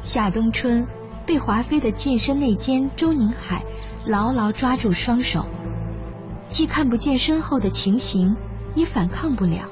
[0.00, 0.86] 夏冬春
[1.26, 3.64] 被华妃的近身内奸周宁海
[4.06, 5.44] 牢牢抓住双手，
[6.46, 8.36] 既看不见身后的情形，
[8.76, 9.62] 也反抗不了。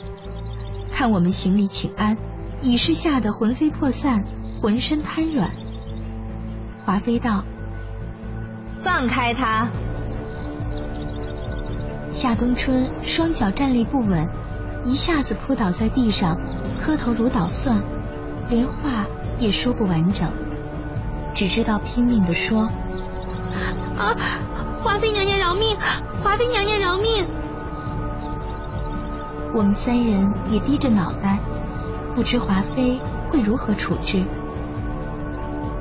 [0.90, 2.16] 看我们行礼请安，
[2.60, 4.24] 已是吓得魂飞魄散，
[4.60, 5.52] 浑身瘫软。
[6.84, 7.44] 华妃道
[8.82, 9.68] ：“放开他。”
[12.24, 14.26] 夏冬春双脚站立不稳，
[14.86, 16.34] 一下子扑倒在地上，
[16.78, 17.82] 磕头如捣蒜，
[18.48, 19.04] 连话
[19.38, 20.32] 也说不完整，
[21.34, 22.70] 只知道拼命的说
[23.98, 24.16] ：“啊，
[24.82, 25.76] 华妃娘娘饶命！
[26.22, 27.26] 华妃娘娘饶命！”
[29.52, 31.38] 我们三人也低着脑袋，
[32.14, 32.98] 不知华妃
[33.30, 34.24] 会如何处置。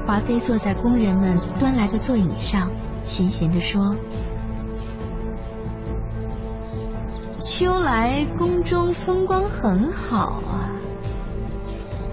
[0.05, 2.69] 华妃坐在宫人们端来的座椅上，
[3.01, 3.95] 闲闲的说。
[7.55, 10.73] 秋来宫中风光很好啊，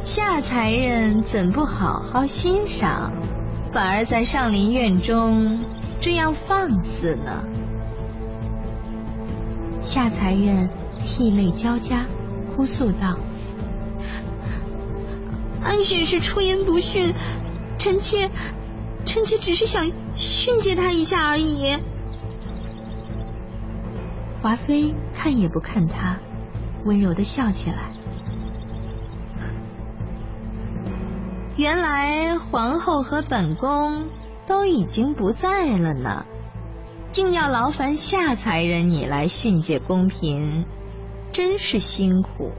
[0.05, 3.11] 夏才人怎不好好欣赏，
[3.73, 5.65] 反而在上林苑中
[5.99, 7.43] 这样放肆呢？
[9.81, 10.69] 夏才人
[11.07, 12.07] 涕泪交加，
[12.55, 13.19] 哭诉道
[15.65, 17.15] ：“安选是出言不逊，
[17.79, 18.31] 臣妾，
[19.07, 21.79] 臣妾只是想训诫他一下而已。”
[24.43, 26.19] 华妃看也不看他，
[26.85, 27.93] 温柔的笑起来。
[31.57, 34.09] 原来皇后和本宫
[34.47, 36.25] 都已经不在了呢，
[37.13, 40.65] 竟要劳烦夏才人你来训诫宫嫔，
[41.33, 42.53] 真是辛苦。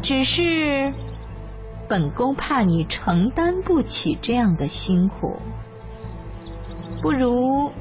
[0.00, 0.94] 只是
[1.86, 5.36] 本宫怕你承担不起这样的辛苦，
[7.02, 7.72] 不如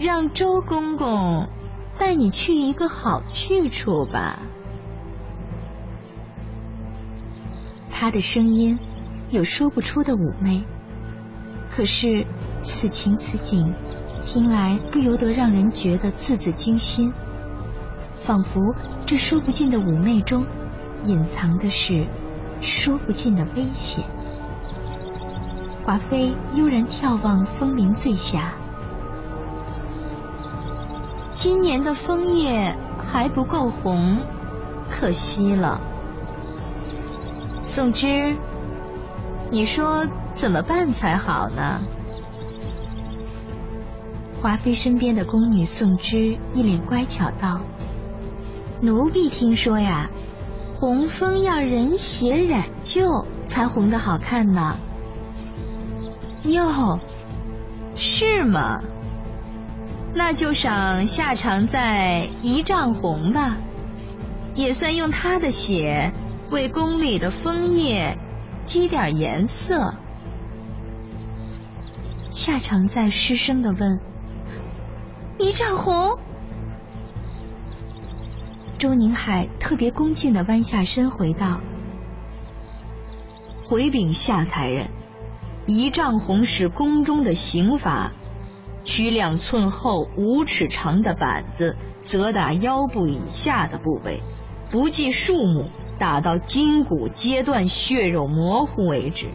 [0.00, 1.48] 让周公公
[1.98, 4.38] 带你去一个好去处吧。
[7.90, 8.78] 他的声音
[9.30, 10.64] 有说不出的妩媚，
[11.70, 12.24] 可是
[12.62, 13.74] 此情此景，
[14.22, 17.12] 听来不由得让人觉得字字惊心，
[18.20, 18.60] 仿佛
[19.04, 20.46] 这说不尽的妩媚中，
[21.04, 22.06] 隐藏的是
[22.60, 24.04] 说不尽的危险。
[25.82, 28.54] 华妃悠然眺望枫林醉霞，
[31.38, 34.18] 今年的枫叶还不够红，
[34.90, 35.80] 可惜了。
[37.60, 38.36] 宋芝，
[39.48, 40.04] 你说
[40.34, 41.82] 怎么办才好呢？
[44.42, 47.60] 华妃身边的宫女宋芝一脸乖巧道
[48.82, 50.10] ：“奴婢听说呀，
[50.74, 54.76] 红枫要人血染就才红的好看呢。”
[56.42, 56.98] 哟，
[57.94, 58.82] 是吗？
[60.18, 63.56] 那就赏夏常在一丈红吧，
[64.56, 66.12] 也算用他的血。
[66.50, 68.18] 为宫里的枫叶
[68.64, 69.94] 积点颜色。
[72.30, 74.00] 夏常在失声的问
[75.38, 76.18] ：“一丈红？”
[78.76, 81.60] 周宁海特别恭敬的弯下身回道
[83.68, 84.88] ：“回禀夏才人，
[85.66, 88.12] 一丈红是宫中的刑罚，
[88.88, 94.22] 取两寸厚、五尺长的板子，责打腰部以下的部位，
[94.72, 99.30] 不计数目。”打到筋骨阶段、血肉模糊为止，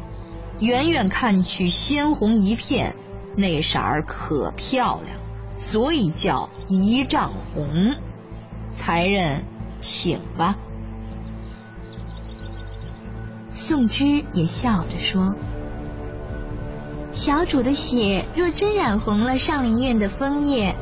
[0.62, 2.96] 远远看去鲜红一片，
[3.36, 5.18] 那色儿可漂亮，
[5.56, 7.96] 所以叫一丈红。
[8.72, 9.44] 才人，
[9.82, 10.56] 请吧。
[13.50, 15.36] 宋芝也笑着说
[17.14, 20.76] ：“小主的血若真染红了上林苑的枫叶，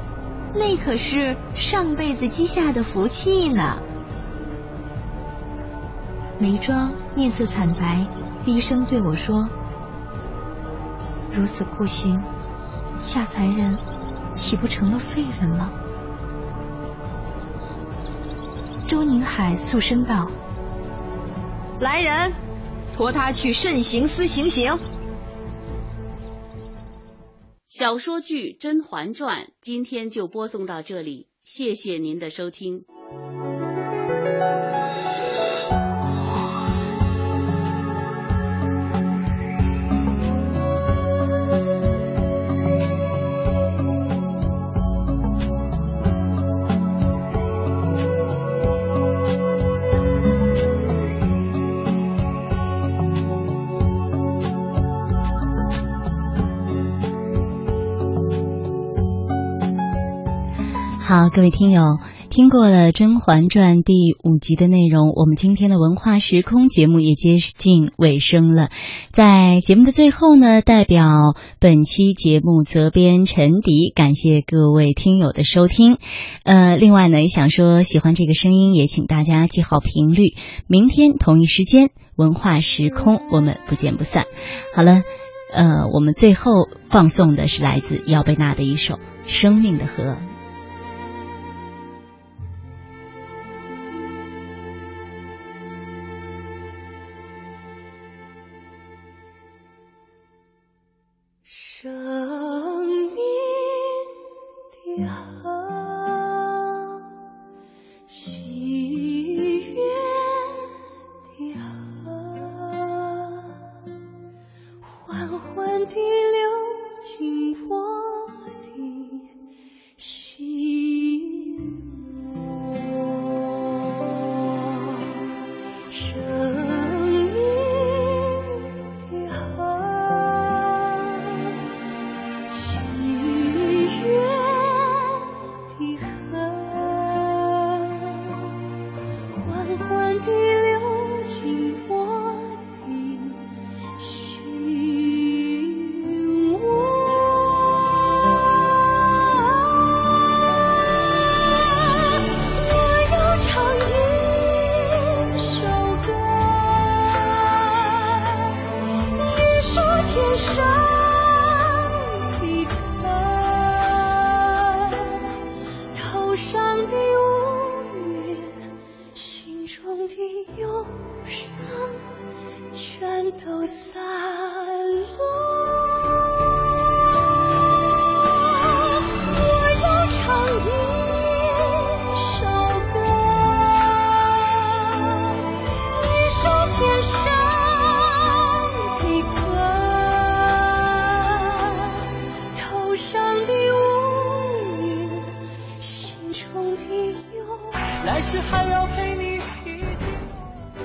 [0.56, 3.78] 那可是上辈子积下的福气呢。”
[6.40, 8.08] 眉庄面色惨白，
[8.44, 9.48] 低声对我说
[11.32, 12.20] ：“如此酷刑，
[12.98, 13.78] 夏才人
[14.34, 15.70] 岂不成了废人吗？”
[18.88, 20.32] 周宁海肃声道
[21.80, 22.34] ：“来人，
[22.98, 24.80] 拖他去慎刑司行刑。”
[27.74, 32.84] 小说剧《甄嬛传》今天就播送到这里，谢谢您的收听。
[61.12, 61.98] 好，各位听友，
[62.30, 63.94] 听过了《甄嬛传》第
[64.24, 68.70] 五集的内容，我们今天的文化时空节目也接近尾声了。
[69.12, 75.98] 在节目的最后呢，代表本期节目责编陈迪，感谢各位听友的收听。
[76.46, 80.36] 呃，另外呢，也想说喜欢这个声音，也请大家记好频率。
[80.68, 84.28] 明天同一时间，文化时空，我们不见不散。
[84.74, 85.04] 好了，
[85.54, 88.94] 呃，我们最后放送的是来自姚贝娜的一首
[89.26, 90.04] 《生命的河》。
[105.02, 105.31] 的